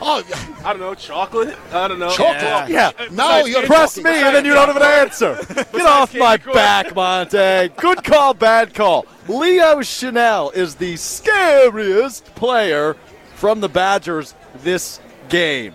Oh, 0.00 0.22
I 0.64 0.72
don't 0.72 0.78
know, 0.78 0.94
chocolate. 0.94 1.58
I 1.72 1.88
don't 1.88 1.98
know. 1.98 2.08
Chocolate. 2.10 2.70
Yeah. 2.70 2.92
now 3.10 3.44
you're 3.44 3.66
Press 3.66 3.96
me 3.96 4.08
and 4.08 4.34
then 4.34 4.44
you 4.44 4.54
don't 4.54 4.68
have 4.68 4.76
an 4.76 4.82
answer. 4.82 5.36
Get 5.72 5.82
off 5.82 6.14
my 6.14 6.38
corn. 6.38 6.54
back, 6.54 6.94
Montee. 6.94 7.74
Good 7.76 8.04
call, 8.04 8.32
bad 8.32 8.74
call. 8.74 9.06
Leo 9.26 9.80
Chenal 9.80 10.54
is 10.54 10.76
the 10.76 10.96
scariest 10.96 12.26
player 12.36 12.96
from 13.34 13.60
the 13.60 13.68
Badgers 13.68 14.34
this 14.62 15.00
game. 15.28 15.74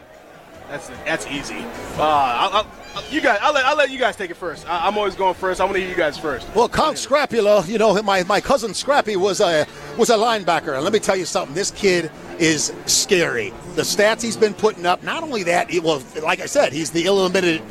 That's 0.73 0.87
that's 1.05 1.27
easy. 1.27 1.59
Uh, 1.99 2.01
I'll, 2.01 2.65
I'll, 2.95 3.03
You 3.11 3.21
guys, 3.21 3.37
I'll 3.43 3.53
let, 3.53 3.63
I'll 3.63 3.77
let 3.77 3.91
you 3.91 3.99
guys 3.99 4.15
take 4.15 4.31
it 4.31 4.37
first. 4.37 4.67
I, 4.67 4.87
I'm 4.87 4.97
always 4.97 5.13
going 5.13 5.35
first. 5.35 5.61
I 5.61 5.65
want 5.65 5.75
to 5.75 5.81
hear 5.81 5.87
you 5.87 5.95
guys 5.95 6.17
first. 6.17 6.47
Well, 6.55 6.67
Count 6.67 6.97
Scrapula, 6.97 7.63
you 7.67 7.77
know, 7.77 8.01
my, 8.01 8.23
my 8.23 8.41
cousin 8.41 8.73
Scrappy 8.73 9.15
was 9.15 9.39
a 9.39 9.67
was 9.99 10.09
a 10.09 10.15
linebacker, 10.15 10.73
and 10.73 10.83
let 10.83 10.91
me 10.91 10.97
tell 10.97 11.15
you 11.15 11.25
something. 11.25 11.53
This 11.53 11.69
kid 11.69 12.09
is 12.39 12.73
scary. 12.87 13.53
The 13.75 13.83
stats 13.83 14.23
he's 14.23 14.35
been 14.35 14.55
putting 14.55 14.87
up. 14.87 15.03
Not 15.03 15.21
only 15.21 15.43
that, 15.43 15.69
he, 15.69 15.79
well, 15.79 16.01
like 16.23 16.39
I 16.39 16.47
said, 16.47 16.73
he's 16.73 16.89
the 16.89 17.05
illegitimate 17.05 17.61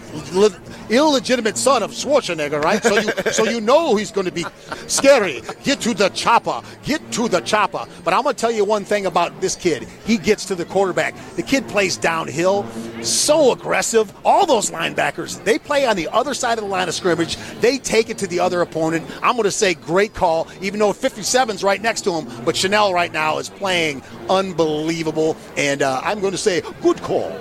illegitimate 0.92 1.56
son 1.56 1.82
of 1.82 1.90
Schwarzenegger, 1.90 2.62
right? 2.62 2.82
So 2.82 2.98
you 2.98 3.10
so 3.32 3.44
you 3.44 3.60
know 3.60 3.96
he's 3.96 4.10
going 4.10 4.26
to 4.26 4.32
be 4.32 4.44
scary. 4.86 5.42
Get 5.64 5.80
to 5.82 5.94
the 5.94 6.08
chopper. 6.10 6.62
Get 6.84 7.10
to 7.12 7.28
the 7.28 7.40
chopper. 7.40 7.86
But 8.04 8.14
I'm 8.14 8.22
going 8.22 8.34
to 8.34 8.40
tell 8.40 8.50
you 8.50 8.64
one 8.64 8.84
thing 8.84 9.06
about 9.06 9.40
this 9.40 9.56
kid. 9.56 9.88
He 10.04 10.18
gets 10.18 10.44
to 10.46 10.54
the 10.54 10.64
quarterback. 10.64 11.14
The 11.36 11.42
kid 11.42 11.66
plays 11.68 11.96
downhill, 11.96 12.66
so 13.02 13.52
aggressive. 13.52 14.12
All 14.24 14.46
those 14.46 14.70
linebackers, 14.70 15.42
they 15.44 15.58
play 15.58 15.86
on 15.86 15.96
the 15.96 16.08
other 16.08 16.34
side 16.34 16.58
of 16.58 16.64
the 16.64 16.70
line 16.70 16.88
of 16.88 16.94
scrimmage. 16.94 17.36
They 17.60 17.78
take 17.78 18.10
it 18.10 18.18
to 18.18 18.26
the 18.26 18.40
other 18.40 18.60
opponent. 18.60 19.08
I'm 19.22 19.34
going 19.34 19.44
to 19.44 19.50
say 19.50 19.74
great 19.74 20.14
call, 20.14 20.48
even 20.60 20.80
though 20.80 20.92
57's 20.92 21.62
right 21.62 21.80
next 21.80 22.02
to 22.02 22.12
him. 22.12 22.44
But 22.44 22.54
Chenal 22.54 22.92
right 22.92 23.12
now 23.12 23.38
is 23.38 23.48
playing 23.48 24.02
unbelievable, 24.28 25.36
and 25.56 25.82
uh, 25.82 26.00
I'm 26.04 26.20
going 26.20 26.32
to 26.32 26.38
say 26.38 26.62
good 26.80 27.00
call. 27.02 27.38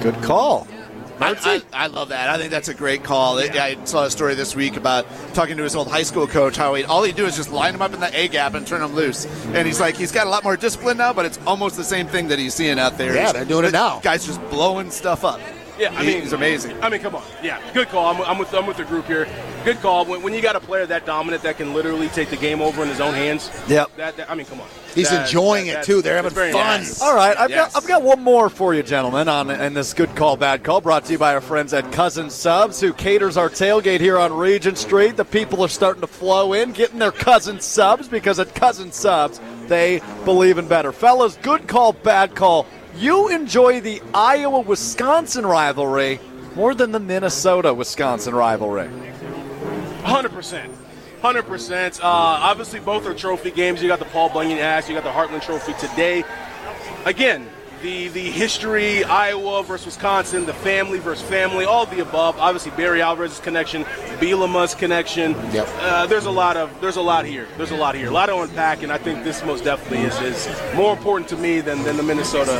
Good 0.00 0.16
call. 0.22 0.66
I, 1.18 1.62
I, 1.72 1.84
I 1.84 1.86
love 1.88 2.10
that. 2.10 2.28
I 2.28 2.36
think 2.38 2.50
that's 2.50 2.68
a 2.68 2.74
great 2.74 3.02
call. 3.02 3.38
I 3.38 3.76
saw 3.84 4.04
a 4.04 4.10
story 4.10 4.34
this 4.34 4.54
week 4.54 4.76
about 4.76 5.06
talking 5.34 5.56
to 5.56 5.62
his 5.62 5.74
old 5.74 5.88
high 5.88 6.02
school 6.02 6.26
coach. 6.26 6.56
How 6.56 6.74
he 6.74 6.84
all 6.84 7.02
he 7.02 7.12
do 7.12 7.24
is 7.26 7.36
just 7.36 7.50
line 7.50 7.74
him 7.74 7.82
up 7.82 7.94
in 7.94 8.00
the 8.00 8.14
A 8.18 8.28
gap 8.28 8.54
and 8.54 8.66
turn 8.66 8.82
him 8.82 8.94
loose. 8.94 9.24
And 9.54 9.66
he's 9.66 9.80
like, 9.80 9.96
he's 9.96 10.12
got 10.12 10.26
a 10.26 10.30
lot 10.30 10.44
more 10.44 10.56
discipline 10.56 10.98
now, 10.98 11.12
but 11.12 11.24
it's 11.24 11.38
almost 11.46 11.76
the 11.76 11.84
same 11.84 12.06
thing 12.06 12.28
that 12.28 12.38
he's 12.38 12.54
seeing 12.54 12.78
out 12.78 12.98
there. 12.98 13.14
Yeah, 13.14 13.20
He's- 13.20 13.32
they're 13.32 13.44
doing 13.44 13.64
it 13.64 13.72
now. 13.72 14.00
Guys 14.00 14.26
just 14.26 14.40
blowing 14.50 14.90
stuff 14.90 15.24
up. 15.24 15.40
Yeah, 15.78 15.90
I 15.94 16.02
He- 16.04 16.06
mean, 16.14 16.22
he's 16.22 16.32
amazing. 16.32 16.82
I 16.82 16.88
mean, 16.88 17.00
come 17.00 17.14
on. 17.14 17.22
Yeah, 17.42 17.60
good 17.74 17.88
call. 17.88 18.06
I'm, 18.14 18.22
I'm 18.22 18.38
with 18.38 18.52
I'm 18.54 18.66
with 18.66 18.78
the 18.78 18.84
group 18.84 19.06
here. 19.06 19.28
Good 19.64 19.80
call. 19.80 20.04
When, 20.06 20.22
when 20.22 20.32
you 20.32 20.40
got 20.40 20.56
a 20.56 20.60
player 20.60 20.86
that 20.86 21.04
dominant 21.04 21.42
that 21.42 21.56
can 21.58 21.74
literally 21.74 22.08
take 22.08 22.30
the 22.30 22.36
game 22.36 22.62
over 22.62 22.82
in 22.82 22.88
his 22.88 23.00
own 23.00 23.12
hands. 23.14 23.50
Yep. 23.68 23.96
That, 23.96 24.16
that- 24.16 24.30
I 24.30 24.34
mean, 24.34 24.46
come 24.46 24.60
on. 24.60 24.68
He's 24.94 25.10
That- 25.10 25.26
enjoying 25.26 25.66
that- 25.66 25.80
it 25.80 25.84
too. 25.84 26.00
They're 26.00 26.16
having 26.16 26.30
fun. 26.30 26.52
nice. 26.52 27.02
All 27.02 27.14
right, 27.14 27.36
I've 27.38 27.50
Yes. 27.50 27.74
got 27.74 27.82
I've 27.82 27.88
got 27.88 28.02
one 28.02 28.22
more 28.22 28.48
for 28.48 28.72
you, 28.74 28.82
gentlemen, 28.82 29.28
on 29.28 29.50
in 29.50 29.74
this 29.74 29.92
good 29.92 30.14
call, 30.16 30.36
bad 30.38 30.64
call, 30.64 30.80
brought 30.80 31.04
to 31.06 31.12
you 31.12 31.18
by 31.18 31.34
our 31.34 31.40
friends 31.42 31.74
at 31.74 31.92
Cousin 31.92 32.30
Subs, 32.30 32.80
who 32.80 32.92
caters 32.94 33.36
our 33.36 33.50
tailgate 33.50 34.00
here 34.00 34.18
on 34.18 34.32
Regent 34.32 34.78
Street. 34.78 35.16
The 35.18 35.24
people 35.26 35.62
are 35.62 35.68
starting 35.68 36.00
to 36.00 36.06
flow 36.06 36.54
in, 36.54 36.72
getting 36.72 36.98
their 36.98 37.12
Cousin 37.12 37.60
Subs 37.60 38.08
because 38.08 38.38
at 38.40 38.54
Cousin 38.54 38.92
Subs 38.92 39.40
they 39.66 40.00
believe 40.24 40.56
in 40.56 40.66
better. 40.68 40.92
Fellas, 40.92 41.36
good 41.42 41.66
call, 41.68 41.92
bad 41.92 42.34
call. 42.34 42.64
You 42.96 43.28
enjoy 43.28 43.80
the 43.80 44.00
Iowa 44.14 44.60
Wisconsin 44.60 45.44
rivalry 45.44 46.18
more 46.54 46.74
than 46.74 46.92
the 46.92 47.00
Minnesota 47.00 47.74
Wisconsin 47.74 48.34
rivalry. 48.34 48.88
Hundred 50.02 50.32
percent. 50.32 50.72
Hundred 51.20 51.42
percent. 51.42 52.00
Uh, 52.00 52.06
obviously, 52.06 52.80
both 52.80 53.06
are 53.06 53.12
trophy 53.12 53.50
games. 53.50 53.82
You 53.82 53.88
got 53.88 53.98
the 53.98 54.06
Paul 54.06 54.30
Bunyan 54.30 54.58
Ash. 54.58 54.88
You 54.88 54.94
got 54.94 55.04
the 55.04 55.10
Heartland 55.10 55.42
Trophy 55.42 55.74
today. 55.74 56.24
Again, 57.04 57.46
the 57.82 58.08
the 58.08 58.30
history, 58.30 59.04
Iowa 59.04 59.62
versus 59.62 59.86
Wisconsin, 59.86 60.46
the 60.46 60.54
family 60.54 60.98
versus 60.98 61.28
family, 61.28 61.66
all 61.66 61.84
the 61.84 62.00
above. 62.00 62.38
Obviously, 62.38 62.70
Barry 62.72 63.02
Alvarez's 63.02 63.40
connection, 63.40 63.84
Bielema's 64.20 64.74
connection. 64.74 65.32
Yep. 65.52 65.68
Uh, 65.80 66.06
there's 66.06 66.26
a 66.26 66.30
lot 66.30 66.56
of 66.56 66.70
there's 66.80 66.96
a 66.96 67.02
lot 67.02 67.24
here. 67.24 67.46
There's 67.56 67.70
a 67.70 67.76
lot 67.76 67.94
here. 67.94 68.08
A 68.08 68.10
lot 68.10 68.26
to 68.26 68.38
unpack, 68.38 68.82
and 68.82 68.92
I 68.92 68.98
think 68.98 69.24
this 69.24 69.44
most 69.44 69.64
definitely 69.64 70.06
is, 70.06 70.18
is 70.20 70.74
more 70.74 70.92
important 70.92 71.28
to 71.30 71.36
me 71.36 71.60
than, 71.60 71.82
than 71.82 71.96
the 71.96 72.02
Minnesota 72.02 72.52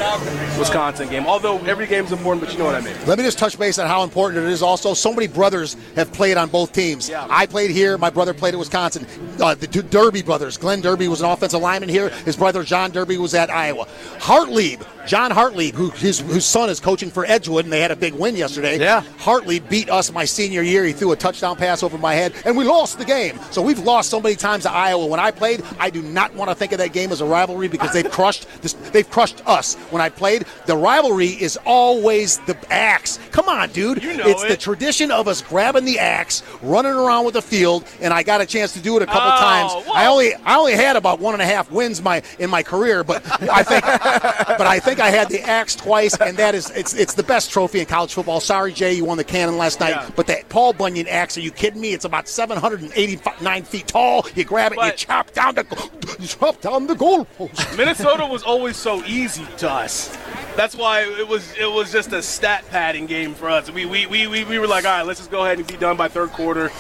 Wisconsin 0.59 1.09
game. 1.09 1.27
Although 1.27 1.59
every 1.65 1.87
game's 1.87 2.13
important, 2.13 2.45
but 2.45 2.53
you 2.53 2.59
know 2.59 2.65
what 2.65 2.75
I 2.75 2.81
mean. 2.81 2.95
Let 3.07 3.19
me 3.19 3.25
just 3.25 3.39
touch 3.39 3.59
base 3.59 3.79
on 3.79 3.87
how 3.87 4.03
important 4.03 4.45
it 4.45 4.51
is. 4.51 4.63
Also, 4.63 4.95
so 4.95 5.13
many 5.13 5.27
brothers 5.27 5.77
have 5.95 6.13
played 6.13 6.37
on 6.37 6.49
both 6.49 6.73
teams. 6.73 7.09
Yeah. 7.09 7.27
I 7.31 7.47
played 7.47 7.71
here. 7.71 7.97
My 7.99 8.11
brother 8.11 8.35
played 8.35 8.55
at 8.55 8.59
Wisconsin. 8.59 9.07
Uh, 9.41 9.55
the 9.55 9.67
Derby 9.67 10.23
brothers. 10.23 10.57
Glenn 10.57 10.81
Derby 10.81 11.09
was 11.09 11.21
an 11.21 11.31
offensive 11.31 11.61
lineman 11.61 11.89
here. 11.89 12.09
His 12.25 12.37
brother 12.37 12.63
John 12.63 12.91
Derby 12.91 13.19
was 13.19 13.35
at 13.35 13.51
Iowa. 13.51 13.87
Hartlieb, 14.19 14.85
John 15.07 15.31
Hartlieb, 15.31 15.75
who 15.75 15.91
his 15.91 16.21
whose 16.21 16.45
son 16.45 16.69
is 16.69 16.81
coaching 16.81 17.11
for 17.11 17.25
Edgewood, 17.25 17.65
and 17.65 17.73
they 17.73 17.81
had 17.81 17.93
a 17.93 17.97
big 17.97 18.15
win 18.15 18.35
yesterday. 18.35 18.79
Yeah. 18.79 19.03
Hartlieb 19.19 19.69
beat 19.69 19.89
us 19.89 20.11
my 20.11 20.25
senior 20.25 20.63
year. 20.63 20.85
He 20.85 20.93
threw 20.93 21.13
a 21.13 21.17
touchdown 21.17 21.46
pass 21.55 21.83
over 21.83 21.97
my 21.99 22.15
head, 22.15 22.33
and 22.45 22.57
we 22.57 22.65
lost 22.65 22.99
the 22.99 23.05
game. 23.05 23.39
So 23.51 23.63
we've 23.63 23.79
lost 23.79 24.11
so 24.11 24.21
many 24.21 24.35
times 24.37 24.65
to 24.65 24.71
Iowa. 24.73 25.07
When 25.07 25.21
I 25.21 25.31
played, 25.31 25.63
I 25.79 25.91
do 25.91 26.03
not 26.03 26.35
want 26.35 26.51
to 26.51 26.55
think 26.55 26.73
of 26.73 26.79
that 26.79 26.93
game 26.93 27.13
as 27.13 27.21
a 27.21 27.25
rivalry 27.27 27.69
because 27.69 27.93
they've 27.93 28.11
crushed 28.11 28.47
this. 28.63 28.73
They've 28.73 29.09
crushed 29.09 29.43
us. 29.47 29.75
When 29.91 30.03
I 30.03 30.09
played, 30.09 30.45
the 30.67 30.77
rivalry 30.77 31.29
is 31.29 31.59
always 31.65 32.39
the 32.41 32.57
axe. 32.73 33.19
Come 33.31 33.49
on, 33.49 33.71
dude. 33.71 34.03
You 34.03 34.17
know 34.17 34.25
it's 34.27 34.43
the 34.45 34.57
tradition 34.57 35.11
of 35.11 35.29
us 35.29 35.43
grabbing 35.43 35.85
the 35.85 35.99
axe, 35.99 36.43
running 36.63 36.93
around 36.93 37.25
with 37.25 37.35
the 37.35 37.43
field, 37.43 37.85
and 38.01 38.13
I 38.13 38.23
got 38.23 38.41
a 38.41 38.47
chance 38.47 38.73
to 38.73 38.81
do 38.81 38.97
it 38.97 39.03
a 39.03 39.07
couple 39.07 39.31
Oh, 39.33 39.37
times. 39.39 39.73
whoa. 39.87 39.93
I 39.95 40.07
only 40.07 40.35
I 40.35 40.57
only 40.57 40.73
had 40.75 40.97
about 40.97 41.21
one 41.21 41.35
and 41.35 41.43
a 41.43 41.47
half 41.47 41.71
wins 41.71 42.03
my 42.03 42.23
in 42.39 42.51
my 42.51 42.63
career, 42.63 43.05
but 43.05 43.23
I 43.51 43.63
think 43.63 43.85
but 43.85 44.67
I 44.67 44.79
think 44.79 45.01
I 45.01 45.11
had 45.11 45.29
the 45.29 45.43
axe 45.43 45.75
twice, 45.77 46.17
and 46.21 46.37
that 46.39 46.55
is 46.55 46.71
it's 46.71 46.95
it's 46.95 47.15
the 47.15 47.23
best 47.23 47.51
trophy 47.51 47.81
in 47.81 47.87
college 47.87 48.15
football. 48.15 48.41
Sorry, 48.41 48.73
Jay, 48.73 48.95
you 48.95 49.05
won 49.05 49.17
the 49.19 49.25
cannon 49.25 49.59
last 49.59 49.81
night, 49.81 49.91
Yeah. 49.91 50.11
but 50.17 50.27
that 50.29 50.49
Paul 50.49 50.73
Bunyan 50.73 51.07
axe, 51.09 51.36
are 51.37 51.41
you 51.41 51.51
kidding 51.51 51.81
me? 51.81 51.93
It's 51.93 52.05
about 52.05 52.29
789 52.29 53.63
feet 53.65 53.89
tall. 53.89 54.27
You 54.35 54.45
grab 54.45 54.73
it, 54.73 54.79
you 54.83 54.93
chop 54.93 55.33
down 55.33 55.55
the 55.55 55.91
you 56.19 56.27
chop 56.27 56.61
down 56.61 56.87
the 56.87 56.95
goalpost. 56.95 57.77
Minnesota 57.77 58.27
was 58.27 58.43
always 58.43 58.77
so 58.77 59.05
easy 59.05 59.47
to 59.59 59.71
us. 59.71 60.17
That's 60.57 60.75
why 60.75 61.03
it 61.03 61.27
was 61.27 61.53
it 61.59 61.71
was 61.71 61.93
just 61.93 62.13
a 62.13 62.23
stat 62.23 62.65
padding 62.71 63.07
game 63.07 63.35
for 63.35 63.49
us. 63.49 63.71
We 63.71 63.87
we, 63.87 64.07
we, 64.07 64.27
we, 64.27 64.45
we 64.45 64.59
were 64.59 64.67
like, 64.67 64.85
all 64.85 64.93
right, 64.93 65.07
let's 65.07 65.21
just 65.21 65.31
go 65.31 65.45
ahead 65.45 65.59
and 65.59 65.67
be 65.67 65.77
done 65.77 65.97
by 65.97 66.09
third 66.09 66.31
quarter. 66.31 66.71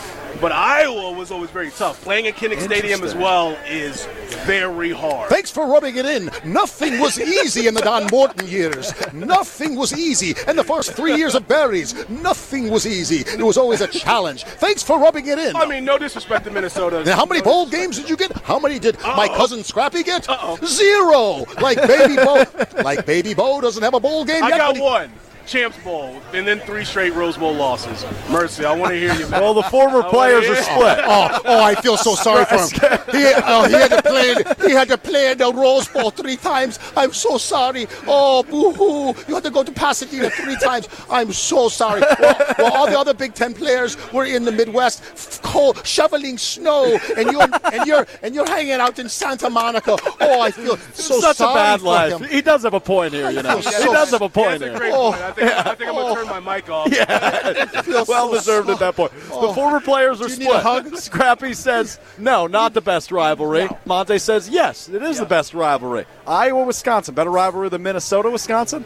But 0.40 0.53
Iowa 0.53 1.12
was 1.12 1.31
always 1.31 1.51
very 1.51 1.71
tough. 1.71 2.03
Playing 2.03 2.27
at 2.27 2.35
Kinnick 2.35 2.61
Stadium 2.61 3.03
as 3.03 3.14
well 3.14 3.57
is 3.66 4.05
very 4.45 4.90
hard. 4.90 5.31
Thanks 5.31 5.51
for 5.51 5.66
rubbing 5.66 5.97
it 5.97 6.05
in. 6.05 6.31
Nothing 6.45 7.01
was 7.01 7.19
easy 7.19 7.66
in 7.69 7.75
the 7.75 7.81
Don 7.81 8.07
Morton 8.11 8.47
years. 8.47 8.92
Nothing 9.14 9.77
was 9.77 9.97
easy. 9.97 10.35
In 10.47 10.57
the 10.57 10.64
first 10.64 10.92
three 10.92 11.16
years 11.16 11.35
of 11.35 11.49
Barry's, 11.49 12.09
nothing 12.11 12.71
was 12.71 12.87
easy. 12.87 13.21
It 13.21 13.42
was 13.42 13.57
always 13.57 13.81
a 13.81 13.87
challenge. 13.87 14.45
Thanks 14.45 14.83
for 14.83 14.99
rubbing 14.99 15.27
it 15.27 15.38
in. 15.38 15.57
I 15.57 15.64
mean, 15.64 15.85
no 15.87 15.97
disrespect 15.97 16.45
to 16.45 16.51
Minnesota. 16.51 17.03
Now, 17.05 17.16
how 17.16 17.25
many 17.27 17.40
bowl 17.40 17.66
games 17.66 17.97
did 17.99 18.11
you 18.11 18.16
get? 18.16 18.37
How 18.42 18.59
many 18.59 18.79
did 18.79 19.01
my 19.01 19.27
Uh-oh. 19.27 19.37
cousin 19.37 19.64
Scrappy 19.64 20.03
get? 20.03 20.29
Uh-oh. 20.29 20.59
Zero. 20.66 21.47
Like 21.62 21.79
baby 21.87 22.16
Bo. 22.16 22.45
like 22.83 23.07
baby 23.07 23.33
Bo 23.46 23.61
doesn't 23.61 23.82
have 23.82 23.94
a 23.94 24.00
bowl 24.00 24.24
game 24.24 24.42
I 24.42 24.48
yet. 24.48 24.59
got 24.59 24.74
he- 24.76 24.82
one. 24.82 25.12
Champs 25.46 25.78
Bowl, 25.78 26.20
and 26.35 26.46
then 26.46 26.61
three 26.61 26.85
straight 26.85 27.14
Rose 27.14 27.37
Bowl 27.37 27.54
losses. 27.54 28.02
Mertzy, 28.28 28.64
I 28.64 28.74
want 28.74 28.92
to 28.92 28.98
hear 28.98 29.14
you. 29.14 29.28
Man. 29.28 29.37
Well, 29.46 29.54
the 29.54 29.62
former 29.64 30.02
players 30.02 30.48
are 30.48 30.56
split. 30.56 30.98
Oh, 31.04 31.28
oh, 31.32 31.40
oh, 31.44 31.62
I 31.62 31.74
feel 31.76 31.96
so 31.96 32.14
sorry 32.16 32.44
for 32.46 32.56
him. 32.56 32.68
He, 33.12 33.32
oh, 33.44 33.64
he 33.68 33.74
had 33.74 33.90
to 33.90 34.02
play. 34.02 34.35
He 34.68 34.72
had 34.74 34.88
to 34.88 34.98
play 34.98 35.30
in 35.30 35.38
the 35.38 35.52
Rose 35.52 35.87
Bowl 35.88 36.11
three 36.11 36.37
times. 36.37 36.78
I'm 36.96 37.12
so 37.12 37.38
sorry. 37.38 37.87
Oh, 38.09 38.42
boo-hoo! 38.42 39.14
You 39.28 39.35
had 39.35 39.44
to 39.44 39.50
go 39.50 39.62
to 39.62 39.70
Pasadena 39.70 40.30
three 40.30 40.56
times. 40.56 40.88
I'm 41.09 41.32
so 41.32 41.68
sorry. 41.68 42.00
Well, 42.18 42.37
well, 42.59 42.72
all 42.72 42.87
the 42.87 42.98
other 42.98 43.14
Big 43.14 43.35
Ten 43.35 43.54
players 43.54 43.96
were 44.12 44.24
in 44.24 44.44
the 44.44 44.52
Midwest, 44.52 45.42
cold, 45.42 45.87
shoveling 45.87 46.38
snow, 46.38 46.98
and 47.16 47.30
you're 47.30 47.48
and 47.72 47.87
you're 47.87 48.06
and 48.22 48.35
you're 48.35 48.46
hanging 48.48 48.72
out 48.72 48.98
in 48.98 49.09
Santa 49.09 49.48
Monica. 49.48 49.96
Oh, 50.20 50.40
I 50.40 50.50
feel 50.50 50.76
so 50.94 51.20
Such 51.20 51.38
a 51.40 51.44
bad 51.54 51.80
for 51.80 51.87
life. 51.87 52.12
him. 52.20 52.24
He 52.28 52.40
does 52.42 52.62
have 52.64 52.74
a 52.74 52.80
point 52.80 53.12
here, 53.12 53.30
you 53.30 53.42
know. 53.42 53.59
He 53.59 53.62
so- 53.62 53.92
does 53.92 54.11
have 54.11 54.22
a 54.22 54.28
point 54.28 54.61
That's 54.61 54.80
a 54.80 54.85
here. 54.85 54.92
Oh. 54.94 55.35
Great 55.37 55.53
Oh. 55.53 55.59
I 55.59 55.62
think, 55.62 55.66
I 55.66 55.75
think 55.75 55.90
I'm 55.90 55.94
going 55.96 56.14
to 56.14 56.25
turn 56.25 56.42
my 56.42 56.57
mic 56.57 56.68
off. 56.70 56.88
Feels 57.85 58.09
well 58.09 58.29
so 58.31 58.35
deserved 58.35 58.70
at 58.70 58.79
that 58.81 58.96
point. 58.96 59.12
The 59.12 59.53
former 59.55 59.81
players 59.81 60.20
are 60.20 60.27
Do 60.27 60.33
you 60.33 60.38
need 60.38 60.44
split. 60.46 60.57
a 60.57 60.61
hug? 60.61 60.96
Scrappy 60.96 61.55
says 61.55 61.99
no, 62.18 62.46
not 62.46 62.75
the 62.75 62.81
best 62.81 63.12
rivalry. 63.12 63.68
Montee 63.85 64.18
says 64.18 64.49
yes, 64.49 64.88
it 64.88 65.03
is 65.03 65.18
the 65.18 65.27
best 65.27 65.55
rivalry. 65.55 66.07
Iowa, 66.27 66.64
Wisconsin, 66.64 67.14
better 67.14 67.31
rivalry 67.31 67.68
than 67.68 67.83
Minnesota, 67.83 68.31
Wisconsin. 68.31 68.85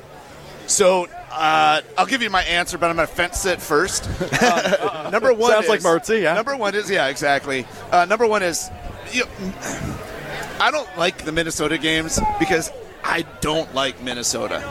So 0.66 1.06
uh, 1.32 1.80
I'll 1.98 2.06
give 2.06 2.22
you 2.22 2.30
my 2.30 2.42
answer, 2.44 2.78
but 2.78 2.90
I'm 2.90 2.96
going 2.96 3.08
to 3.08 3.12
fence 3.14 3.44
it 3.46 3.60
first. 3.60 4.08
Uh, 4.42 5.10
number 5.10 5.32
one 5.34 5.50
Sounds 5.52 5.68
like 5.68 5.78
is- 5.80 5.84
Mertzy, 5.84 6.22
yeah. 6.22 6.34
Number 6.34 6.56
one 6.56 6.74
is 6.74 6.88
yeah, 6.90 7.08
exactly. 7.08 7.66
Uh, 7.90 8.04
number 8.06 8.26
one 8.26 8.42
is 8.42 8.70
you, 9.12 9.24
I 10.60 10.70
don't 10.70 10.88
like 10.96 11.24
the 11.24 11.32
Minnesota 11.32 11.78
games 11.78 12.20
because 12.38 12.70
I 13.02 13.22
don't 13.40 13.72
like 13.74 14.02
Minnesota. 14.02 14.62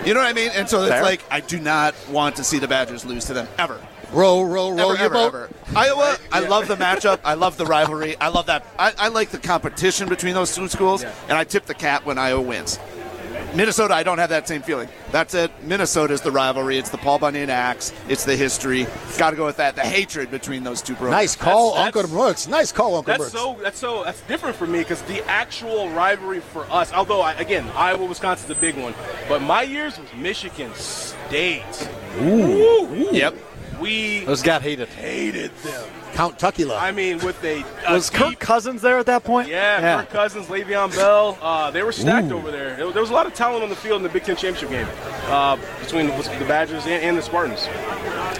You 0.06 0.14
know 0.14 0.20
what 0.20 0.28
I 0.28 0.32
mean? 0.32 0.50
And 0.54 0.68
so 0.68 0.80
it's 0.82 0.90
Fair. 0.90 1.02
like 1.02 1.22
I 1.30 1.40
do 1.40 1.58
not 1.60 1.94
want 2.08 2.36
to 2.36 2.44
see 2.44 2.58
the 2.58 2.68
Badgers 2.68 3.04
lose 3.04 3.26
to 3.26 3.34
them 3.34 3.46
ever. 3.58 3.78
Row, 4.12 4.42
row, 4.42 4.70
row 4.70 4.90
Ever, 4.92 4.94
your 4.94 5.04
ever, 5.04 5.14
boat. 5.14 5.26
ever. 5.26 5.50
Iowa, 5.76 6.16
I 6.32 6.40
love 6.40 6.66
the 6.66 6.76
matchup. 6.76 7.18
I 7.24 7.34
love 7.34 7.58
the 7.58 7.66
rivalry. 7.76 8.16
I 8.18 8.28
love 8.28 8.46
that. 8.46 8.64
I, 8.78 8.94
I 8.98 9.08
like 9.08 9.28
the 9.30 9.38
competition 9.38 10.08
between 10.08 10.32
those 10.32 10.54
two 10.54 10.66
schools, 10.68 11.02
and 11.02 11.32
I 11.32 11.44
tip 11.44 11.66
the 11.66 11.74
cap 11.74 12.06
when 12.06 12.16
Iowa 12.16 12.40
wins. 12.40 12.78
Minnesota, 13.54 13.94
I 13.94 14.02
don't 14.02 14.18
have 14.18 14.30
that 14.30 14.46
same 14.46 14.62
feeling. 14.62 14.88
That's 15.10 15.34
it. 15.34 15.50
Minnesota 15.62 16.12
is 16.12 16.20
the 16.20 16.30
rivalry. 16.30 16.76
It's 16.78 16.90
the 16.90 16.98
Paul 16.98 17.18
Bunyan 17.18 17.50
axe. 17.50 17.92
It's 18.08 18.24
the 18.24 18.36
history. 18.36 18.86
Got 19.16 19.30
to 19.30 19.36
go 19.36 19.46
with 19.46 19.56
that. 19.56 19.74
The 19.74 19.82
hatred 19.82 20.30
between 20.30 20.64
those 20.64 20.82
two 20.82 20.94
programs. 20.94 21.12
Nice 21.22 21.36
call, 21.36 21.74
That's- 21.74 21.96
Uncle 21.96 22.10
Brooks. 22.16 22.46
Nice 22.46 22.72
call, 22.72 22.96
Uncle 22.96 23.02
That's 23.02 23.18
Brooks. 23.18 23.32
so 23.32 23.56
that's 23.62 23.78
so 23.78 24.04
that's 24.04 24.20
different 24.22 24.56
for 24.56 24.66
me 24.66 24.80
because 24.80 25.00
the 25.02 25.24
actual 25.28 25.88
rivalry 25.90 26.40
for 26.40 26.64
us, 26.70 26.92
although 26.92 27.20
I, 27.20 27.32
again 27.34 27.66
Iowa 27.74 28.04
Wisconsin's 28.04 28.50
a 28.50 28.54
big 28.60 28.76
one, 28.76 28.94
but 29.28 29.40
my 29.42 29.62
years 29.62 29.98
was 29.98 30.12
Michigan 30.14 30.72
State. 30.74 31.88
Ooh. 32.20 33.08
Yep. 33.12 33.34
We 33.80 34.24
Those 34.24 34.42
got 34.42 34.62
heated. 34.62 34.88
hated 34.88 35.54
them. 35.58 35.88
Count 36.14 36.38
Tuckula. 36.38 36.80
I 36.80 36.90
mean, 36.90 37.18
with 37.20 37.42
a, 37.44 37.64
a 37.86 37.92
Was 37.92 38.10
Kirk 38.10 38.38
Cousins 38.40 38.82
there 38.82 38.98
at 38.98 39.06
that 39.06 39.22
point? 39.22 39.48
Yeah, 39.48 40.00
Kirk 40.00 40.10
Cousins, 40.10 40.46
Le'Veon 40.46 40.94
Bell, 40.96 41.38
uh, 41.40 41.70
they 41.70 41.82
were 41.82 41.92
stacked 41.92 42.32
over 42.32 42.50
there. 42.50 42.74
There 42.76 42.90
there 42.90 43.00
was 43.02 43.10
a 43.10 43.14
lot 43.14 43.26
of 43.26 43.34
talent 43.34 43.62
on 43.62 43.68
the 43.68 43.76
field 43.76 43.98
in 43.98 44.02
the 44.02 44.08
Big 44.08 44.24
Ten 44.24 44.34
championship 44.34 44.70
game 44.70 44.88
uh, 45.26 45.56
between 45.80 46.06
the 46.08 46.44
Badgers 46.48 46.84
and, 46.86 47.02
and 47.04 47.16
the 47.16 47.22
Spartans. 47.22 47.66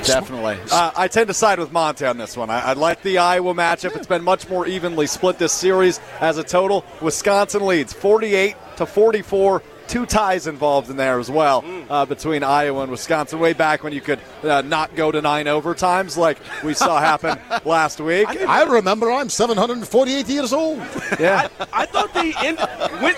Definitely. 0.07 0.59
Uh, 0.73 0.91
I 0.97 1.09
tend 1.09 1.29
to 1.29 1.35
side 1.35 1.59
with 1.59 1.71
Montee 1.73 2.07
on 2.07 2.19
this 2.19 2.37
one. 2.37 2.51
I, 2.51 2.61
I 2.61 2.73
like 2.73 3.03
the 3.03 3.19
Iowa 3.19 3.55
matchup. 3.55 3.95
It's 3.97 4.07
been 4.07 4.25
much 4.25 4.49
more 4.49 4.67
evenly 4.67 5.07
split 5.07 5.39
this 5.39 5.53
series 5.53 6.01
as 6.21 6.39
a 6.39 6.45
total. 6.45 6.85
Wisconsin 7.01 7.65
leads 7.67 7.93
48 7.93 8.57
to 8.77 8.87
44. 8.87 9.63
Two 9.89 10.07
ties 10.07 10.47
involved 10.47 10.91
in 10.91 10.97
there 10.97 11.19
as 11.19 11.31
well 11.31 11.65
uh, 11.89 12.05
between 12.05 12.43
Iowa 12.43 12.83
and 12.83 12.91
Wisconsin. 12.91 13.41
Way 13.41 13.55
back 13.55 13.83
when 13.83 13.93
you 13.93 14.01
could 14.03 14.21
uh, 14.43 14.61
not 14.63 14.95
go 14.95 15.11
to 15.11 15.21
nine 15.21 15.47
overtimes, 15.47 16.17
like 16.17 16.39
we 16.63 16.75
saw 16.75 17.01
happen 17.01 17.39
last 17.65 17.99
week. 18.01 18.29
I 18.29 18.65
remember 18.65 19.11
I'm 19.11 19.31
748 19.31 20.29
years 20.29 20.53
old. 20.53 20.79
Yeah. 21.19 21.49
I 21.73 21.87
thought 21.87 22.13
they 22.15 22.35
ended. 22.37 22.69
When, 23.03 23.15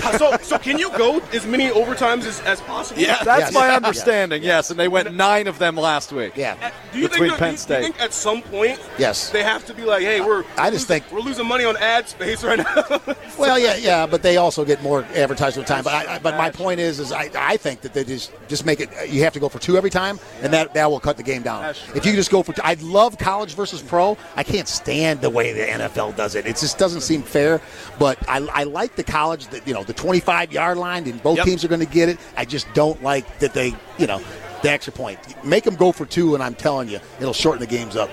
so, 0.18 0.36
so 0.42 0.58
can 0.58 0.78
you 0.78 0.90
go 0.96 1.20
as 1.32 1.46
many 1.46 1.68
overtimes 1.70 2.24
as, 2.26 2.40
as 2.42 2.60
possible? 2.62 3.00
Yeah, 3.00 3.22
That's 3.24 3.42
Yes. 3.42 3.54
my 3.54 3.70
understanding, 3.70 4.42
yes. 4.42 4.70
And 4.70 4.78
they 4.78 4.88
went 4.88 5.12
nine 5.14 5.46
of 5.46 5.58
them 5.58 5.76
last 5.76 6.12
week. 6.12 6.36
Yeah. 6.36 6.56
Uh, 6.62 6.70
do 6.92 6.98
you 7.00 7.08
Between 7.08 7.30
think, 7.30 7.38
Penn 7.38 7.48
do 7.48 7.52
you- 7.52 7.56
State. 7.58 7.80
Do 7.80 7.86
you 7.86 7.92
think 7.92 8.02
at 8.02 8.12
some 8.12 8.42
point, 8.42 8.80
Yes. 8.98 9.30
they 9.30 9.42
have 9.42 9.64
to 9.66 9.74
be 9.74 9.82
like, 9.84 10.02
hey, 10.02 10.20
we're 10.20 10.44
I 10.56 10.70
just 10.70 10.86
think- 10.88 11.04
we're 11.12 11.20
losing 11.20 11.46
money 11.46 11.64
on 11.64 11.76
ad 11.78 12.08
space 12.08 12.42
right 12.44 12.58
now. 12.58 13.00
Well, 13.38 13.58
yeah, 13.58 13.76
yeah, 13.76 14.06
but 14.06 14.22
they 14.22 14.36
also 14.36 14.62
get 14.64 14.82
more 14.82 15.04
advertisement 15.14 15.66
time. 15.66 15.82
But 15.84 15.94
I, 15.94 16.14
I, 16.14 16.18
but 16.18 16.36
my 16.36 16.50
point 16.50 16.80
is, 16.80 17.00
is 17.00 17.12
I, 17.12 17.30
I 17.34 17.56
think 17.56 17.80
that 17.80 17.94
they 17.94 18.04
just 18.04 18.30
just 18.46 18.66
make 18.66 18.78
it. 18.78 18.90
You 19.08 19.22
have 19.24 19.32
to 19.32 19.40
go 19.40 19.48
for 19.48 19.58
two 19.58 19.76
every 19.78 19.88
time, 19.88 20.20
and 20.42 20.52
that 20.52 20.74
that 20.74 20.90
will 20.90 21.00
cut 21.00 21.16
the 21.16 21.22
game 21.22 21.42
down. 21.42 21.62
That's. 21.62 21.80
If 21.96 22.04
you 22.04 22.12
just 22.12 22.30
go 22.30 22.42
for, 22.42 22.54
I 22.62 22.74
love 22.74 23.16
college 23.18 23.54
versus 23.54 23.80
pro. 23.80 24.18
I 24.36 24.42
can't 24.44 24.68
stand 24.68 25.22
the 25.22 25.30
way 25.30 25.52
the 25.54 25.62
NFL 25.64 26.14
does 26.14 26.34
it. 26.34 26.44
It 26.46 26.56
just 26.58 26.76
doesn't 26.78 27.00
seem 27.00 27.22
fair. 27.22 27.60
But 27.98 28.18
I, 28.28 28.46
I 28.52 28.62
like 28.64 28.96
the 28.96 29.02
college 29.04 29.48
that 29.48 29.66
you 29.66 29.72
know 29.72 29.81
the 29.86 29.92
25 29.92 30.52
yard 30.52 30.78
line, 30.78 31.06
and 31.08 31.22
both 31.22 31.36
Yep. 31.38 31.46
teams 31.46 31.64
are 31.64 31.68
going 31.68 31.80
to 31.80 31.86
get 31.86 32.08
it. 32.08 32.18
I 32.36 32.44
just 32.44 32.66
don't 32.74 33.02
like 33.02 33.38
that 33.40 33.54
they 33.54 33.74
you 33.98 34.06
know 34.06 34.20
the 34.62 34.70
extra 34.70 34.92
point. 34.92 35.18
Make 35.44 35.64
them 35.64 35.74
go 35.76 35.92
for 35.92 36.06
two, 36.06 36.34
and 36.34 36.42
I'm 36.42 36.54
telling 36.54 36.88
you, 36.88 37.00
it'll 37.20 37.32
shorten 37.32 37.60
the 37.60 37.66
games 37.66 37.96
up. 37.96 38.10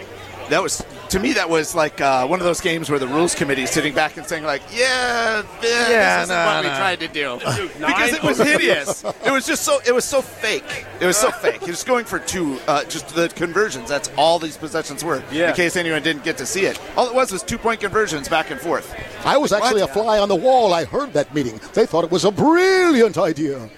That 0.49 0.61
was 0.63 0.83
to 1.09 1.19
me. 1.19 1.33
That 1.33 1.49
was 1.49 1.75
like 1.75 2.01
uh, 2.01 2.25
one 2.27 2.39
of 2.39 2.45
those 2.45 2.61
games 2.61 2.89
where 2.89 2.99
the 2.99 3.07
rules 3.07 3.35
committee 3.35 3.63
is 3.63 3.69
sitting 3.69 3.93
back 3.93 4.17
and 4.17 4.25
saying, 4.25 4.43
like, 4.43 4.61
"Yeah, 4.71 5.43
yeah, 5.61 5.89
Yeah, 5.89 6.15
this 6.17 6.23
is 6.23 6.29
no, 6.29 6.45
what 6.45 6.63
we 6.63 6.69
tried 6.69 6.99
to 6.99 7.07
do," 7.07 7.37
because 7.79 8.13
it 8.13 8.23
was 8.23 8.37
hideous. 8.37 9.03
it 9.25 9.31
was 9.31 9.45
just 9.45 9.63
so. 9.63 9.79
It 9.85 9.93
was 9.93 10.05
so 10.05 10.21
fake. 10.21 10.85
It 10.99 11.05
was 11.05 11.17
so 11.17 11.31
fake. 11.43 11.61
He 11.63 11.69
was 11.69 11.83
going 11.83 12.05
for 12.05 12.19
two, 12.19 12.59
uh, 12.67 12.83
just 12.85 13.09
the 13.15 13.29
conversions. 13.29 13.89
That's 13.89 14.09
all 14.17 14.39
these 14.39 14.57
possessions 14.57 15.03
were. 15.03 15.23
Yeah. 15.31 15.49
In 15.49 15.55
case 15.55 15.75
anyone 15.75 16.01
didn't 16.01 16.23
get 16.23 16.37
to 16.37 16.45
see 16.45 16.65
it, 16.65 16.79
all 16.95 17.07
it 17.07 17.13
was 17.13 17.31
was 17.31 17.43
two 17.43 17.57
point 17.57 17.79
conversions 17.81 18.29
back 18.29 18.51
and 18.51 18.59
forth. 18.59 18.95
I 19.25 19.37
was 19.37 19.51
actually 19.51 19.81
a 19.81 19.87
fly 19.87 20.19
on 20.19 20.29
the 20.29 20.35
wall. 20.35 20.73
I 20.73 20.85
heard 20.85 21.13
that 21.13 21.33
meeting. 21.33 21.59
They 21.73 21.85
thought 21.85 22.03
it 22.03 22.11
was 22.11 22.25
a 22.25 22.31
brilliant 22.31 23.17
idea. 23.17 23.69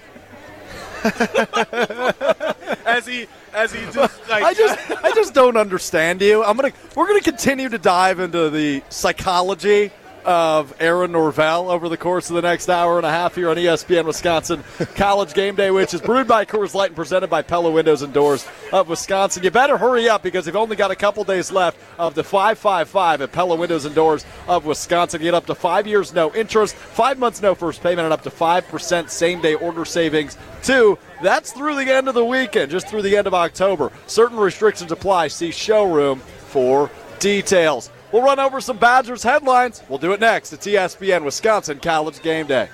as 2.86 3.06
he 3.06 3.26
as 3.52 3.72
he 3.72 3.80
just 3.92 4.28
like 4.28 4.42
I 4.42 4.54
just 4.54 4.90
I 5.04 5.10
just 5.12 5.34
don't 5.34 5.56
understand 5.56 6.20
you. 6.22 6.44
I'm 6.44 6.56
gonna 6.56 6.72
we're 6.94 7.06
gonna 7.06 7.20
continue 7.20 7.68
to 7.68 7.78
dive 7.78 8.20
into 8.20 8.50
the 8.50 8.82
psychology 8.88 9.90
of 10.24 10.74
Aaron 10.80 11.12
Norvell 11.12 11.70
over 11.70 11.88
the 11.88 11.96
course 11.96 12.30
of 12.30 12.36
the 12.36 12.42
next 12.42 12.68
hour 12.68 12.96
and 12.96 13.06
a 13.06 13.10
half 13.10 13.34
here 13.34 13.50
on 13.50 13.56
ESPN 13.56 14.04
Wisconsin 14.04 14.62
College 14.94 15.34
Game 15.34 15.54
Day, 15.54 15.70
which 15.70 15.94
is 15.94 16.00
brewed 16.00 16.28
by 16.28 16.44
Coors 16.44 16.74
Light 16.74 16.90
and 16.90 16.96
presented 16.96 17.28
by 17.28 17.42
Pella 17.42 17.70
Windows 17.70 18.02
and 18.02 18.12
Doors 18.12 18.46
of 18.72 18.88
Wisconsin. 18.88 19.42
You 19.42 19.50
better 19.50 19.76
hurry 19.76 20.08
up 20.08 20.22
because 20.22 20.46
you've 20.46 20.56
only 20.56 20.76
got 20.76 20.90
a 20.90 20.96
couple 20.96 21.24
days 21.24 21.50
left 21.50 21.78
of 21.98 22.14
the 22.14 22.24
555 22.24 23.22
at 23.22 23.32
Pella 23.32 23.56
Windows 23.56 23.84
and 23.84 23.94
Doors 23.94 24.24
of 24.48 24.64
Wisconsin. 24.64 25.20
Get 25.22 25.34
up 25.34 25.46
to 25.46 25.54
five 25.54 25.86
years 25.86 26.12
no 26.12 26.34
interest, 26.34 26.74
five 26.74 27.18
months 27.18 27.42
no 27.42 27.54
first 27.54 27.82
payment, 27.82 28.00
and 28.00 28.12
up 28.12 28.22
to 28.22 28.30
five 28.30 28.66
percent 28.68 29.10
same 29.10 29.40
day 29.40 29.54
order 29.54 29.84
savings. 29.84 30.36
Two, 30.62 30.98
that's 31.22 31.52
through 31.52 31.76
the 31.76 31.92
end 31.92 32.08
of 32.08 32.14
the 32.14 32.24
weekend, 32.24 32.70
just 32.70 32.88
through 32.88 33.02
the 33.02 33.16
end 33.16 33.26
of 33.26 33.34
October. 33.34 33.90
Certain 34.06 34.36
restrictions 34.36 34.92
apply. 34.92 35.28
See 35.28 35.50
showroom 35.50 36.20
for 36.20 36.90
details. 37.18 37.90
We'll 38.12 38.22
run 38.22 38.38
over 38.38 38.60
some 38.60 38.76
Badgers 38.76 39.22
headlines. 39.22 39.82
We'll 39.88 39.98
do 39.98 40.12
it 40.12 40.20
next. 40.20 40.52
It's 40.52 40.66
ESPN 40.66 41.24
Wisconsin 41.24 41.80
College 41.80 42.22
Game 42.22 42.46
Day. 42.46 42.68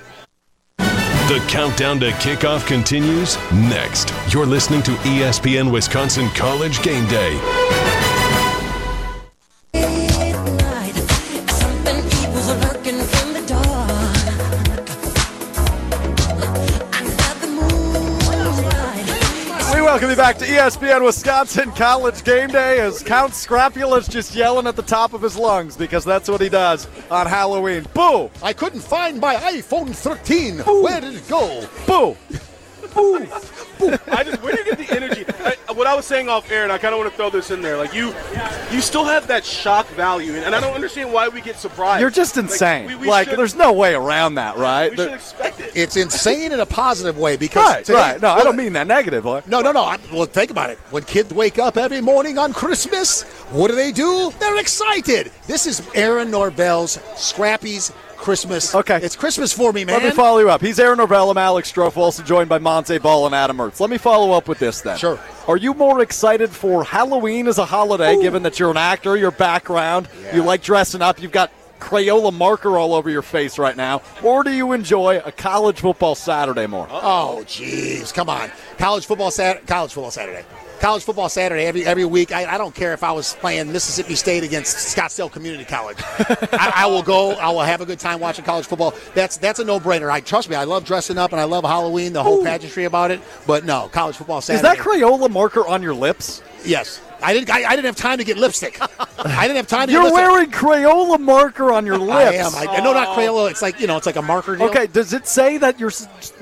The 0.79 1.45
countdown 1.49 2.01
to 2.01 2.11
kickoff 2.13 2.67
continues 2.67 3.37
next. 3.53 4.13
You're 4.33 4.47
listening 4.47 4.83
to 4.85 4.93
ESPN 4.93 5.71
Wisconsin 5.71 6.29
College 6.31 6.83
Game 6.83 7.07
Day. 7.09 7.68
Back 20.19 20.37
to 20.37 20.45
ESPN 20.45 21.05
Wisconsin 21.05 21.71
College 21.71 22.25
Game 22.25 22.49
Day 22.49 22.81
as 22.81 23.05
Count 23.05 23.35
Scrapula's 23.35 24.09
just 24.09 24.35
yelling 24.35 24.67
at 24.67 24.75
the 24.75 24.83
top 24.83 25.13
of 25.13 25.23
his 25.23 25.37
lungs 25.37 25.77
because 25.77 26.05
that's 26.05 26.29
what 26.29 26.41
he 26.41 26.49
does 26.49 26.89
on 27.09 27.29
Halloween. 27.29 27.87
Boo! 27.95 28.29
I 28.43 28.53
couldn't 28.53 28.81
find 28.81 29.21
my 29.21 29.37
iPhone 29.37 29.95
13. 29.95 30.59
Where 30.59 31.01
did 31.01 31.15
it 31.15 31.29
go? 31.29 31.65
Boo! 31.87 32.17
I 32.97 34.23
just 34.25 34.43
where 34.43 34.53
do 34.53 34.59
you 34.59 34.65
get 34.65 34.79
the 34.79 34.97
energy? 34.97 35.25
I, 35.69 35.73
what 35.73 35.87
I 35.87 35.95
was 35.95 36.07
saying 36.07 36.29
off 36.29 36.51
air, 36.51 36.65
and 36.65 36.73
I 36.73 36.79
kind 36.79 36.95
of 36.95 36.99
want 37.01 37.11
to 37.11 37.17
throw 37.17 37.31
this 37.31 37.51
in 37.51 37.63
there. 37.63 37.77
Like 37.77 37.95
you, 37.95 38.15
you 38.73 38.81
still 38.81 39.05
have 39.05 39.27
that 39.29 39.45
shock 39.45 39.87
value, 39.89 40.33
and, 40.35 40.45
and 40.45 40.55
I 40.55 40.61
don't 40.61 40.75
understand 40.75 41.13
why 41.13 41.29
we 41.29 41.41
get 41.41 41.57
surprised. 41.57 42.01
You're 42.01 42.11
just 42.11 42.37
Like, 42.37 42.45
insane. 42.47 42.87
we- 42.87 42.95
we 42.97 43.07
Like, 43.09 43.29
should- 43.29 43.39
there's 43.39 43.55
no 43.55 43.73
way 43.73 43.95
around 43.95 44.35
that, 44.37 44.57
right? 44.57 44.91
we 44.91 44.97
There- 44.97 45.07
should 45.09 45.15
expect 45.15 45.61
it. 45.61 45.73
It's 45.77 45.97
insane 45.97 46.51
in 46.53 46.61
a 46.61 46.67
positive 46.67 47.19
way 47.19 47.37
because 47.37 47.65
right, 47.65 47.85
today- 47.85 47.99
right. 47.99 48.21
No, 48.23 48.31
I 48.31 48.43
don't 48.43 48.57
mean 48.57 48.73
that 48.73 48.87
negative. 48.87 49.25
negatively. 49.25 49.51
No, 49.51 49.61
no, 49.61 49.73
no. 49.73 49.83
I, 49.85 49.99
well, 50.13 50.27
think 50.27 50.51
about 50.51 50.71
it. 50.71 50.79
When 50.91 51.05
kids 51.05 51.33
wake 51.33 51.59
up 51.59 51.77
every 51.77 52.01
morning 52.01 52.39
on 52.39 52.53
Christmas, 52.53 53.23
what 53.53 53.69
do 53.69 53.75
they 53.77 53.93
do? 53.93 54.33
They're 54.41 54.59
excited. 54.59 55.31
This 55.47 55.67
is 55.67 55.83
Aaron 55.95 56.31
Norvell's 56.31 56.99
Scrappy's 57.17 57.93
Christmas. 58.29 58.75
Okay. 58.75 59.01
It's 59.03 59.17
Christmas 59.17 59.55
for 59.55 59.73
me, 59.73 59.87
man. 59.87 60.03
Let 60.03 60.05
me 60.05 60.11
follow 60.11 60.41
you 60.41 60.51
up. 60.51 60.61
He's 60.61 60.79
Aaron 60.79 60.99
Norvell. 60.99 61.31
I'm 61.31 61.39
Alex 61.39 61.73
Strouf, 61.73 61.97
also 61.97 62.23
joined 62.23 62.51
by 62.51 62.59
Montee 62.59 62.99
Ball 62.99 63.25
and 63.25 63.35
Adam 63.35 63.57
Mertz. 63.57 63.81
Let 63.81 63.89
me 63.89 63.97
follow 63.97 64.33
up 64.33 64.49
with 64.49 64.59
this 64.59 64.83
then. 64.83 64.99
Sure. 64.99 65.19
Are 65.47 65.57
you 65.57 65.73
more 65.73 66.03
excited 66.03 66.51
for 66.51 66.85
Halloween 66.85 67.49
as 67.49 67.57
a 67.57 67.65
holiday, 67.65 68.21
given 68.21 68.43
that 68.43 68.59
you're 68.59 68.71
an 68.71 68.77
actor, 68.77 69.17
your 69.17 69.31
background, 69.31 70.09
you 70.35 70.43
like 70.43 70.61
dressing 70.61 71.01
up, 71.01 71.23
you've 71.23 71.33
got 71.33 71.51
Crayola 71.79 72.33
marker 72.33 72.77
all 72.77 72.95
over 72.95 73.09
your 73.11 73.23
face 73.23 73.59
right 73.59 73.77
now, 73.77 74.03
or 74.23 74.45
do 74.45 74.51
you 74.51 74.73
enjoy 74.73 75.19
a 75.25 75.33
college 75.33 75.81
football 75.81 76.15
Saturday 76.15 76.67
more? 76.67 76.87
Oh, 76.91 77.43
jeez, 77.47 78.13
come 78.13 78.29
on! 78.29 78.51
College 78.79 79.07
football 79.07 79.31
Saturday. 79.31 79.65
College 79.67 79.93
football 79.93 80.11
Saturday. 80.11 80.45
College 80.81 81.03
football 81.03 81.29
Saturday 81.29 81.65
every 81.65 81.85
every 81.85 82.05
week. 82.05 82.31
I, 82.31 82.55
I 82.55 82.59
don't 82.59 82.75
care 82.75 82.93
if 82.93 83.03
I 83.03 83.11
was 83.11 83.35
playing 83.37 83.73
Mississippi 83.73 84.15
State 84.15 84.45
against 84.45 84.97
Scottsdale 84.97 85.31
Community 85.31 85.65
College. 85.65 85.97
I, 86.53 86.73
I 86.77 86.87
will 86.87 87.03
go. 87.03 87.33
I 87.33 87.51
will 87.51 87.61
have 87.63 87.81
a 87.81 87.87
good 87.87 87.99
time 87.99 88.21
watching 88.21 88.45
college 88.45 88.67
football. 88.67 88.95
That's 89.15 89.39
that's 89.39 89.59
a 89.59 89.65
no 89.65 89.81
brainer. 89.81 90.09
I 90.09 90.21
trust 90.21 90.49
me. 90.49 90.55
I 90.55 90.65
love 90.65 90.85
dressing 90.85 91.19
up 91.19 91.33
and 91.33 91.41
I 91.41 91.45
love 91.45 91.65
Halloween, 91.65 92.13
the 92.13 92.23
whole 92.23 92.45
pageantry 92.45 92.85
about 92.85 93.11
it. 93.11 93.21
But 93.47 93.65
no, 93.65 93.89
college 93.89 94.17
football 94.17 94.41
Saturday. 94.41 94.69
Is 94.69 94.77
that 94.77 94.85
Crayola 94.85 95.29
marker 95.29 95.67
on 95.67 95.83
your 95.83 95.95
lips? 95.95 96.43
Yes. 96.65 97.01
I 97.23 97.33
didn't. 97.33 97.51
I, 97.51 97.65
I 97.65 97.71
didn't 97.71 97.87
have 97.87 97.97
time 97.97 98.19
to 98.19 98.25
get 98.25 98.39
lipstick. 98.39 98.79
I 99.19 99.43
didn't 99.43 99.57
have 99.57 99.67
time 99.67 99.87
to. 99.87 99.93
You're 99.93 100.03
get 100.05 100.15
lipstick. 100.15 100.63
wearing 100.63 100.85
Crayola 100.85 101.21
marker 101.21 101.73
on 101.73 101.85
your 101.85 101.99
lips. 101.99 102.13
I 102.13 102.35
am. 102.35 102.55
I, 102.55 102.79
no, 102.79 102.93
not 102.93 103.17
Crayola. 103.17 103.51
It's 103.51 103.63
like 103.63 103.81
you 103.81 103.87
know. 103.87 103.97
It's 103.97 104.07
like 104.07 104.17
a 104.17 104.23
marker. 104.23 104.57
Deal. 104.57 104.67
Okay, 104.67 104.87
does 104.87 105.13
it 105.13 105.27
say 105.27 105.59
that 105.59 105.81
you're 105.81 105.93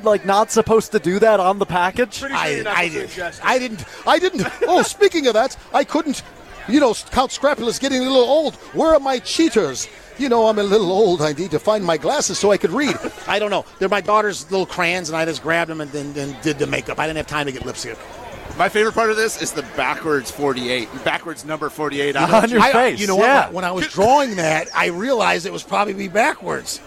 like 0.03 0.25
not 0.25 0.51
supposed 0.51 0.93
to 0.93 0.99
do 0.99 1.19
that 1.19 1.41
on 1.41 1.59
the 1.59 1.67
package? 1.67 2.21
Pretty 2.21 2.35
sure 2.37 2.47
you're 2.47 2.61
I, 2.61 2.63
not 2.63 2.77
I 2.77 2.89
did. 2.89 3.11
I 3.43 3.59
didn't. 3.59 3.85
I 4.07 4.19
didn't. 4.19 4.47
Oh, 4.69 4.83
speaking 4.83 5.27
of 5.27 5.35
that, 5.35 5.57
I 5.73 5.85
couldn't. 5.85 6.23
You 6.69 6.81
know, 6.81 6.95
Count 7.13 7.31
Scrapula's 7.31 7.79
getting 7.79 8.01
a 8.01 8.05
little 8.05 8.29
old. 8.29 8.57
Where 8.75 8.93
are 8.93 9.01
my 9.01 9.21
cheaters? 9.21 9.89
You 10.19 10.29
know, 10.29 10.47
I'm 10.47 10.59
a 10.59 10.63
little 10.63 10.91
old. 10.91 11.23
I 11.23 11.33
need 11.33 11.51
to 11.53 11.59
find 11.59 11.85
my 11.85 11.97
glasses 11.97 12.39
so 12.39 12.51
I 12.51 12.57
could 12.57 12.71
read. 12.71 12.97
I 13.29 13.39
don't 13.39 13.51
know. 13.51 13.65
They're 13.79 13.89
my 13.89 14.01
daughter's 14.01 14.51
little 14.51 14.67
crayons, 14.67 15.09
and 15.09 15.17
I 15.17 15.25
just 15.25 15.43
grabbed 15.43 15.71
them 15.71 15.81
and 15.81 15.93
then, 15.93 16.13
then 16.15 16.37
did 16.43 16.59
the 16.59 16.67
makeup. 16.67 16.99
I 16.99 17.07
didn't 17.07 17.19
have 17.19 17.27
time 17.27 17.47
to 17.47 17.53
get 17.53 17.65
lipstick. 17.65 17.97
My 18.57 18.69
favorite 18.71 18.93
part 18.95 19.11
of 19.11 19.17
this 19.17 19.43
is 19.43 19.53
the 19.53 19.63
backwards 19.77 20.31
48, 20.31 20.89
backwards 21.05 21.45
number 21.45 21.69
48 21.69 22.17
on, 22.17 22.31
On 22.35 22.51
your 22.51 22.61
I, 22.61 22.73
face. 22.73 23.01
you 23.01 23.07
know 23.07 23.19
yeah. 23.19 23.45
what? 23.47 23.53
When 23.53 23.65
I 23.65 23.71
was 23.73 23.87
drawing 23.89 24.37
that, 24.37 24.69
I 24.75 24.87
realized 24.87 25.45
it 25.45 25.53
was 25.53 25.63
probably 25.63 25.93
be 25.93 26.09
backwards. 26.09 26.81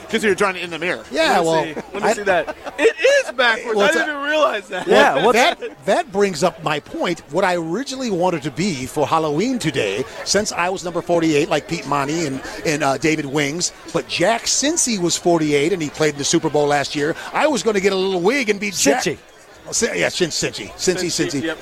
because 0.00 0.24
you 0.24 0.30
were 0.30 0.34
drawing 0.34 0.56
it 0.56 0.62
in 0.62 0.70
the 0.70 0.80
mirror. 0.80 1.04
Yeah, 1.12 1.38
Let 1.38 1.40
me 1.40 1.46
well, 1.46 1.64
see. 1.64 1.74
let 1.74 1.94
me 1.94 2.02
I- 2.08 2.12
see 2.14 2.22
that. 2.24 2.56
It 2.78 2.96
is 3.26 3.32
backwards. 3.32 3.76
Well, 3.76 3.88
I 3.88 3.92
didn't 3.92 4.08
a- 4.08 4.12
even 4.12 4.22
realize 4.24 4.68
that. 4.68 4.86
Yeah, 4.88 5.24
what's 5.24 5.38
that 5.38 5.84
that 5.86 6.10
brings 6.10 6.42
up 6.42 6.60
my 6.64 6.80
point. 6.80 7.20
What 7.32 7.44
I 7.44 7.54
originally 7.54 8.10
wanted 8.10 8.42
to 8.42 8.50
be 8.50 8.86
for 8.86 9.06
Halloween 9.06 9.58
today, 9.60 10.04
since 10.24 10.50
I 10.50 10.70
was 10.70 10.82
number 10.84 11.02
48, 11.02 11.48
like 11.48 11.68
Pete 11.68 11.86
Monty 11.86 12.26
and 12.26 12.42
and 12.66 12.82
uh, 12.82 12.98
David 12.98 13.26
Wings, 13.26 13.72
but 13.92 14.08
Jack 14.08 14.42
Cincy 14.42 14.98
was 14.98 15.16
48 15.16 15.72
and 15.72 15.80
he 15.80 15.88
played 15.88 16.14
in 16.14 16.18
the 16.18 16.24
Super 16.24 16.50
Bowl 16.50 16.66
last 16.66 16.96
year. 16.96 17.14
I 17.32 17.46
was 17.46 17.62
going 17.62 17.74
to 17.74 17.80
get 17.80 17.92
a 17.92 17.96
little 17.96 18.20
wig 18.20 18.50
and 18.50 18.58
be 18.58 18.70
Jack. 18.72 19.04
Cincy. 19.04 19.18
Oh, 19.66 19.94
yeah, 19.94 20.08
Cin- 20.08 20.30
Cincy, 20.30 20.68
Cincy, 20.72 21.06
Cincy, 21.06 21.40
Cincy. 21.40 21.42
yep. 21.42 21.58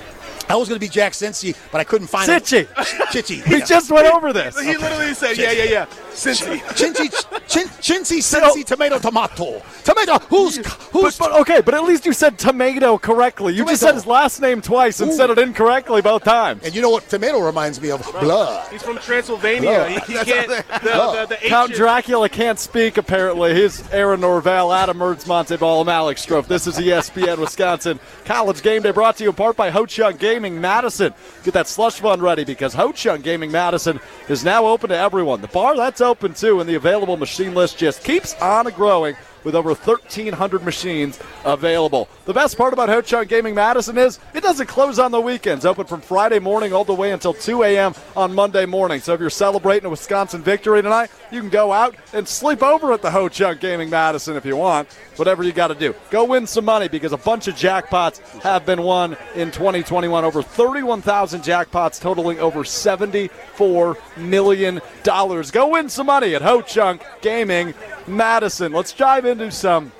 I 0.49 0.57
was 0.57 0.69
going 0.69 0.81
to 0.81 0.85
be 0.85 0.89
Jack 0.89 1.13
Cincy, 1.13 1.57
but 1.71 1.81
I 1.81 1.85
couldn't 1.85 2.09
find 2.09 2.29
Cicci. 2.29 2.63
it. 2.63 2.69
Cicci. 3.13 3.47
We 3.49 3.59
yeah. 3.59 3.65
just 3.65 3.91
went 3.91 4.09
over 4.09 4.33
this. 4.33 4.59
He 4.59 4.77
literally 4.77 5.15
said, 5.15 5.37
"Yeah, 5.37 5.53
yeah, 5.53 5.65
yeah." 5.65 5.87
Cincy. 6.11 6.59
Cincy, 6.61 7.49
chin, 7.49 7.67
Cincy, 7.69 8.19
Cincy, 8.19 8.65
tomato, 8.65 8.99
tomato, 8.99 9.63
tomato. 9.85 10.19
Who's 10.27 10.57
who's? 10.57 11.17
But, 11.19 11.31
but 11.31 11.41
okay, 11.43 11.61
but 11.61 11.75
at 11.75 11.85
least 11.85 12.05
you 12.07 12.13
said 12.13 12.39
tomato 12.39 12.99
correctly. 12.99 13.55
You 13.55 13.65
just 13.65 13.81
said 13.81 13.95
his 13.95 14.07
last 14.07 14.41
name 14.41 14.61
twice 14.61 15.01
and 15.01 15.11
Ooh. 15.11 15.15
said 15.15 15.31
it 15.31 15.39
incorrectly 15.39 16.03
both 16.03 16.25
times. 16.25 16.63
and 16.65 16.75
you 16.75 16.83
know 16.83 16.91
what 16.91 17.09
tomato 17.09 17.41
reminds 17.41 17.81
me 17.81 17.91
of? 17.91 18.03
Blood. 18.21 18.71
He's 18.71 18.83
from 18.83 18.99
Transylvania. 18.99 19.89
He, 19.89 19.95
he 20.13 20.19
can't. 20.25 20.49
The, 20.49 20.65
the, 20.83 21.27
the 21.29 21.49
Count 21.49 21.73
Dracula 21.73 22.29
can't 22.29 22.59
speak, 22.59 22.97
apparently. 22.97 23.55
He's 23.55 23.89
Aaron 23.91 24.21
Norvell, 24.21 24.73
Adam 24.73 24.99
Mertz, 24.99 25.27
Montee 25.27 25.57
Ball, 25.57 25.83
I'm 25.83 25.89
Alex 25.89 26.25
Strouf. 26.25 26.47
This 26.47 26.67
is 26.67 26.77
ESPN 26.77 27.39
Wisconsin 27.39 27.99
College 28.25 28.63
Game 28.63 28.83
Day 28.83 28.91
brought 28.91 29.17
to 29.17 29.25
you 29.25 29.31
in 29.31 29.37
part 29.37 29.57
by 29.57 29.71
Ho-Chunk 29.71 30.19
Gaming 30.19 30.61
Madison. 30.61 31.13
Get 31.45 31.55
that 31.55 31.67
slush 31.69 32.01
fund 32.01 32.23
ready 32.23 32.45
because 32.45 32.75
Ho-Chunk 32.75 33.23
Gaming 33.25 33.51
Madison 33.51 34.01
is 34.29 34.45
now 34.45 34.67
open 34.67 34.91
to 34.91 34.97
everyone. 34.97 35.41
The 35.41 35.49
bar, 35.49 35.77
that's 35.77 36.00
open 36.01 36.35
too, 36.35 36.61
and 36.61 36.69
the 36.69 36.75
available 36.75 37.17
machine 37.17 37.55
list 37.55 37.79
just 37.79 38.05
keeps 38.05 38.35
on 38.41 38.67
growing 38.71 39.17
with 39.45 39.55
over 39.55 39.71
1,300 39.71 40.63
machines 40.63 41.19
available. 41.45 42.09
The 42.25 42.35
best 42.35 42.57
part 42.57 42.73
about 42.73 42.89
Ho-Chunk 42.89 43.29
Gaming 43.29 43.55
Madison 43.55 43.99
is 43.99 44.19
it 44.35 44.43
doesn't 44.43 44.67
close 44.67 44.99
on 44.99 45.11
the 45.11 45.21
weekends. 45.21 45.65
Open 45.65 45.87
from 45.87 46.01
Friday 46.01 46.39
morning 46.39 46.73
all 46.73 46.85
the 46.85 46.95
way 46.95 47.13
until 47.13 47.35
2 47.35 47.63
a.m. 47.63 47.95
on 48.17 48.35
Monday 48.35 48.67
morning. 48.67 49.01
So 49.01 49.15
if 49.15 49.21
you're 49.21 49.31
celebrating 49.31 49.87
a 49.87 49.91
Wisconsin 49.91 50.43
victory 50.43 50.83
tonight, 50.83 51.11
you 51.31 51.41
can 51.41 51.51
go 51.51 51.73
out 51.73 51.95
and 52.13 52.27
sleep 52.27 52.63
over 52.63 52.93
at 52.93 53.03
the 53.03 53.11
Ho-Chunk 53.11 53.61
Gaming 53.61 53.91
Madison 53.91 54.37
if 54.37 54.45
you 54.45 54.57
want. 54.57 54.89
Whatever 55.17 55.43
you 55.43 55.53
got 55.53 55.69
to 55.69 55.75
do. 55.75 55.95
Go 56.11 56.25
win 56.25 56.47
some 56.47 56.65
money 56.65 56.89
because 56.89 57.13
a 57.13 57.19
bunch 57.19 57.47
of 57.47 57.55
jackpots 57.55 58.21
have 58.41 58.65
been 58.65 58.83
won 58.83 59.17
in 59.35 59.51
2021. 59.51 60.25
Over 60.25 60.43
31,000 60.43 61.43
jackpots 61.43 62.01
totaling 62.01 62.39
over 62.39 62.61
$74 62.61 63.97
million. 64.17 64.81
Go 65.05 65.69
win 65.69 65.89
some 65.89 66.07
money 66.07 66.35
at 66.35 66.43
Ho-Chunk 66.43 67.03
Gaming 67.21 67.75
Madison. 68.11 68.73
Let's 68.73 68.93
dive 68.93 69.25
into 69.25 69.51
some 69.51 69.93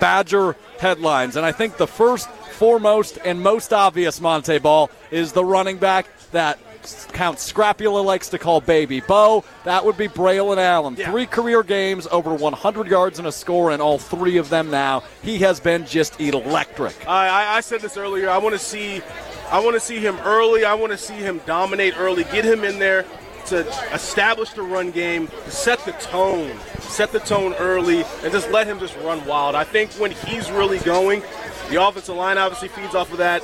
Badger 0.00 0.56
headlines. 0.78 1.36
And 1.36 1.44
I 1.44 1.52
think 1.52 1.76
the 1.76 1.86
first, 1.86 2.28
foremost, 2.30 3.18
and 3.24 3.40
most 3.40 3.72
obvious 3.72 4.20
Montee 4.20 4.58
Ball 4.58 4.90
is 5.10 5.32
the 5.32 5.44
running 5.44 5.78
back 5.78 6.06
that 6.32 6.58
Count 7.12 7.38
Scrapula 7.38 8.00
likes 8.00 8.28
to 8.30 8.38
call 8.38 8.60
Baby 8.60 9.00
Bo. 9.00 9.44
That 9.64 9.84
would 9.84 9.96
be 9.96 10.08
Braylon 10.08 10.58
Allen. 10.58 10.96
Three 10.96 11.26
career 11.26 11.62
games, 11.62 12.06
over 12.10 12.32
100 12.32 12.86
yards 12.86 13.18
and 13.18 13.28
a 13.28 13.32
score 13.32 13.72
in 13.72 13.80
all 13.80 13.98
three 13.98 14.36
of 14.36 14.48
them 14.48 14.70
now. 14.70 15.02
He 15.22 15.38
has 15.38 15.60
been 15.60 15.84
just 15.86 16.20
electric. 16.20 16.94
I, 17.06 17.28
I, 17.28 17.56
I 17.56 17.60
said 17.60 17.80
this 17.80 17.96
earlier. 17.96 18.30
I 18.30 18.38
want 18.38 18.54
to 18.54 18.58
see, 18.58 19.02
I 19.50 19.60
want 19.60 19.74
to 19.74 19.80
see 19.80 19.98
him 19.98 20.16
early. 20.20 20.64
I 20.64 20.74
want 20.74 20.92
to 20.92 20.98
see 20.98 21.14
him 21.14 21.40
dominate 21.46 21.94
early. 21.98 22.24
Get 22.24 22.44
him 22.44 22.64
in 22.64 22.78
there 22.78 23.04
to 23.48 23.66
establish 23.92 24.50
the 24.50 24.62
run 24.62 24.90
game, 24.90 25.28
set 25.46 25.78
the 25.84 25.92
tone, 25.92 26.56
set 26.80 27.12
the 27.12 27.20
tone 27.20 27.54
early, 27.54 28.04
and 28.22 28.32
just 28.32 28.50
let 28.50 28.66
him 28.66 28.78
just 28.78 28.96
run 28.98 29.24
wild. 29.26 29.54
I 29.54 29.64
think 29.64 29.92
when 29.92 30.10
he's 30.10 30.50
really 30.50 30.78
going, 30.78 31.22
the 31.70 31.82
offensive 31.82 32.16
line 32.16 32.38
obviously 32.38 32.68
feeds 32.68 32.94
off 32.94 33.12
of 33.12 33.18
that. 33.18 33.42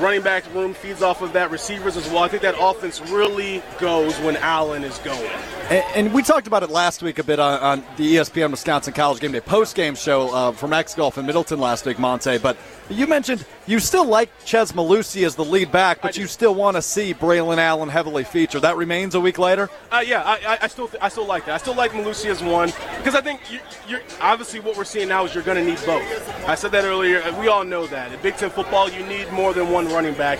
Running 0.00 0.22
back 0.22 0.42
room 0.54 0.74
feeds 0.74 1.02
off 1.02 1.22
of 1.22 1.32
that. 1.34 1.50
Receivers 1.50 1.96
as 1.96 2.08
well. 2.08 2.22
I 2.24 2.28
think 2.28 2.42
that 2.42 2.56
offense 2.58 3.00
really 3.02 3.62
goes 3.78 4.18
when 4.20 4.36
Allen 4.38 4.84
is 4.84 4.98
going. 4.98 5.30
And, 5.70 5.84
and 5.94 6.14
we 6.14 6.22
talked 6.22 6.46
about 6.46 6.62
it 6.62 6.70
last 6.70 7.02
week 7.02 7.18
a 7.18 7.24
bit 7.24 7.38
on, 7.38 7.60
on 7.60 7.84
the 7.96 8.16
ESPN 8.16 8.50
Wisconsin 8.50 8.94
College 8.94 9.20
Game 9.20 9.32
Day 9.32 9.40
post 9.40 9.76
game 9.76 9.94
show 9.94 10.34
uh, 10.34 10.52
from 10.52 10.72
X 10.72 10.94
Golf 10.94 11.18
in 11.18 11.26
Middleton 11.26 11.60
last 11.60 11.86
week, 11.86 11.98
Montee. 11.98 12.38
But 12.38 12.56
you 12.88 13.06
mentioned 13.06 13.44
you 13.66 13.78
still 13.78 14.04
like 14.04 14.30
Chez 14.44 14.72
Mellusi 14.72 15.24
as 15.24 15.34
the 15.36 15.44
lead 15.44 15.70
back, 15.70 16.02
but 16.02 16.16
you 16.16 16.26
still 16.26 16.54
want 16.54 16.76
to 16.76 16.82
see 16.82 17.14
Braylon 17.14 17.58
Allen 17.58 17.88
heavily 17.88 18.24
featured. 18.24 18.62
That 18.62 18.76
remains 18.76 19.14
a 19.14 19.20
week 19.20 19.38
later. 19.38 19.70
Uh, 19.90 20.02
yeah, 20.04 20.22
I, 20.22 20.54
I, 20.54 20.58
I 20.62 20.66
still 20.68 20.90
I 21.00 21.08
still 21.08 21.26
like 21.26 21.46
that. 21.46 21.54
I 21.54 21.58
still 21.58 21.74
like 21.74 21.92
Mellusi 21.92 22.26
as 22.26 22.42
one 22.42 22.72
because 22.98 23.14
I 23.14 23.20
think 23.20 23.40
you, 23.50 23.60
you're 23.88 24.00
obviously 24.20 24.60
what 24.60 24.76
we're 24.76 24.84
seeing 24.84 25.08
now 25.08 25.24
is 25.24 25.34
you're 25.34 25.44
going 25.44 25.58
to 25.58 25.64
need 25.64 25.78
both. 25.86 26.02
I 26.48 26.54
said 26.54 26.72
that 26.72 26.84
earlier. 26.84 27.22
We 27.40 27.48
all 27.48 27.64
know 27.64 27.86
that 27.86 28.12
in 28.12 28.20
Big 28.20 28.36
Ten 28.36 28.50
football, 28.50 28.90
you 28.90 29.04
need 29.06 29.30
more 29.32 29.52
than 29.52 29.70
one 29.70 29.86
running 29.88 30.14
back. 30.14 30.38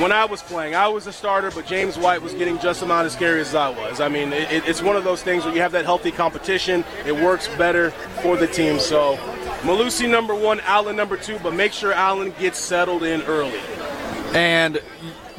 When 0.00 0.10
I 0.12 0.24
was 0.24 0.42
playing, 0.42 0.74
I 0.74 0.88
was 0.88 1.06
a 1.06 1.12
starter, 1.12 1.50
but 1.50 1.66
James 1.66 1.98
White 1.98 2.22
was 2.22 2.32
getting 2.34 2.58
just 2.58 2.82
amount 2.82 3.06
as 3.06 3.12
scary 3.12 3.40
as 3.40 3.54
I 3.54 3.68
was. 3.68 4.00
I 4.00 4.08
mean, 4.08 4.32
it- 4.32 4.64
it's 4.66 4.82
one 4.82 4.96
of 4.96 5.04
those 5.04 5.22
things 5.22 5.44
where 5.44 5.54
you 5.54 5.60
have 5.60 5.72
that 5.72 5.84
healthy 5.84 6.10
competition. 6.10 6.84
It 7.06 7.12
works 7.14 7.48
better 7.56 7.90
for 8.22 8.36
the 8.36 8.46
team. 8.46 8.78
So, 8.78 9.16
Mellusi 9.62 10.08
number 10.08 10.34
one, 10.34 10.60
Allen 10.60 10.96
number 10.96 11.16
two, 11.16 11.38
but 11.42 11.52
make 11.54 11.72
sure 11.72 11.92
Allen 11.92 12.29
gets 12.38 12.58
settled 12.58 13.02
in 13.02 13.22
early. 13.22 13.60
And 14.32 14.80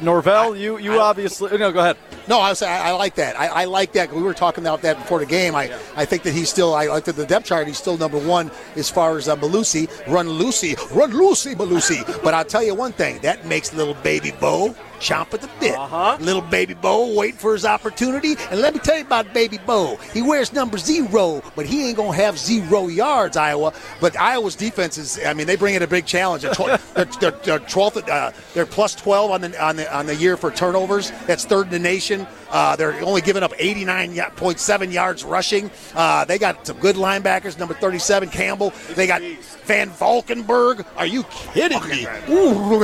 Norvell, 0.00 0.56
you 0.56 0.78
you 0.78 1.00
obviously 1.00 1.56
no, 1.58 1.72
go 1.72 1.80
ahead. 1.80 1.96
No, 2.28 2.38
I, 2.38 2.50
was, 2.50 2.62
I, 2.62 2.88
I 2.88 2.90
like 2.92 3.16
that. 3.16 3.38
I, 3.38 3.48
I 3.48 3.64
like 3.64 3.92
that. 3.94 4.12
We 4.12 4.22
were 4.22 4.34
talking 4.34 4.62
about 4.62 4.82
that 4.82 4.96
before 4.96 5.18
the 5.18 5.26
game. 5.26 5.56
I, 5.56 5.76
I 5.96 6.04
think 6.04 6.22
that 6.22 6.32
he's 6.32 6.48
still. 6.48 6.74
I 6.74 6.86
looked 6.86 7.08
at 7.08 7.16
the 7.16 7.26
depth 7.26 7.46
chart. 7.46 7.66
He's 7.66 7.78
still 7.78 7.96
number 7.96 8.18
one 8.18 8.50
as 8.76 8.88
far 8.88 9.16
as 9.16 9.28
uh, 9.28 9.36
Mellusi. 9.36 9.88
Run 10.06 10.28
Lucy, 10.28 10.76
run 10.92 11.10
Lucy, 11.10 11.54
Mellusi. 11.54 12.22
but 12.22 12.32
I'll 12.34 12.44
tell 12.44 12.62
you 12.62 12.74
one 12.74 12.92
thing. 12.92 13.18
That 13.22 13.46
makes 13.46 13.74
little 13.74 13.94
baby 13.94 14.32
Bo 14.40 14.76
chomp 15.02 15.34
at 15.34 15.42
the 15.42 15.50
bit. 15.60 15.76
Uh-huh. 15.76 16.16
Little 16.20 16.40
baby 16.40 16.74
Bo 16.74 17.12
waiting 17.14 17.36
for 17.38 17.52
his 17.52 17.64
opportunity. 17.64 18.36
And 18.50 18.60
let 18.60 18.72
me 18.72 18.80
tell 18.80 18.96
you 18.96 19.04
about 19.04 19.34
baby 19.34 19.58
Bo. 19.58 19.96
He 20.14 20.22
wears 20.22 20.52
number 20.52 20.78
zero, 20.78 21.42
but 21.56 21.66
he 21.66 21.88
ain't 21.88 21.96
gonna 21.96 22.16
have 22.16 22.38
zero 22.38 22.86
yards. 22.86 23.36
Iowa. 23.36 23.72
But 24.00 24.18
Iowa's 24.18 24.54
defense 24.54 24.96
is. 24.96 25.18
I 25.24 25.34
mean, 25.34 25.46
they 25.46 25.56
bring 25.56 25.74
in 25.74 25.82
a 25.82 25.86
big 25.86 26.06
challenge. 26.06 26.42
They're, 26.42 26.54
tw- 26.54 26.80
they're, 26.94 27.04
they're, 27.04 27.30
they're 27.30 27.58
12th. 27.58 28.08
Uh, 28.08 28.30
they're 28.54 28.66
plus 28.66 28.94
12 28.94 29.30
on 29.30 29.40
the 29.40 29.62
on 29.62 29.76
the 29.76 29.94
on 29.94 30.06
the 30.06 30.14
year 30.14 30.36
for 30.36 30.50
turnovers. 30.50 31.10
That's 31.26 31.44
third 31.44 31.66
in 31.66 31.72
the 31.72 31.78
nation. 31.78 32.26
Uh, 32.52 32.76
they're 32.76 33.00
only 33.02 33.20
giving 33.22 33.42
up 33.42 33.52
89.7 33.52 34.92
yards 34.92 35.24
rushing. 35.24 35.70
Uh, 35.94 36.24
they 36.24 36.38
got 36.38 36.66
some 36.66 36.78
good 36.78 36.96
linebackers. 36.96 37.58
Number 37.58 37.74
37 37.74 38.28
Campbell. 38.28 38.72
They 38.94 39.06
got 39.06 39.22
Van 39.64 39.88
Valkenburg. 39.90 40.84
Are 40.96 41.06
you 41.06 41.22
kidding 41.24 41.82
me? 41.88 42.06
Ooh, 42.28 42.82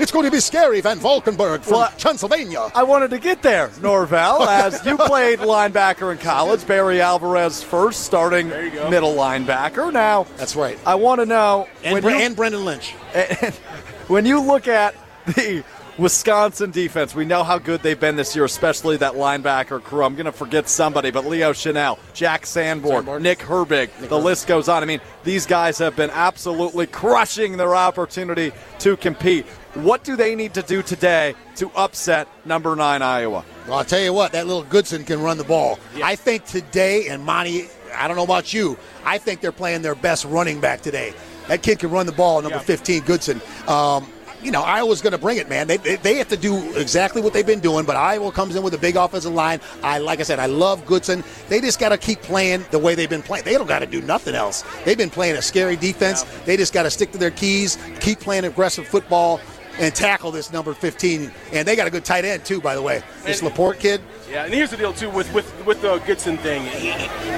it's 0.00 0.10
going 0.12 0.24
to 0.24 0.30
be 0.30 0.40
scary. 0.40 0.80
Van 0.80 0.98
Valkenburg 0.98 1.62
from 1.62 1.74
Well, 1.78 1.92
Pennsylvania. 1.98 2.68
I 2.74 2.82
wanted 2.82 3.10
to 3.10 3.18
get 3.18 3.42
there, 3.42 3.70
Norvell, 3.80 4.42
as 4.42 4.84
you 4.84 4.96
played 4.98 5.38
linebacker 5.40 6.12
in 6.12 6.18
college. 6.18 6.66
Barry 6.66 7.00
Alvarez 7.00 7.62
first, 7.62 8.02
starting 8.04 8.48
middle 8.48 9.14
linebacker. 9.14 9.92
Now, 9.92 10.24
That's 10.36 10.56
right. 10.56 10.78
I 10.86 10.96
want 10.96 11.20
to 11.20 11.26
know 11.26 11.68
And, 11.84 12.02
Bre- 12.02 12.10
you- 12.10 12.16
and 12.16 12.36
Brendan 12.36 12.64
Lynch. 12.64 12.94
And 13.14 13.54
when 14.08 14.26
you 14.26 14.40
look 14.40 14.66
at 14.68 14.94
the 15.26 15.62
Wisconsin 16.00 16.70
defense, 16.70 17.14
we 17.14 17.26
know 17.26 17.44
how 17.44 17.58
good 17.58 17.82
they've 17.82 18.00
been 18.00 18.16
this 18.16 18.34
year, 18.34 18.46
especially 18.46 18.96
that 18.96 19.12
linebacker 19.12 19.82
crew. 19.82 20.02
I'm 20.02 20.14
going 20.14 20.24
to 20.24 20.32
forget 20.32 20.66
somebody, 20.66 21.10
but 21.10 21.26
Leo 21.26 21.52
Chenal, 21.52 21.98
Jack 22.14 22.46
Sanborn, 22.46 23.04
Sanborn. 23.04 23.22
Nick 23.22 23.40
Herbig, 23.40 23.90
the 24.08 24.18
list 24.18 24.46
goes 24.46 24.66
on. 24.66 24.82
I 24.82 24.86
mean, 24.86 25.02
these 25.24 25.44
guys 25.44 25.76
have 25.76 25.96
been 25.96 26.08
absolutely 26.08 26.86
crushing 26.86 27.58
their 27.58 27.76
opportunity 27.76 28.50
to 28.78 28.96
compete. 28.96 29.44
What 29.74 30.02
do 30.02 30.16
they 30.16 30.34
need 30.34 30.54
to 30.54 30.62
do 30.62 30.82
today 30.82 31.34
to 31.56 31.70
upset 31.72 32.26
number 32.46 32.74
nine 32.74 33.02
Iowa? 33.02 33.44
Well, 33.68 33.76
I'll 33.76 33.84
tell 33.84 34.00
you 34.00 34.14
what, 34.14 34.32
that 34.32 34.46
little 34.46 34.64
Goodson 34.64 35.04
can 35.04 35.20
run 35.20 35.36
the 35.36 35.44
ball. 35.44 35.78
I 36.02 36.16
think 36.16 36.46
today, 36.46 37.08
and 37.08 37.22
Montee, 37.22 37.68
I 37.94 38.08
don't 38.08 38.16
know 38.16 38.24
about 38.24 38.54
you, 38.54 38.78
I 39.04 39.18
think 39.18 39.42
they're 39.42 39.52
playing 39.52 39.82
their 39.82 39.94
best 39.94 40.24
running 40.24 40.62
back 40.62 40.80
today. 40.80 41.12
That 41.48 41.62
kid 41.62 41.78
can 41.78 41.90
run 41.90 42.06
the 42.06 42.12
ball, 42.12 42.40
number 42.40 42.58
15, 42.58 43.02
Goodson. 43.02 43.42
Um, 43.68 44.10
you 44.42 44.50
know, 44.50 44.62
Iowa's 44.62 45.00
going 45.00 45.12
to 45.12 45.18
bring 45.18 45.38
it, 45.38 45.48
man. 45.48 45.66
They, 45.66 45.76
they, 45.76 45.96
they 45.96 46.14
have 46.16 46.28
to 46.28 46.36
do 46.36 46.74
exactly 46.76 47.22
what 47.22 47.32
they've 47.32 47.46
been 47.46 47.60
doing, 47.60 47.84
but 47.84 47.96
Iowa 47.96 48.32
comes 48.32 48.56
in 48.56 48.62
with 48.62 48.74
a 48.74 48.78
big 48.78 48.96
offensive 48.96 49.32
line. 49.32 49.60
I 49.82 49.98
like 49.98 50.20
I 50.20 50.22
said, 50.22 50.38
I 50.38 50.46
love 50.46 50.84
Goodson. 50.86 51.22
They 51.48 51.60
just 51.60 51.78
got 51.78 51.90
to 51.90 51.98
keep 51.98 52.20
playing 52.22 52.64
the 52.70 52.78
way 52.78 52.94
they've 52.94 53.10
been 53.10 53.22
playing. 53.22 53.44
They 53.44 53.54
don't 53.54 53.66
got 53.66 53.80
to 53.80 53.86
do 53.86 54.00
nothing 54.02 54.34
else. 54.34 54.64
They've 54.84 54.98
been 54.98 55.10
playing 55.10 55.36
a 55.36 55.42
scary 55.42 55.76
defense. 55.76 56.22
They 56.44 56.56
just 56.56 56.72
got 56.72 56.84
to 56.84 56.90
stick 56.90 57.12
to 57.12 57.18
their 57.18 57.30
keys, 57.30 57.78
keep 58.00 58.20
playing 58.20 58.44
aggressive 58.44 58.86
football, 58.86 59.40
and 59.78 59.94
tackle 59.94 60.30
this 60.30 60.52
number 60.52 60.74
15. 60.74 61.30
And 61.52 61.66
they 61.66 61.76
got 61.76 61.86
a 61.86 61.90
good 61.90 62.04
tight 62.04 62.24
end 62.24 62.44
too, 62.44 62.60
by 62.60 62.74
the 62.74 62.82
way. 62.82 63.02
This 63.24 63.40
LaPorta 63.40 63.78
kid. 63.78 64.00
Yeah, 64.30 64.44
and 64.44 64.54
here's 64.54 64.70
the 64.70 64.76
deal 64.76 64.92
too 64.92 65.10
with 65.10 65.32
with 65.32 65.52
with 65.66 65.82
the 65.82 65.98
Goodson 65.98 66.36
thing. 66.38 66.62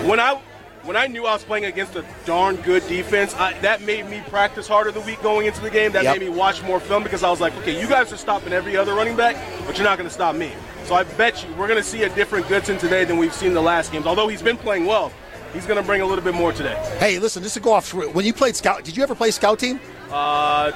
When 0.07 0.21
I 0.21 0.41
when 0.85 0.97
I 0.97 1.07
knew 1.07 1.27
I 1.27 1.33
was 1.33 1.45
playing 1.45 1.65
against 1.67 1.95
a 1.97 2.05
darn 2.25 2.57
good 2.57 2.87
defense, 2.89 3.35
I, 3.37 3.59
that 3.61 3.83
made 3.83 4.09
me 4.09 4.23
practice 4.29 4.67
harder 4.67 4.91
the 4.91 5.01
week 5.01 5.23
going 5.23 5.47
into 5.47 5.61
the 5.61 5.71
game. 5.71 5.93
That 5.93 6.05
Yep. 6.05 6.19
made 6.19 6.29
me 6.31 6.37
watch 6.37 6.63
more 6.63 6.81
film 6.81 7.03
because 7.03 7.23
I 7.23 7.31
was 7.31 7.41
like, 7.41 7.57
okay, 7.59 7.81
you 7.81 7.87
guys 7.87 8.13
are 8.13 8.17
stopping 8.17 8.53
every 8.53 8.77
other 8.77 8.95
running 8.95 9.17
back, 9.17 9.37
but 9.67 9.77
you're 9.79 9.85
not 9.85 9.99
going 9.99 10.09
to 10.09 10.15
stop 10.15 10.35
me. 10.35 10.53
So 10.85 10.95
I 10.95 11.05
bet 11.05 11.43
you 11.45 11.55
we're 11.55 11.69
going 11.69 11.81
to 11.83 11.89
see 11.89 12.03
a 12.03 12.09
different 12.15 12.49
Goodson 12.49 12.79
today 12.79 13.05
than 13.05 13.17
we've 13.17 13.33
seen 13.35 13.55
the 13.55 13.63
last 13.63 13.93
games. 13.93 14.07
Although 14.07 14.27
he's 14.29 14.43
been 14.43 14.57
playing 14.57 14.85
well, 14.87 15.13
he's 15.53 15.67
going 15.67 15.81
to 15.81 15.87
bring 15.87 16.01
a 16.01 16.07
little 16.07 16.25
bit 16.25 16.35
more 16.35 16.53
today. 16.53 16.75
Hey, 16.99 17.19
listen, 17.21 17.43
just 17.43 17.55
to 17.55 17.61
go 17.61 17.73
off. 17.73 17.93
When 17.95 18.25
you 18.27 18.33
played 18.33 18.57
scout, 18.57 18.85
did 18.85 18.97
you 18.97 19.03
ever 19.03 19.15
play 19.15 19.31
scout 19.31 19.61
team? 19.61 19.79
Uh, 20.13 20.15
uh, 20.15 20.73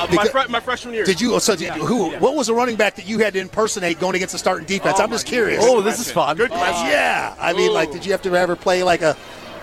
my, 0.00 0.06
Because- 0.10 0.28
fre- 0.30 0.50
my 0.50 0.60
freshman 0.60 0.94
year. 0.94 1.04
Did 1.04 1.20
you? 1.20 1.38
So 1.40 1.54
did, 1.56 1.62
Yeah, 1.66 1.74
who? 1.74 2.12
yeah. 2.12 2.18
What 2.18 2.34
was 2.34 2.48
the 2.48 2.54
running 2.54 2.76
back 2.76 2.96
that 2.96 3.06
you 3.08 3.18
had 3.18 3.32
to 3.34 3.40
impersonate 3.40 3.98
going 3.98 4.14
against 4.14 4.32
the 4.32 4.38
starting 4.38 4.66
defense? 4.66 4.98
Oh 5.00 5.04
I'm 5.04 5.10
just 5.10 5.26
curious. 5.26 5.60
goodness. 5.64 5.78
Oh, 5.78 5.82
this 5.82 5.98
is 5.98 6.10
fun. 6.12 6.36
Good 6.36 6.52
Uh, 6.52 6.56
yeah, 6.56 7.34
I 7.40 7.52
mean, 7.54 7.72
like, 7.72 7.90
did 7.92 8.04
you 8.04 8.12
have 8.12 8.22
to 8.22 8.34
ever 8.36 8.56
play 8.56 8.82
like 8.82 9.02
a 9.02 9.16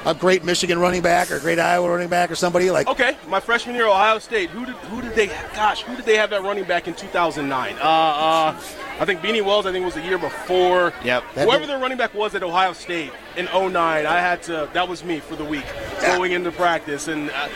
a 0.06 0.14
great 0.14 0.44
Michigan 0.44 0.80
running 0.80 1.02
back 1.02 1.32
or 1.32 1.38
a 1.38 1.40
great 1.40 1.58
Iowa 1.60 1.90
running 1.90 2.10
back 2.10 2.30
or 2.30 2.36
somebody 2.36 2.70
like? 2.72 2.88
Okay, 2.88 3.16
my 3.30 3.40
freshman 3.40 3.74
year, 3.76 3.88
Ohio 3.88 4.20
State. 4.20 4.50
Who 4.50 4.66
did 4.66 4.76
who 4.76 5.02
did 5.02 5.16
they? 5.16 5.28
Gosh, 5.56 5.84
who 5.84 5.96
did 5.96 6.06
they 6.06 6.18
have 6.18 6.30
that 6.32 6.42
running 6.44 6.66
back 6.66 6.88
in 6.88 6.94
2009? 6.94 7.76
Uh, 7.76 7.80
uh, 7.80 8.56
I 9.00 9.06
think 9.06 9.22
Beanie 9.22 9.44
Wells. 9.46 9.66
I 9.66 9.72
think 9.72 9.86
was 9.86 9.94
the 9.94 10.02
year 10.02 10.18
before. 10.18 10.92
Yep. 11.06 11.24
Whoever 11.36 11.66
their 11.68 11.80
running 11.80 11.98
back 11.98 12.14
was 12.14 12.36
at 12.36 12.44
Ohio 12.44 12.74
State 12.74 13.12
in 13.38 13.46
09, 13.46 13.76
I 14.06 14.20
had 14.20 14.42
to. 14.44 14.68
That 14.74 14.88
was 14.90 15.04
me 15.06 15.20
for 15.20 15.36
the 15.36 15.46
week 15.46 15.66
going 16.02 16.32
into 16.34 16.52
practice, 16.52 17.08
and 17.08 17.30
uh, 17.32 17.48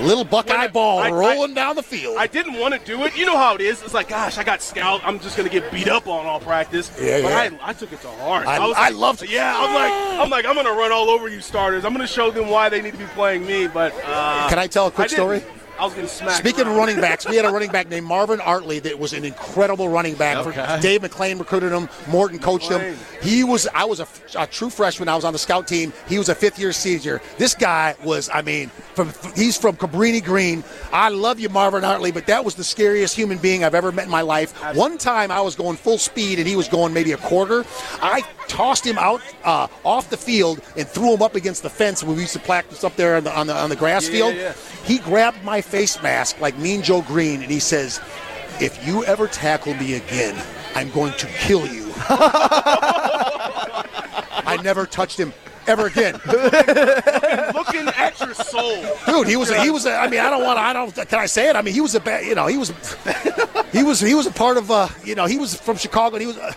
Little 0.00 0.24
Buckeye 0.24 0.54
I- 0.64 0.68
ball 0.68 0.98
I- 1.00 1.10
rolling 1.10 1.54
down 1.54 1.76
the 1.76 1.82
field. 1.82 2.16
I 2.18 2.26
didn't 2.26 2.58
want 2.58 2.74
to 2.74 2.80
do 2.80 3.04
it. 3.04 3.16
You 3.16 3.26
know 3.26 3.36
how 3.36 3.54
it 3.54 3.60
is. 3.60 3.82
It's 3.82 3.94
like, 3.94 4.08
gosh, 4.08 4.38
I 4.38 4.44
got 4.44 4.62
scout. 4.62 5.00
I'm 5.04 5.20
just 5.20 5.36
gonna 5.36 5.48
get 5.48 5.70
beat 5.70 5.88
up 5.88 6.06
on 6.06 6.26
all 6.26 6.40
practice. 6.40 6.90
Yeah, 7.00 7.20
but 7.22 7.28
yeah. 7.28 7.58
I, 7.62 7.70
I 7.70 7.72
took 7.72 7.92
it 7.92 8.00
to 8.02 8.08
heart. 8.08 8.46
I- 8.46 8.58
was 8.58 8.76
I 8.76 8.88
like, 8.88 8.94
loved 8.98 9.22
it. 9.22 9.30
Yeah, 9.30 9.54
I'm 9.56 9.74
like, 9.74 10.20
I'm 10.20 10.30
like, 10.30 10.44
I'm 10.46 10.54
gonna 10.54 10.72
run 10.72 10.92
all 10.92 11.10
over 11.10 11.28
you 11.28 11.40
starters. 11.40 11.84
I'm 11.84 11.92
gonna 11.92 12.06
show 12.06 12.30
them 12.30 12.48
why 12.48 12.68
they 12.68 12.80
need 12.82 12.92
to 12.92 12.98
be 12.98 13.04
playing 13.06 13.46
me. 13.46 13.66
But 13.66 13.92
uh, 14.04 14.48
Can 14.48 14.58
I 14.58 14.66
tell 14.66 14.86
a 14.86 14.90
quick 14.90 15.10
I 15.12 15.14
story? 15.14 15.42
I 15.80 15.84
was 15.84 15.94
getting 15.94 16.08
smacked. 16.10 16.36
Speaking 16.36 16.66
of 16.66 16.76
running 16.76 17.00
backs, 17.00 17.26
we 17.26 17.36
had 17.36 17.46
a 17.46 17.50
running 17.50 17.70
back 17.70 17.88
named 17.88 18.06
Marvin 18.06 18.38
Artley 18.38 18.82
that 18.82 18.98
was 18.98 19.14
an 19.14 19.24
incredible 19.24 19.88
running 19.88 20.14
back. 20.14 20.36
Okay. 20.46 20.78
Dave 20.82 21.00
McClain 21.00 21.38
recruited 21.38 21.72
him. 21.72 21.88
Morton 22.06 22.38
coached 22.38 22.70
him. 22.70 22.96
He 23.22 23.44
was. 23.44 23.66
I 23.74 23.86
was 23.86 24.00
a, 24.00 24.06
a 24.38 24.46
true 24.46 24.68
freshman. 24.68 25.08
I 25.08 25.16
was 25.16 25.24
on 25.24 25.32
the 25.32 25.38
scout 25.38 25.66
team. 25.66 25.92
He 26.06 26.18
was 26.18 26.28
a 26.28 26.34
fifth 26.34 26.58
year 26.58 26.72
senior. 26.72 27.22
This 27.38 27.54
guy 27.54 27.94
was. 28.04 28.28
I 28.32 28.42
mean, 28.42 28.68
from 28.94 29.10
he's 29.34 29.56
from 29.56 29.76
Cabrini 29.76 30.22
Green. 30.22 30.62
I 30.92 31.08
love 31.08 31.40
you, 31.40 31.48
Marvin 31.48 31.82
Artley, 31.82 32.12
but 32.12 32.26
that 32.26 32.44
was 32.44 32.56
the 32.56 32.64
scariest 32.64 33.16
human 33.16 33.38
being 33.38 33.64
I've 33.64 33.74
ever 33.74 33.90
met 33.90 34.04
in 34.04 34.10
my 34.10 34.20
life. 34.22 34.52
One 34.76 34.98
time 34.98 35.30
I 35.30 35.40
was 35.40 35.54
going 35.56 35.76
full 35.78 35.96
speed 35.98 36.38
and 36.38 36.46
he 36.46 36.56
was 36.56 36.68
going 36.68 36.92
maybe 36.92 37.12
a 37.12 37.16
quarter. 37.16 37.64
I 38.02 38.22
tossed 38.48 38.84
him 38.84 38.98
out 38.98 39.22
uh, 39.44 39.68
off 39.84 40.10
the 40.10 40.16
field 40.16 40.60
and 40.76 40.86
threw 40.86 41.14
him 41.14 41.22
up 41.22 41.36
against 41.36 41.62
the 41.62 41.70
fence 41.70 42.02
when 42.02 42.16
we 42.16 42.22
used 42.22 42.32
to 42.34 42.40
practice 42.40 42.84
up 42.84 42.96
there 42.96 43.16
on 43.16 43.24
the 43.24 43.38
on 43.38 43.46
the, 43.46 43.54
on 43.56 43.70
the 43.70 43.76
grass 43.76 44.06
Yeah, 44.08 44.12
field. 44.12 44.34
yeah. 44.34 44.52
He 44.84 44.98
grabbed 44.98 45.42
my 45.44 45.60
face 45.70 46.02
mask 46.02 46.40
like 46.40 46.58
Mean 46.58 46.82
Joe 46.82 47.02
Green 47.02 47.42
and 47.42 47.50
he 47.50 47.60
says, 47.60 48.00
If 48.60 48.84
you 48.86 49.04
ever 49.04 49.28
tackle 49.28 49.74
me 49.74 49.94
again, 49.94 50.36
I'm 50.74 50.90
going 50.90 51.12
to 51.14 51.26
kill 51.26 51.66
you. 51.66 51.92
I 54.42 54.58
never 54.62 54.84
touched 54.84 55.18
him 55.18 55.32
ever 55.68 55.86
again. 55.86 56.14
looking 56.24 57.86
at 57.88 58.16
your 58.18 58.34
soul. 58.34 58.82
Dude, 59.06 59.28
he 59.28 59.36
was 59.36 59.50
a, 59.50 59.62
he 59.62 59.70
was 59.70 59.86
a, 59.86 59.94
I 59.94 60.08
mean, 60.08 60.18
I 60.20 60.28
don't 60.30 60.42
want 60.42 60.56
to 60.56 60.62
I 60.62 60.72
don't 60.72 60.92
can 61.08 61.18
I 61.20 61.26
say 61.26 61.48
it? 61.48 61.56
I 61.56 61.62
mean, 61.62 61.74
he 61.74 61.80
was 61.80 61.94
a 61.94 62.00
bad, 62.00 62.26
you 62.26 62.34
know, 62.34 62.48
he 62.48 62.56
was 62.56 62.72
he 63.72 63.84
was 63.84 64.00
he 64.00 64.14
was 64.14 64.26
a 64.26 64.32
part 64.32 64.56
of 64.56 64.70
uh, 64.70 64.88
you 65.04 65.14
know, 65.14 65.26
he 65.26 65.38
was 65.38 65.54
from 65.54 65.76
Chicago 65.76 66.16
and 66.16 66.22
he 66.22 66.26
was 66.26 66.38
uh, 66.38 66.52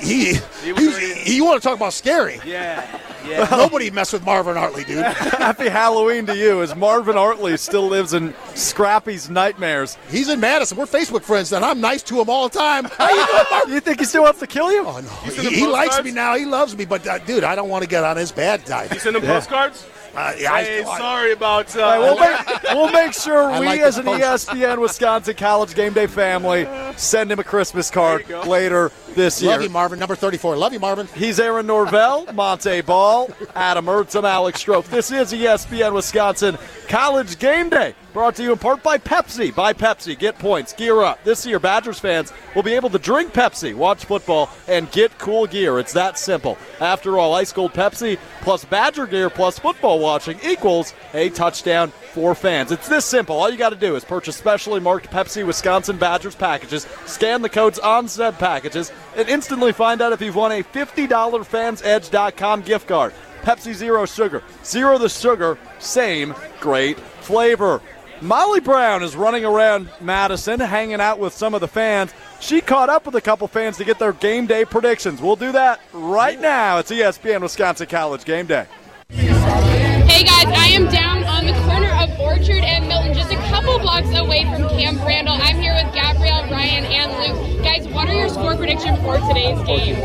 he, 0.00 0.34
he, 0.62 0.72
was, 0.72 0.98
he, 0.98 1.36
you 1.36 1.44
want 1.44 1.60
to 1.60 1.66
talk 1.66 1.76
about 1.76 1.92
scary. 1.92 2.40
Yeah, 2.44 2.86
yeah. 3.26 3.48
Nobody 3.50 3.90
messed 3.90 4.12
with 4.12 4.24
Marvin 4.24 4.56
Hartley, 4.56 4.84
dude. 4.84 5.04
Happy 5.04 5.68
Halloween 5.68 6.26
to 6.26 6.36
you 6.36 6.62
as 6.62 6.74
Marvin 6.74 7.16
Artley 7.16 7.58
still 7.58 7.86
lives 7.86 8.14
in 8.14 8.34
Scrappy's 8.54 9.30
nightmares. 9.30 9.96
He's 10.10 10.28
in 10.28 10.40
Madison. 10.40 10.78
We're 10.78 10.86
Facebook 10.86 11.22
friends, 11.22 11.52
and 11.52 11.64
I'm 11.64 11.80
nice 11.80 12.02
to 12.04 12.20
him 12.20 12.28
all 12.28 12.48
the 12.48 12.58
time. 12.58 12.84
How 12.84 13.10
you 13.10 13.26
doing, 13.26 13.44
Marvin? 13.50 13.74
You 13.74 13.80
think 13.80 13.98
he 14.00 14.04
still 14.04 14.22
wants 14.22 14.40
to 14.40 14.46
kill 14.46 14.72
you? 14.72 14.84
Oh, 14.86 15.00
no. 15.00 15.08
send 15.30 15.48
He, 15.48 15.60
he 15.60 15.66
likes 15.66 16.02
me 16.02 16.10
now. 16.10 16.36
He 16.36 16.44
loves 16.44 16.76
me. 16.76 16.84
But, 16.84 17.06
uh, 17.06 17.18
dude, 17.18 17.44
I 17.44 17.54
don't 17.54 17.68
want 17.68 17.82
to 17.82 17.88
get 17.88 18.04
on 18.04 18.16
his 18.16 18.32
bad 18.32 18.66
side. 18.66 18.92
You 18.92 19.00
send 19.00 19.16
them 19.16 19.22
postcards. 19.22 19.86
Uh, 20.16 20.32
yeah, 20.38 20.52
I- 20.52 20.62
hey, 20.62 20.82
I- 20.84 20.98
sorry 20.98 21.32
about. 21.32 21.74
Uh, 21.76 21.82
All 21.82 21.90
right, 21.90 21.98
we'll, 21.98 22.18
make, 22.20 22.62
we'll 22.74 22.92
make 23.06 23.12
sure 23.12 23.50
we, 23.58 23.66
like 23.66 23.80
as 23.80 23.98
an 23.98 24.04
post. 24.04 24.48
ESPN 24.48 24.80
Wisconsin 24.80 25.34
College 25.34 25.74
Game 25.74 25.92
Day 25.92 26.06
family, 26.06 26.68
send 26.96 27.32
him 27.32 27.38
a 27.40 27.44
Christmas 27.44 27.90
card 27.90 28.24
There 28.26 28.38
you 28.38 28.44
go. 28.44 28.48
later 28.50 28.92
this 29.14 29.42
year. 29.42 29.52
Love 29.52 29.62
you, 29.62 29.70
Marvin. 29.70 29.98
Number 29.98 30.14
34. 30.14 30.56
Love 30.56 30.72
you, 30.72 30.80
Marvin. 30.80 31.06
He's 31.14 31.40
Aaron 31.40 31.66
Norvell, 31.66 32.26
Montee 32.32 32.80
Ball, 32.82 33.28
Adam 33.54 33.86
Mertz, 33.86 34.16
I'm 34.16 34.24
Alex 34.24 34.62
Strouf. 34.64 34.84
This 34.86 35.10
is 35.10 35.32
ESPN 35.32 35.92
Wisconsin 35.94 36.58
College 36.88 37.38
Game 37.38 37.68
Day, 37.68 37.94
brought 38.14 38.36
to 38.36 38.44
you 38.44 38.52
in 38.52 38.58
part 38.58 38.80
by 38.82 38.96
Pepsi. 38.96 39.52
Buy 39.54 39.72
Pepsi, 39.72 40.16
get 40.16 40.38
points, 40.38 40.72
gear 40.72 41.02
up. 41.02 41.22
This 41.24 41.44
year, 41.44 41.58
Badgers 41.58 41.98
fans 41.98 42.32
will 42.54 42.62
be 42.62 42.72
able 42.72 42.88
to 42.90 42.98
drink 42.98 43.32
Pepsi, 43.34 43.74
watch 43.74 44.04
football, 44.04 44.48
and 44.68 44.90
get 44.92 45.18
cool 45.18 45.46
gear. 45.48 45.80
It's 45.80 45.92
that 45.94 46.16
simple. 46.16 46.56
After 46.80 47.18
all, 47.18 47.34
ice 47.34 47.52
cold 47.52 47.72
Pepsi 47.72 48.18
plus 48.40 48.64
Badger 48.64 49.06
gear 49.08 49.28
plus 49.28 49.58
football 49.58 49.98
watching 49.98 50.38
equals 50.44 50.94
a 51.12 51.28
touchdown 51.30 51.90
for 52.12 52.36
fans. 52.36 52.70
It's 52.70 52.88
this 52.88 53.04
simple. 53.04 53.36
All 53.36 53.50
you 53.50 53.58
got 53.58 53.70
to 53.70 53.76
do 53.76 53.96
is 53.96 54.04
purchase 54.04 54.36
specially 54.36 54.80
marked 54.80 55.10
Pepsi 55.10 55.44
Wisconsin 55.44 55.98
Badgers 55.98 56.36
packages, 56.36 56.86
scan 57.06 57.42
the 57.42 57.48
codes 57.48 57.80
on 57.80 58.06
said 58.06 58.38
packages, 58.38 58.92
and 59.16 59.28
instantly 59.28 59.72
find 59.72 60.00
out 60.00 60.12
if 60.12 60.22
you've 60.22 60.36
won 60.36 60.52
a 60.52 60.62
$50 60.62 61.08
fansedge.com 61.08 62.62
gift 62.62 62.86
card. 62.86 63.12
Pepsi 63.42 63.74
Zero 63.74 64.06
Sugar. 64.06 64.42
Zero 64.64 64.96
the 64.96 65.08
sugar, 65.08 65.58
same 65.78 66.34
great 66.60 66.98
flavor. 67.20 67.82
Molly 68.24 68.60
Brown 68.60 69.02
is 69.02 69.16
running 69.16 69.44
around 69.44 69.90
Madison, 70.00 70.58
hanging 70.58 70.98
out 70.98 71.18
with 71.18 71.34
some 71.34 71.52
of 71.52 71.60
the 71.60 71.68
fans. 71.68 72.14
She 72.40 72.62
caught 72.62 72.88
up 72.88 73.04
with 73.04 73.14
a 73.16 73.20
couple 73.20 73.46
fans 73.48 73.76
to 73.76 73.84
get 73.84 73.98
their 73.98 74.14
game 74.14 74.46
day 74.46 74.64
predictions. 74.64 75.20
We'll 75.20 75.36
do 75.36 75.52
that 75.52 75.78
right 75.92 76.40
now. 76.40 76.78
It's 76.78 76.90
ESPN 76.90 77.42
Wisconsin 77.42 77.86
College 77.86 78.24
Game 78.24 78.46
Day. 78.46 78.66
Hey 79.10 80.24
guys, 80.24 80.46
I 80.46 80.68
am 80.72 80.88
down 80.88 81.22
on 81.24 81.44
the 81.46 81.52
corner 81.68 81.92
of 82.00 82.18
Orchard 82.18 82.64
and 82.64 82.88
Milton, 82.88 83.12
just 83.12 83.30
a 83.30 83.36
couple 83.50 83.78
blocks 83.80 84.08
away 84.16 84.44
from 84.44 84.70
Camp 84.70 85.04
Randall. 85.04 85.34
I'm 85.34 85.60
here 85.60 85.74
with 85.74 85.92
Gabrielle, 85.92 86.50
Ryan, 86.50 86.84
and 86.86 87.12
Luke. 87.12 87.62
Guys, 87.62 87.86
what 87.88 88.08
are 88.08 88.14
your 88.14 88.30
score 88.30 88.56
predictions 88.56 88.98
for 89.00 89.18
today's 89.28 89.62
game? 89.66 89.96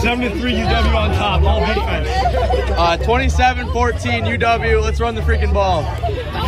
73 0.00 0.52
UW 0.52 0.94
on 0.94 1.14
top, 1.14 1.42
all 1.42 1.60
defense. 1.60 2.08
Uh, 2.78 2.96
27-14 3.02 4.38
UW. 4.38 4.82
Let's 4.82 4.98
run 4.98 5.14
the 5.14 5.20
freaking 5.20 5.52
ball. 5.52 5.82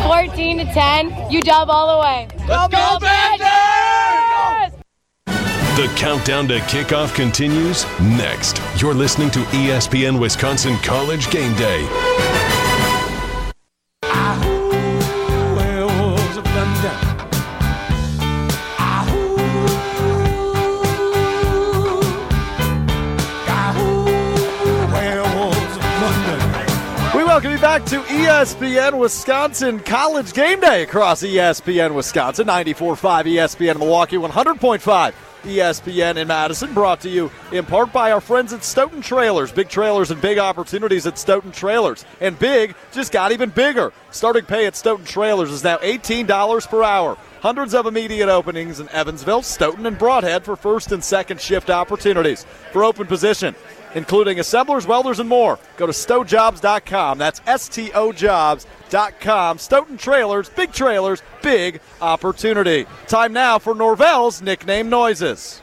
14 0.08 0.58
to 0.58 0.64
10, 0.64 1.10
UW 1.10 1.68
all 1.68 1.96
the 1.96 2.02
way. 2.02 2.28
Let's 2.48 2.74
go 2.74 2.98
Badgers! 2.98 4.78
The 5.76 5.92
countdown 5.96 6.48
to 6.48 6.58
kickoff 6.60 7.14
continues 7.14 7.84
next. 8.00 8.60
You're 8.80 8.94
listening 8.94 9.30
to 9.32 9.40
ESPN 9.40 10.18
Wisconsin 10.18 10.76
College 10.78 11.30
Game 11.30 11.54
Day. 11.56 11.86
Back 27.78 27.86
to 27.86 28.00
ESPN 28.00 28.98
Wisconsin 28.98 29.80
College 29.80 30.34
Game 30.34 30.60
Day 30.60 30.82
across 30.82 31.22
ESPN 31.22 31.94
Wisconsin, 31.94 32.46
94.5 32.46 33.24
ESPN 33.24 33.78
Milwaukee, 33.78 34.16
100.5 34.16 35.14
ESPN 35.44 36.16
in 36.18 36.28
Madison, 36.28 36.74
brought 36.74 37.00
to 37.00 37.08
you 37.08 37.30
in 37.50 37.64
part 37.64 37.90
by 37.90 38.12
our 38.12 38.20
friends 38.20 38.52
at 38.52 38.62
Stoughton 38.62 39.00
Trailers. 39.00 39.52
Big 39.52 39.70
trailers 39.70 40.10
and 40.10 40.20
big 40.20 40.36
opportunities 40.36 41.06
at 41.06 41.16
Stoughton 41.16 41.50
Trailers. 41.50 42.04
And 42.20 42.38
big 42.38 42.74
just 42.92 43.10
got 43.10 43.32
even 43.32 43.48
bigger. 43.48 43.90
Starting 44.10 44.44
pay 44.44 44.66
at 44.66 44.76
Stoughton 44.76 45.06
Trailers 45.06 45.50
is 45.50 45.64
now 45.64 45.78
$18 45.78 46.68
per 46.68 46.82
hour. 46.82 47.16
Hundreds 47.42 47.74
of 47.74 47.86
immediate 47.86 48.28
openings 48.28 48.78
in 48.78 48.88
Evansville, 48.90 49.42
Stoughton, 49.42 49.84
and 49.86 49.98
Brodhead 49.98 50.44
for 50.44 50.54
first 50.54 50.92
and 50.92 51.02
second 51.02 51.40
shift 51.40 51.70
opportunities. 51.70 52.46
For 52.70 52.84
open 52.84 53.08
position, 53.08 53.56
including 53.96 54.38
assemblers, 54.38 54.86
welders, 54.86 55.18
and 55.18 55.28
more. 55.28 55.58
Go 55.76 55.86
to 55.86 55.92
stojobs.com. 55.92 57.18
That's 57.18 57.40
S-T-O 57.44 58.12
jobs.com. 58.12 59.58
Stoughton 59.58 59.96
Trailers, 59.96 60.50
big 60.50 60.70
trailers, 60.70 61.20
big 61.42 61.80
opportunity. 62.00 62.86
Time 63.08 63.32
now 63.32 63.58
for 63.58 63.74
Norvell's 63.74 64.40
nickname 64.40 64.88
noises. 64.88 65.60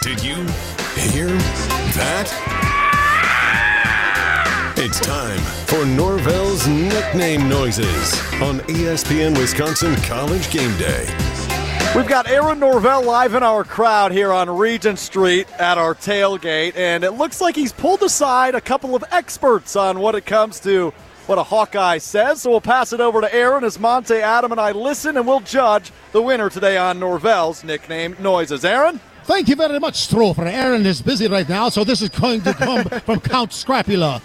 Did 0.00 0.24
you 0.24 0.36
hear 0.96 1.28
that? 1.98 2.54
It's 4.78 4.98
time 4.98 5.38
for 5.66 5.84
Norvell's 6.64 6.94
nickname 6.94 7.48
noises 7.48 8.20
on 8.40 8.60
ESPN 8.60 9.36
Wisconsin 9.36 9.94
College 9.96 10.50
Game 10.50 10.76
Day. 10.78 11.04
We've 11.94 12.08
got 12.08 12.28
Aaron 12.28 12.58
Norvell 12.58 13.02
live 13.02 13.34
in 13.34 13.42
our 13.42 13.64
crowd 13.64 14.12
here 14.12 14.32
on 14.32 14.48
Regent 14.50 14.98
Street 14.98 15.46
at 15.58 15.78
our 15.78 15.94
tailgate, 15.94 16.76
and 16.76 17.04
it 17.04 17.12
looks 17.12 17.40
like 17.40 17.54
he's 17.54 17.72
pulled 17.72 18.02
aside 18.02 18.54
a 18.54 18.60
couple 18.60 18.94
of 18.94 19.04
experts 19.12 19.76
on 19.76 20.00
what 20.00 20.14
it 20.14 20.26
comes 20.26 20.58
to 20.60 20.90
what 21.26 21.38
a 21.38 21.42
Hawkeye 21.42 21.98
says. 21.98 22.42
So 22.42 22.50
we'll 22.50 22.60
pass 22.60 22.92
it 22.92 23.00
over 23.00 23.20
to 23.20 23.34
Aaron 23.34 23.64
as 23.64 23.78
Montee, 23.78 24.20
Adam, 24.20 24.52
and 24.52 24.60
I 24.60 24.72
listen, 24.72 25.16
and 25.16 25.26
we'll 25.26 25.40
judge 25.40 25.92
the 26.12 26.22
winner 26.22 26.50
today 26.50 26.76
on 26.76 26.98
Norvell's 26.98 27.62
nickname 27.64 28.16
noises. 28.20 28.64
Aaron? 28.64 29.00
Thank 29.24 29.48
you 29.48 29.56
very 29.56 29.80
much, 29.80 30.08
Strofer. 30.08 30.46
Aaron 30.46 30.84
is 30.84 31.00
busy 31.00 31.28
right 31.28 31.48
now, 31.48 31.68
so 31.68 31.82
this 31.84 32.02
is 32.02 32.10
going 32.10 32.42
to 32.42 32.52
come 32.54 32.84
from 33.06 33.20
Count 33.20 33.52
Scrapula. 33.52 34.20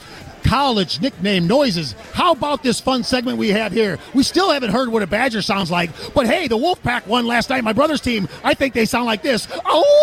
College 0.50 1.00
nickname 1.00 1.45
noises. 1.45 1.93
How 2.14 2.32
about 2.32 2.64
this 2.64 2.80
fun 2.80 3.04
segment 3.04 3.38
we 3.38 3.50
have 3.50 3.72
here? 3.72 4.00
We 4.16 4.24
still 4.24 4.50
haven't 4.50 4.72
heard 4.72 4.89
what 4.89 5.04
a 5.04 5.08
badger 5.08 5.43
sounds 5.43 5.70
like, 5.70 5.91
but 6.16 6.26
hey, 6.26 6.47
the 6.47 6.58
Wolfpack 6.58 7.06
won 7.06 7.28
last 7.28 7.52
night. 7.52 7.64
My 7.64 7.72
brother's 7.72 8.02
team. 8.02 8.28
I 8.43 8.56
think 8.56 8.74
they 8.74 8.86
sound 8.86 9.06
like 9.06 9.22
this. 9.22 9.47
Oh! 9.64 10.00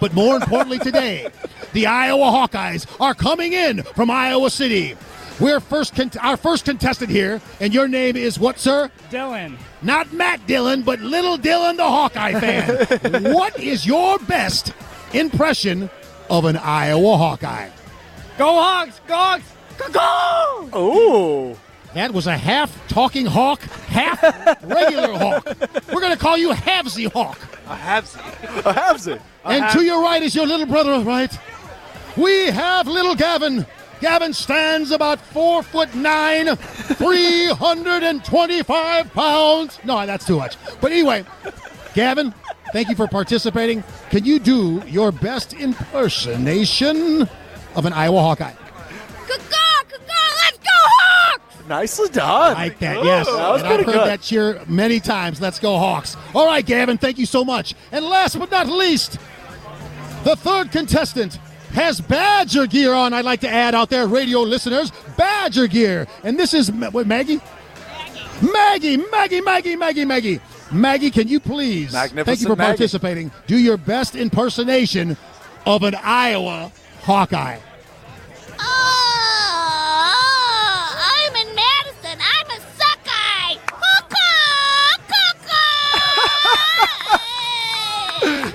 But 0.00 0.14
more 0.14 0.36
importantly 0.36 0.78
today, 0.78 1.28
The 1.74 1.86
Iowa 1.86 2.24
Hawkeyes 2.24 2.86
are 3.02 3.12
coming 3.12 3.52
in 3.52 3.82
from 3.82 4.10
Iowa 4.10 4.48
City. 4.48 4.96
We're 5.38 5.60
first 5.60 5.94
con- 5.94 6.10
our 6.22 6.38
first 6.38 6.64
contestant 6.64 7.10
here, 7.10 7.42
and 7.60 7.74
your 7.74 7.86
name 7.86 8.16
is 8.16 8.38
what, 8.38 8.58
sir? 8.58 8.90
Dylan. 9.10 9.58
Not 9.82 10.10
Matt 10.10 10.46
Dillon, 10.46 10.84
but 10.84 11.00
Little 11.00 11.36
Dylan, 11.36 11.76
the 11.76 11.84
Hawkeye 11.84 12.40
fan. 12.40 12.86
what 13.34 13.60
is 13.60 13.84
your 13.84 14.18
best 14.20 14.72
impression 15.12 15.90
of 16.30 16.44
an 16.44 16.56
Iowa 16.56 17.16
Hawkeye? 17.16 17.70
Go 18.38 18.54
Hawks! 18.54 19.00
Go 19.06 19.14
Hawks! 19.14 19.44
Go! 19.78 19.88
go! 20.70 20.78
Ooh. 20.78 21.56
That 21.94 22.12
was 22.12 22.26
a 22.26 22.36
half 22.36 22.76
talking 22.88 23.24
hawk, 23.24 23.60
half 23.60 24.20
regular 24.64 25.12
hawk. 25.18 25.46
We're 25.92 26.00
going 26.00 26.12
to 26.12 26.18
call 26.18 26.36
you 26.36 26.50
Havsy 26.50 27.06
Hawk. 27.12 27.38
A 27.68 27.76
Habsy. 27.76 28.18
A 28.66 28.74
Habsy. 28.74 29.20
And 29.44 29.70
to 29.72 29.84
your 29.84 30.02
right 30.02 30.20
is 30.20 30.34
your 30.34 30.44
little 30.46 30.66
brother, 30.66 30.98
right? 31.04 31.32
We 32.16 32.46
have 32.46 32.88
little 32.88 33.14
Gavin. 33.14 33.64
Gavin 34.00 34.32
stands 34.32 34.90
about 34.90 35.20
four 35.20 35.62
foot 35.62 35.94
nine, 35.94 36.56
325 36.98 39.12
pounds. 39.12 39.78
No, 39.84 40.04
that's 40.04 40.26
too 40.26 40.38
much. 40.38 40.56
But 40.80 40.90
anyway, 40.90 41.24
Gavin, 41.94 42.34
thank 42.74 42.88
you 42.88 42.96
for 42.96 43.06
participating. 43.06 43.84
Can 44.10 44.24
you 44.24 44.40
do 44.40 44.82
your 44.86 45.12
best 45.12 45.52
impersonation 45.54 47.22
of 47.76 47.86
an 47.86 47.92
Iowa 47.92 48.20
Hawkeye? 48.20 48.52
Let's 49.28 49.48
go 50.58 50.68
Hawks! 50.68 51.68
Nicely 51.68 52.08
done. 52.08 52.56
I 52.56 52.64
like 52.64 52.78
that, 52.80 53.04
yes. 53.04 53.26
That 53.26 53.32
was 53.32 53.62
and 53.62 53.70
I've 53.70 53.76
heard 53.76 53.86
good. 53.86 54.08
that 54.08 54.20
cheer 54.20 54.60
many 54.66 54.98
times. 55.00 55.40
Let's 55.40 55.58
go, 55.60 55.78
Hawks. 55.78 56.16
All 56.34 56.46
right, 56.46 56.66
Gavin, 56.66 56.98
thank 56.98 57.16
you 57.16 57.26
so 57.26 57.44
much. 57.44 57.74
And 57.92 58.04
last 58.04 58.38
but 58.38 58.50
not 58.50 58.66
least, 58.66 59.18
the 60.24 60.34
third 60.36 60.72
contestant 60.72 61.36
has 61.74 62.00
Badger 62.00 62.66
gear 62.66 62.92
on. 62.92 63.12
I'd 63.14 63.24
like 63.24 63.40
to 63.40 63.48
add 63.48 63.74
out 63.74 63.88
there, 63.88 64.06
radio 64.06 64.40
listeners, 64.40 64.90
Badger 65.16 65.68
gear. 65.68 66.06
And 66.24 66.38
this 66.38 66.54
is 66.54 66.72
Ma- 66.72 66.90
what, 66.90 67.06
Maggie? 67.06 67.40
Maggie, 68.52 68.96
Maggie, 68.96 69.40
Maggie, 69.40 69.76
Maggie, 69.76 70.04
Maggie. 70.04 70.40
Maggie, 70.74 71.10
can 71.10 71.28
you 71.28 71.38
please, 71.40 71.92
thank 71.92 72.12
you 72.14 72.24
for 72.24 72.56
Maggie. 72.56 72.56
participating, 72.56 73.30
do 73.46 73.56
your 73.56 73.76
best 73.76 74.16
impersonation 74.16 75.16
of 75.66 75.82
an 75.84 75.94
Iowa 75.94 76.72
Hawkeye? 77.02 77.58
Oh, 78.58 78.64
I'm 80.98 81.36
in 81.36 81.54
Madison. 81.54 82.18
I'm 82.20 82.50
a 82.50 82.60
Suckeye. 82.76 83.58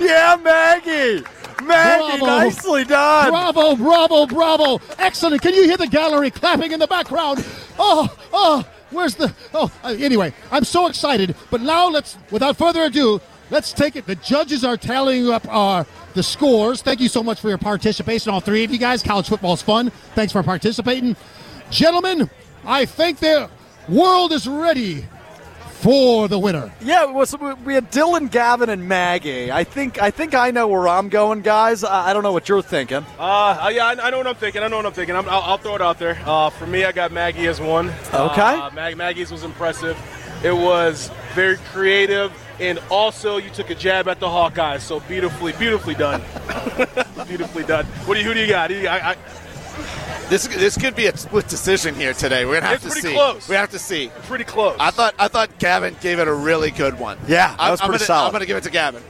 Yeah, 0.00 0.36
Maggie. 0.42 1.22
Maggie, 1.62 2.18
Bravo. 2.18 2.26
nicely 2.26 2.84
done. 2.84 3.28
Bravo, 3.30 3.76
bravo, 3.76 4.26
bravo. 4.26 4.80
Excellent. 4.98 5.40
Can 5.42 5.54
you 5.54 5.64
hear 5.64 5.76
the 5.76 5.86
gallery 5.86 6.30
clapping 6.30 6.72
in 6.72 6.80
the 6.80 6.86
background? 6.88 7.44
Oh, 7.78 8.08
oh, 8.32 8.64
where's 8.90 9.14
the. 9.14 9.34
Oh, 9.54 9.70
uh, 9.82 9.96
anyway, 9.98 10.32
I'm 10.50 10.64
so 10.64 10.86
excited. 10.86 11.34
But 11.50 11.60
now 11.60 11.88
let's, 11.88 12.16
without 12.30 12.56
further 12.56 12.82
ado, 12.82 13.20
let's 13.50 13.72
take 13.72 13.96
it. 13.96 14.06
The 14.06 14.16
judges 14.16 14.64
are 14.64 14.76
tallying 14.76 15.30
up 15.30 15.46
our. 15.48 15.86
The 16.14 16.22
scores. 16.24 16.82
Thank 16.82 17.00
you 17.00 17.08
so 17.08 17.22
much 17.22 17.40
for 17.40 17.48
your 17.48 17.58
participation, 17.58 18.32
all 18.32 18.40
three 18.40 18.64
of 18.64 18.72
you 18.72 18.78
guys. 18.78 19.00
College 19.00 19.28
football 19.28 19.54
is 19.54 19.62
fun. 19.62 19.90
Thanks 20.16 20.32
for 20.32 20.42
participating. 20.42 21.14
Gentlemen, 21.70 22.28
I 22.64 22.84
think 22.84 23.20
the 23.20 23.48
world 23.88 24.32
is 24.32 24.48
ready 24.48 25.06
for 25.80 26.28
the 26.28 26.38
winner. 26.38 26.70
Yeah, 26.80 27.04
it 27.04 27.12
was, 27.14 27.34
we 27.64 27.74
had 27.74 27.90
Dylan, 27.90 28.30
Gavin, 28.30 28.68
and 28.68 28.86
Maggie. 28.88 29.50
I 29.50 29.64
think 29.64 30.00
I 30.00 30.10
think 30.10 30.34
I 30.34 30.50
know 30.50 30.68
where 30.68 30.86
I'm 30.88 31.08
going, 31.08 31.40
guys. 31.40 31.82
I, 31.84 32.10
I 32.10 32.12
don't 32.12 32.22
know 32.22 32.32
what 32.32 32.48
you're 32.48 32.62
thinking. 32.62 33.04
Uh, 33.18 33.70
yeah, 33.72 33.86
I, 33.86 33.92
I 34.06 34.10
know 34.10 34.18
what 34.18 34.26
I'm 34.26 34.34
thinking. 34.34 34.62
I 34.62 34.68
know 34.68 34.76
what 34.76 34.86
I'm 34.86 34.92
thinking. 34.92 35.16
I'm, 35.16 35.28
I'll, 35.28 35.40
I'll 35.42 35.58
throw 35.58 35.74
it 35.74 35.80
out 35.80 35.98
there. 35.98 36.18
Uh, 36.24 36.50
for 36.50 36.66
me, 36.66 36.84
I 36.84 36.92
got 36.92 37.12
Maggie 37.12 37.46
as 37.46 37.60
one. 37.60 37.88
Okay. 38.12 38.40
Uh, 38.40 38.70
Mag- 38.72 38.96
Maggie's 38.96 39.30
was 39.30 39.42
impressive. 39.44 39.98
It 40.44 40.52
was 40.56 41.10
very 41.34 41.56
creative, 41.72 42.32
and 42.60 42.78
also 42.90 43.36
you 43.36 43.50
took 43.50 43.70
a 43.70 43.74
jab 43.74 44.08
at 44.08 44.20
the 44.20 44.26
Hawkeyes. 44.26 44.80
So 44.80 45.00
beautifully, 45.00 45.52
beautifully 45.52 45.94
done. 45.94 46.22
beautifully 47.26 47.64
done. 47.64 47.84
What 48.06 48.14
do 48.14 48.20
you? 48.20 48.26
Who 48.26 48.34
do 48.34 48.40
you 48.40 48.48
got? 48.48 48.68
Do 48.68 48.74
you- 48.74 48.88
I, 48.88 49.10
I, 49.12 49.16
This 50.30 50.46
this 50.46 50.78
could 50.78 50.94
be 50.94 51.06
a 51.06 51.16
split 51.16 51.48
decision 51.48 51.94
here 51.96 52.14
today. 52.14 52.44
We're 52.46 52.60
gonna 52.60 52.66
have 52.66 52.74
It's 52.76 52.84
to 52.84 52.90
pretty 53.00 53.08
see. 53.08 53.14
close. 53.14 53.48
We 53.48 53.56
have 53.56 53.70
to 53.72 53.80
see. 53.80 54.12
pretty 54.28 54.44
close. 54.44 54.76
I 54.78 54.92
thought 54.92 55.14
I 55.18 55.26
thought 55.26 55.58
Gavin 55.58 55.96
gave 56.00 56.20
it 56.20 56.28
a 56.28 56.32
really 56.32 56.70
good 56.70 56.98
one. 57.00 57.18
Yeah, 57.26 57.48
that 57.48 57.56
I'm, 57.60 57.70
was 57.72 57.80
I'm 57.80 57.88
pretty 57.88 57.98
gonna, 57.98 58.06
solid. 58.06 58.26
I'm 58.28 58.32
gonna 58.32 58.46
give 58.46 58.56
it 58.56 58.62
to 58.62 58.70
Gavin. 58.70 59.02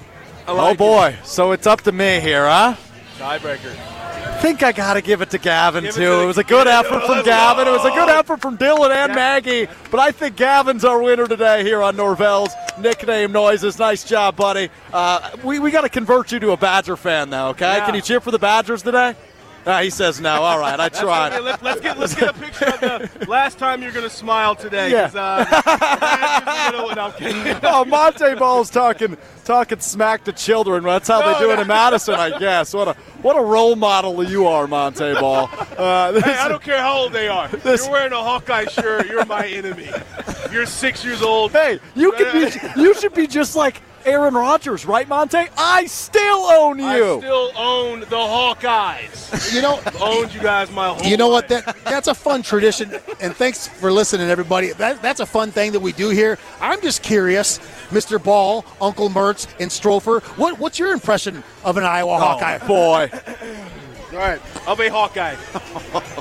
I 0.49 0.53
oh 0.53 0.55
like 0.57 0.75
it. 0.75 0.79
boy, 0.79 1.17
so 1.23 1.53
it's 1.53 1.67
up 1.67 1.83
to 1.83 1.93
me 1.93 2.21
here, 2.21 2.47
huh? 2.47 2.75
Tiebreaker. 3.19 3.77
I 4.23 4.43
think 4.43 4.63
I 4.63 4.73
got 4.73 4.95
to 4.95 5.03
give 5.03 5.21
it 5.21 5.29
to 5.31 5.39
Gavin 5.39 5.85
Give 5.85 5.91
it 5.95 5.97
too. 5.99 6.01
to 6.05 6.23
it 6.23 6.27
was 6.27 6.39
a 6.39 6.45
good 6.45 6.65
give 6.65 6.73
effort 6.73 7.05
from 7.05 7.23
Gavin. 7.23 7.69
It 7.69 7.71
was 7.71 7.85
a 7.85 7.91
good 7.91 8.09
effort 8.09 8.41
from 8.41 8.57
Dylan 8.57 8.91
and 8.91 9.15
Maggie. 9.15 9.67
But 9.91 10.01
I 10.01 10.13
think 10.13 10.37
Gavin's 10.37 10.85
our 10.85 11.03
winner 11.03 11.27
today 11.27 11.63
here 11.63 11.83
on 11.83 11.97
Norvell's 11.97 12.51
nickname 12.79 13.33
noises. 13.33 13.79
Nice 13.79 14.03
job, 14.05 14.37
buddy. 14.37 14.71
Uh, 14.95 15.31
we 15.45 15.59
we 15.59 15.71
got 15.71 15.83
to 15.83 15.91
convert 15.91 16.33
you 16.33 16.41
to 16.41 16.53
a 16.53 16.57
Badger 16.57 16.97
fan 16.97 17.29
now. 17.29 17.49
Okay? 17.51 17.77
Yeah. 17.77 17.85
Can 17.85 17.95
you 17.95 18.01
cheer 18.01 18.21
for 18.21 18.31
the 18.31 18.39
Badgers 18.39 18.81
today? 18.83 19.15
Ah, 19.67 19.83
he 19.83 19.91
says 19.91 20.21
no. 20.21 20.43
All 20.43 20.59
right, 20.59 20.81
I 20.81 20.89
tried. 20.89 21.33
okay, 21.33 21.41
Let, 21.41 21.63
us 21.63 21.81
get 21.81 21.99
let's 21.99 22.15
get 22.15 22.31
a 22.31 22.33
picture 22.33 22.67
of 22.67 22.81
the 22.81 23.27
last 23.29 23.59
time 23.59 23.83
you're 23.83 23.93
gonna 23.93 24.09
smile 24.09 24.55
today. 24.55 24.91
Yeah. 24.91 25.11
Uh, 25.15 25.45
you 26.73 26.79
know, 26.79 26.89
no, 26.95 27.03
I'm 27.03 27.13
kidding. 27.13 27.57
oh, 27.65 27.85
Montee 27.85 28.35
Ball's 28.37 28.71
talking 28.71 29.17
talking 29.45 29.81
smack 29.81 30.25
to 30.25 30.33
children. 30.33 30.85
That's 30.85 31.09
how 31.09 31.21
No, 31.21 31.33
they 31.35 31.39
do 31.41 31.51
it 31.51 31.59
in 31.59 31.67
Madison, 31.67 32.15
I 32.15 32.39
guess. 32.39 32.73
What 32.73 32.89
a 32.89 32.93
what 33.23 33.37
a 33.37 33.43
role 33.43 33.77
model 33.77 34.23
you 34.25 34.47
are, 34.47 34.67
Montee 34.67 35.15
Ball. 35.21 35.49
Uh, 35.77 36.21
Hey, 36.21 36.37
I 36.37 36.49
don't 36.49 36.63
care 36.63 36.79
how 36.79 36.95
old 36.99 37.13
they 37.13 37.29
are. 37.29 37.49
This- 37.49 37.83
You're 37.83 37.93
wearing 37.93 38.13
a 38.13 38.23
Hawkeye 38.23 38.65
shirt. 38.67 39.07
You're 39.09 39.25
my 39.27 39.47
enemy. 39.47 39.91
You're 40.53 40.67
six 40.67 41.05
years 41.05 41.23
old. 41.23 41.53
Hey, 41.53 41.81
you 41.95 42.13
could 42.13 42.33
be 42.33 42.51
you 42.81 42.95
should 42.95 43.15
be 43.15 43.27
just 43.27 43.55
like 43.57 43.81
Aaron 44.05 44.35
Rodgers, 44.35 44.87
right, 44.87 45.07
Montee? 45.07 45.49
I 45.57 45.87
still 45.87 46.47
own 46.47 46.79
you. 46.79 46.85
I 46.85 47.19
still 47.19 47.53
own 47.57 48.01
the 48.01 48.07
Hawkeyes. 48.07 49.55
You 49.55 49.63
know, 49.63 49.81
owned 50.01 50.33
you 50.33 50.41
guys 50.41 50.71
my 50.71 50.89
whole 50.89 51.07
You 51.07 51.17
know 51.17 51.29
what? 51.29 51.49
That 51.49 51.77
that's 51.85 52.09
a 52.09 52.15
fun 52.15 52.43
tradition, 52.43 52.91
and 53.21 53.37
thanks 53.37 53.69
for 53.69 53.93
listening, 53.93 54.29
everybody. 54.29 54.73
That, 54.73 55.03
that's 55.03 55.21
a 55.21 55.27
fun 55.27 55.51
thing 55.51 55.73
that 55.73 55.81
we 55.81 55.93
do 55.93 56.09
here. 56.09 56.39
I'm 56.61 56.81
just 56.81 57.03
curious, 57.03 57.59
Mr. 57.91 58.23
Ball, 58.23 58.65
Uncle 58.81 59.11
Mertz, 59.11 59.47
and 59.61 59.71
Strofer. 59.71 60.23
What 60.39 60.59
what's 60.59 60.79
your 60.79 60.93
impression 60.93 61.43
of 61.65 61.77
an 61.77 61.85
Iowa 61.85 62.15
oh, 62.15 62.19
Hawkeye? 62.19 62.59
Oh, 62.63 62.67
boy. 62.67 63.11
All 64.13 64.19
right, 64.19 64.41
I'll 64.67 64.77
be 64.77 64.89
Hawkeye. 64.89 65.37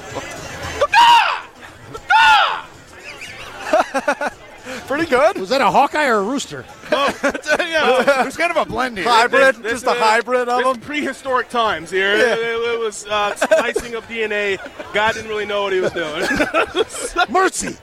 Pretty 4.87 5.05
good. 5.07 5.37
Was 5.37 5.49
that 5.49 5.61
a 5.61 5.69
Hawkeye 5.71 6.07
or 6.07 6.15
a 6.17 6.23
rooster? 6.23 6.65
Oh, 6.91 7.19
yeah, 7.59 8.03
there's 8.21 8.37
kind 8.37 8.51
of 8.51 8.57
a 8.57 8.65
blend 8.65 8.97
here. 8.97 9.07
Hybrid, 9.07 9.55
This- 9.57 9.71
just 9.73 9.85
this, 9.85 9.93
a 9.93 9.97
uh, 9.97 10.03
hybrid 10.03 10.47
of 10.49 10.63
them. 10.63 10.79
Prehistoric 10.81 11.49
times 11.49 11.89
here. 11.89 12.15
Yeah. 12.15 12.33
It, 12.35 12.39
it 12.39 12.79
was 12.79 13.05
uh, 13.07 13.35
slicing 13.35 13.95
of 13.95 14.05
DNA. 14.07 14.57
God 14.93 15.13
didn't 15.15 15.29
really 15.29 15.45
know 15.45 15.63
what 15.63 15.73
he 15.73 15.79
was 15.79 15.91
doing. 15.91 17.29
Mercy. 17.33 17.77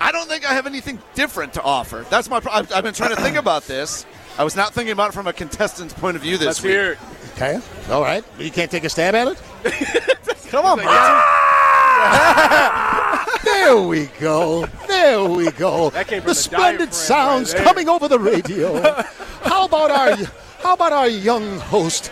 I 0.00 0.12
don't 0.12 0.28
think 0.28 0.44
I 0.48 0.52
have 0.52 0.66
anything 0.66 0.98
different 1.14 1.54
to 1.54 1.62
offer. 1.62 2.04
That's 2.10 2.28
my. 2.28 2.40
Pro- 2.40 2.52
I've, 2.52 2.70
I've 2.72 2.84
been 2.84 2.94
trying 2.94 3.14
to 3.14 3.22
think 3.22 3.36
about 3.36 3.62
this. 3.64 4.04
I 4.36 4.42
was 4.44 4.56
not 4.56 4.74
thinking 4.74 4.92
about 4.92 5.10
it 5.10 5.12
from 5.14 5.28
a 5.28 5.32
contestant's 5.32 5.94
point 5.94 6.16
of 6.16 6.22
view 6.22 6.36
this 6.36 6.46
Let's 6.46 6.62
week. 6.62 6.72
hear 6.72 6.92
it. 6.92 6.98
Okay. 7.36 7.60
All 7.88 8.02
right. 8.02 8.24
You 8.38 8.50
can't 8.50 8.70
take 8.70 8.82
a 8.84 8.88
stab 8.90 9.14
at 9.14 9.28
it? 9.28 9.38
Come 10.48 10.66
on, 10.66 10.78
Like, 10.78 10.86
Montee. 10.88 11.22
There 13.44 13.76
we 13.82 14.06
go. 14.20 14.66
There 14.88 15.24
we 15.24 15.50
go. 15.52 15.90
That 15.90 16.06
came 16.08 16.20
from 16.22 16.28
the 16.28 16.34
the 16.34 16.34
splendid 16.34 16.94
sounds 16.94 17.52
right 17.54 17.62
coming 17.64 17.88
over 17.88 18.08
the 18.08 18.18
radio. 18.18 18.80
how 19.42 19.66
about 19.66 19.90
our 19.90 20.16
how 20.62 20.74
about 20.74 20.92
our 20.92 21.08
young 21.08 21.58
host, 21.58 22.10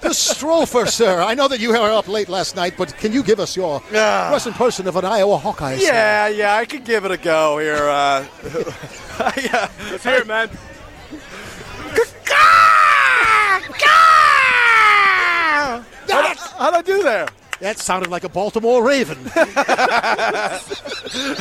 the 0.00 0.08
Strofer, 0.10 0.88
sir? 0.88 1.20
I 1.22 1.34
know 1.34 1.46
that 1.48 1.60
you 1.60 1.68
were 1.70 1.76
up 1.92 2.08
late 2.08 2.28
last 2.28 2.56
night, 2.56 2.74
but 2.76 2.96
can 2.96 3.12
you 3.12 3.22
give 3.22 3.38
us 3.40 3.56
your 3.56 3.82
Yeah. 3.92 4.30
best 4.30 4.46
impression 4.46 4.88
of 4.88 4.96
an 4.96 5.04
Iowa 5.04 5.36
Hawkeye? 5.38 5.78
sir? 5.78 5.84
Yeah, 5.92 6.28
yeah, 6.28 6.56
I 6.56 6.64
could 6.64 6.84
give 6.84 7.04
it 7.04 7.10
a 7.12 7.16
go 7.18 7.58
here. 7.58 7.88
Uh, 7.88 8.24
yeah. 9.40 9.68
Let's 9.90 10.02
hear 10.04 10.14
it, 10.14 10.26
man. 10.26 10.50
How'd, 16.08 16.36
how'd 16.36 16.74
I 16.74 16.82
do 16.82 17.02
there? 17.02 17.26
That 17.60 17.78
sounded 17.78 18.10
like 18.10 18.24
a 18.24 18.28
Baltimore 18.28 18.84
Raven. 18.84 19.18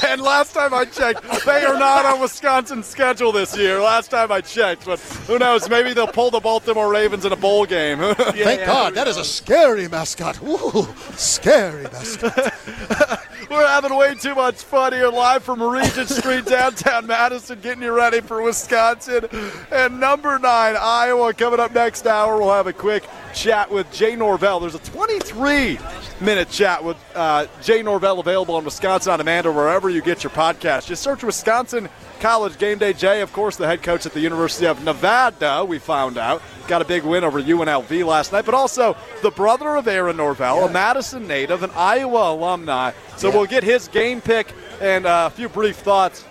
And 0.07 0.21
last 0.21 0.53
time 0.53 0.73
I 0.73 0.85
checked, 0.85 1.23
they 1.45 1.65
are 1.65 1.77
not 1.79 2.05
on 2.05 2.19
Wisconsin's 2.19 2.85
schedule 2.85 3.31
this 3.31 3.57
year. 3.57 3.81
Last 3.81 4.11
time 4.11 4.31
I 4.31 4.41
checked, 4.41 4.85
but 4.85 4.99
who 4.99 5.39
knows? 5.39 5.67
Maybe 5.69 5.93
they'll 5.93 6.05
pull 6.07 6.29
the 6.29 6.39
Baltimore 6.39 6.91
Ravens 6.91 7.25
in 7.25 7.31
a 7.31 7.35
bowl 7.35 7.65
game. 7.65 7.97
Thank 8.15 8.65
God, 8.65 8.93
that 8.93 9.07
is 9.07 9.17
a 9.17 9.25
scary 9.25 9.87
mascot. 9.87 10.39
Ooh, 10.43 10.87
scary 11.15 11.83
mascot. 11.83 12.53
We're 13.49 13.67
having 13.67 13.95
way 13.95 14.15
too 14.15 14.35
much 14.35 14.55
fun 14.55 14.93
here 14.93 15.09
live 15.09 15.43
from 15.43 15.61
Regent 15.61 16.09
Street, 16.09 16.45
downtown 16.45 17.07
Madison, 17.07 17.59
getting 17.61 17.83
you 17.83 17.91
ready 17.91 18.21
for 18.21 18.41
Wisconsin. 18.41 19.27
And 19.71 19.99
number 19.99 20.37
nine, 20.39 20.75
Iowa, 20.79 21.33
coming 21.33 21.59
up 21.59 21.73
next 21.73 22.07
hour. 22.07 22.37
We'll 22.37 22.53
have 22.53 22.67
a 22.67 22.73
quick 22.73 23.03
chat 23.33 23.71
with 23.71 23.91
Jay 23.91 24.15
Norvell. 24.15 24.59
There's 24.59 24.75
a 24.75 24.79
23 24.79 25.77
minute 26.21 26.49
chat 26.49 26.83
with 26.83 26.97
uh, 27.15 27.47
Jay 27.61 27.83
Norvell 27.83 28.19
available 28.19 28.55
on 28.55 28.65
Wisconsin 28.65 29.11
on 29.11 29.19
Demand 29.19 29.45
or 29.45 29.51
wherever 29.51 29.89
you 29.89 30.01
get 30.01 30.23
your 30.23 30.31
podcast. 30.31 30.87
Just 30.87 31.03
search 31.03 31.23
Wisconsin 31.23 31.89
College 32.19 32.57
Game 32.57 32.77
Day. 32.77 32.93
Jay, 32.93 33.21
of 33.21 33.33
course, 33.33 33.57
the 33.57 33.67
head 33.67 33.83
coach 33.83 34.05
at 34.05 34.13
the 34.13 34.19
University 34.19 34.65
of 34.65 34.83
Nevada, 34.83 35.65
we 35.65 35.79
found 35.79 36.17
out. 36.17 36.41
Got 36.67 36.81
a 36.81 36.85
big 36.85 37.03
win 37.03 37.23
over 37.23 37.41
UNLV 37.41 38.05
last 38.05 38.31
night, 38.31 38.45
but 38.45 38.53
also 38.53 38.95
the 39.21 39.31
brother 39.31 39.75
of 39.75 39.87
Aaron 39.87 40.17
Norvell, 40.17 40.57
yeah. 40.57 40.65
a 40.65 40.71
Madison 40.71 41.27
native, 41.27 41.63
an 41.63 41.71
Iowa 41.75 42.31
alumni. 42.33 42.91
So 43.17 43.27
yeah. 43.27 43.35
we'll 43.35 43.45
get 43.45 43.63
his 43.63 43.87
game 43.89 44.21
pick 44.21 44.53
and 44.81 45.05
uh, 45.05 45.29
a 45.31 45.35
few 45.35 45.49
brief 45.49 45.77
thoughts 45.77 46.25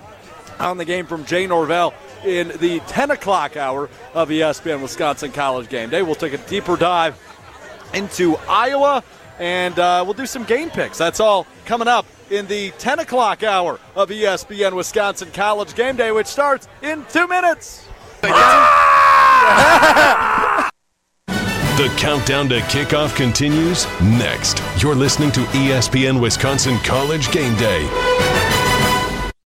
on 0.59 0.79
the 0.79 0.85
game 0.85 1.07
from 1.07 1.25
Jay 1.25 1.47
Norvell 1.47 1.93
in 2.25 2.49
the 2.59 2.81
10 2.87 3.11
o'clock 3.11 3.57
hour 3.57 3.91
of 4.15 4.29
ESPN 4.29 4.81
Wisconsin 4.81 5.33
College 5.33 5.69
Game 5.69 5.91
Day. 5.91 6.03
We'll 6.03 6.15
take 6.15 6.33
a 6.33 6.39
deeper 6.39 6.77
dive 6.77 7.21
into 7.93 8.37
Iowa 8.49 9.03
and 9.43 9.77
uh, 9.81 10.03
we'll 10.05 10.15
do 10.15 10.25
some 10.25 10.45
game 10.45 10.71
picks. 10.71 10.97
That's 10.97 11.19
all 11.19 11.49
coming 11.65 11.89
up 11.89 12.07
in 12.31 12.47
the 12.47 12.71
10 12.79 13.01
o'clock 13.01 13.43
hour 13.43 13.81
of 13.97 14.09
ESPN 14.09 14.73
Wisconsin 14.77 15.33
College 15.33 15.75
Game 15.75 15.97
Day, 15.97 16.13
which 16.13 16.29
starts 16.29 16.69
in 16.81 17.05
two 17.11 17.27
minutes. 17.27 17.89
The 21.73 21.89
countdown 21.97 22.49
to 22.51 22.61
kickoff 22.61 23.17
continues 23.17 23.87
next. 24.01 24.63
You're 24.81 24.95
listening 24.95 25.33
to 25.33 25.41
ESPN 25.41 26.21
Wisconsin 26.21 26.77
College 26.85 27.33
Game 27.33 27.57
Day 27.57 28.12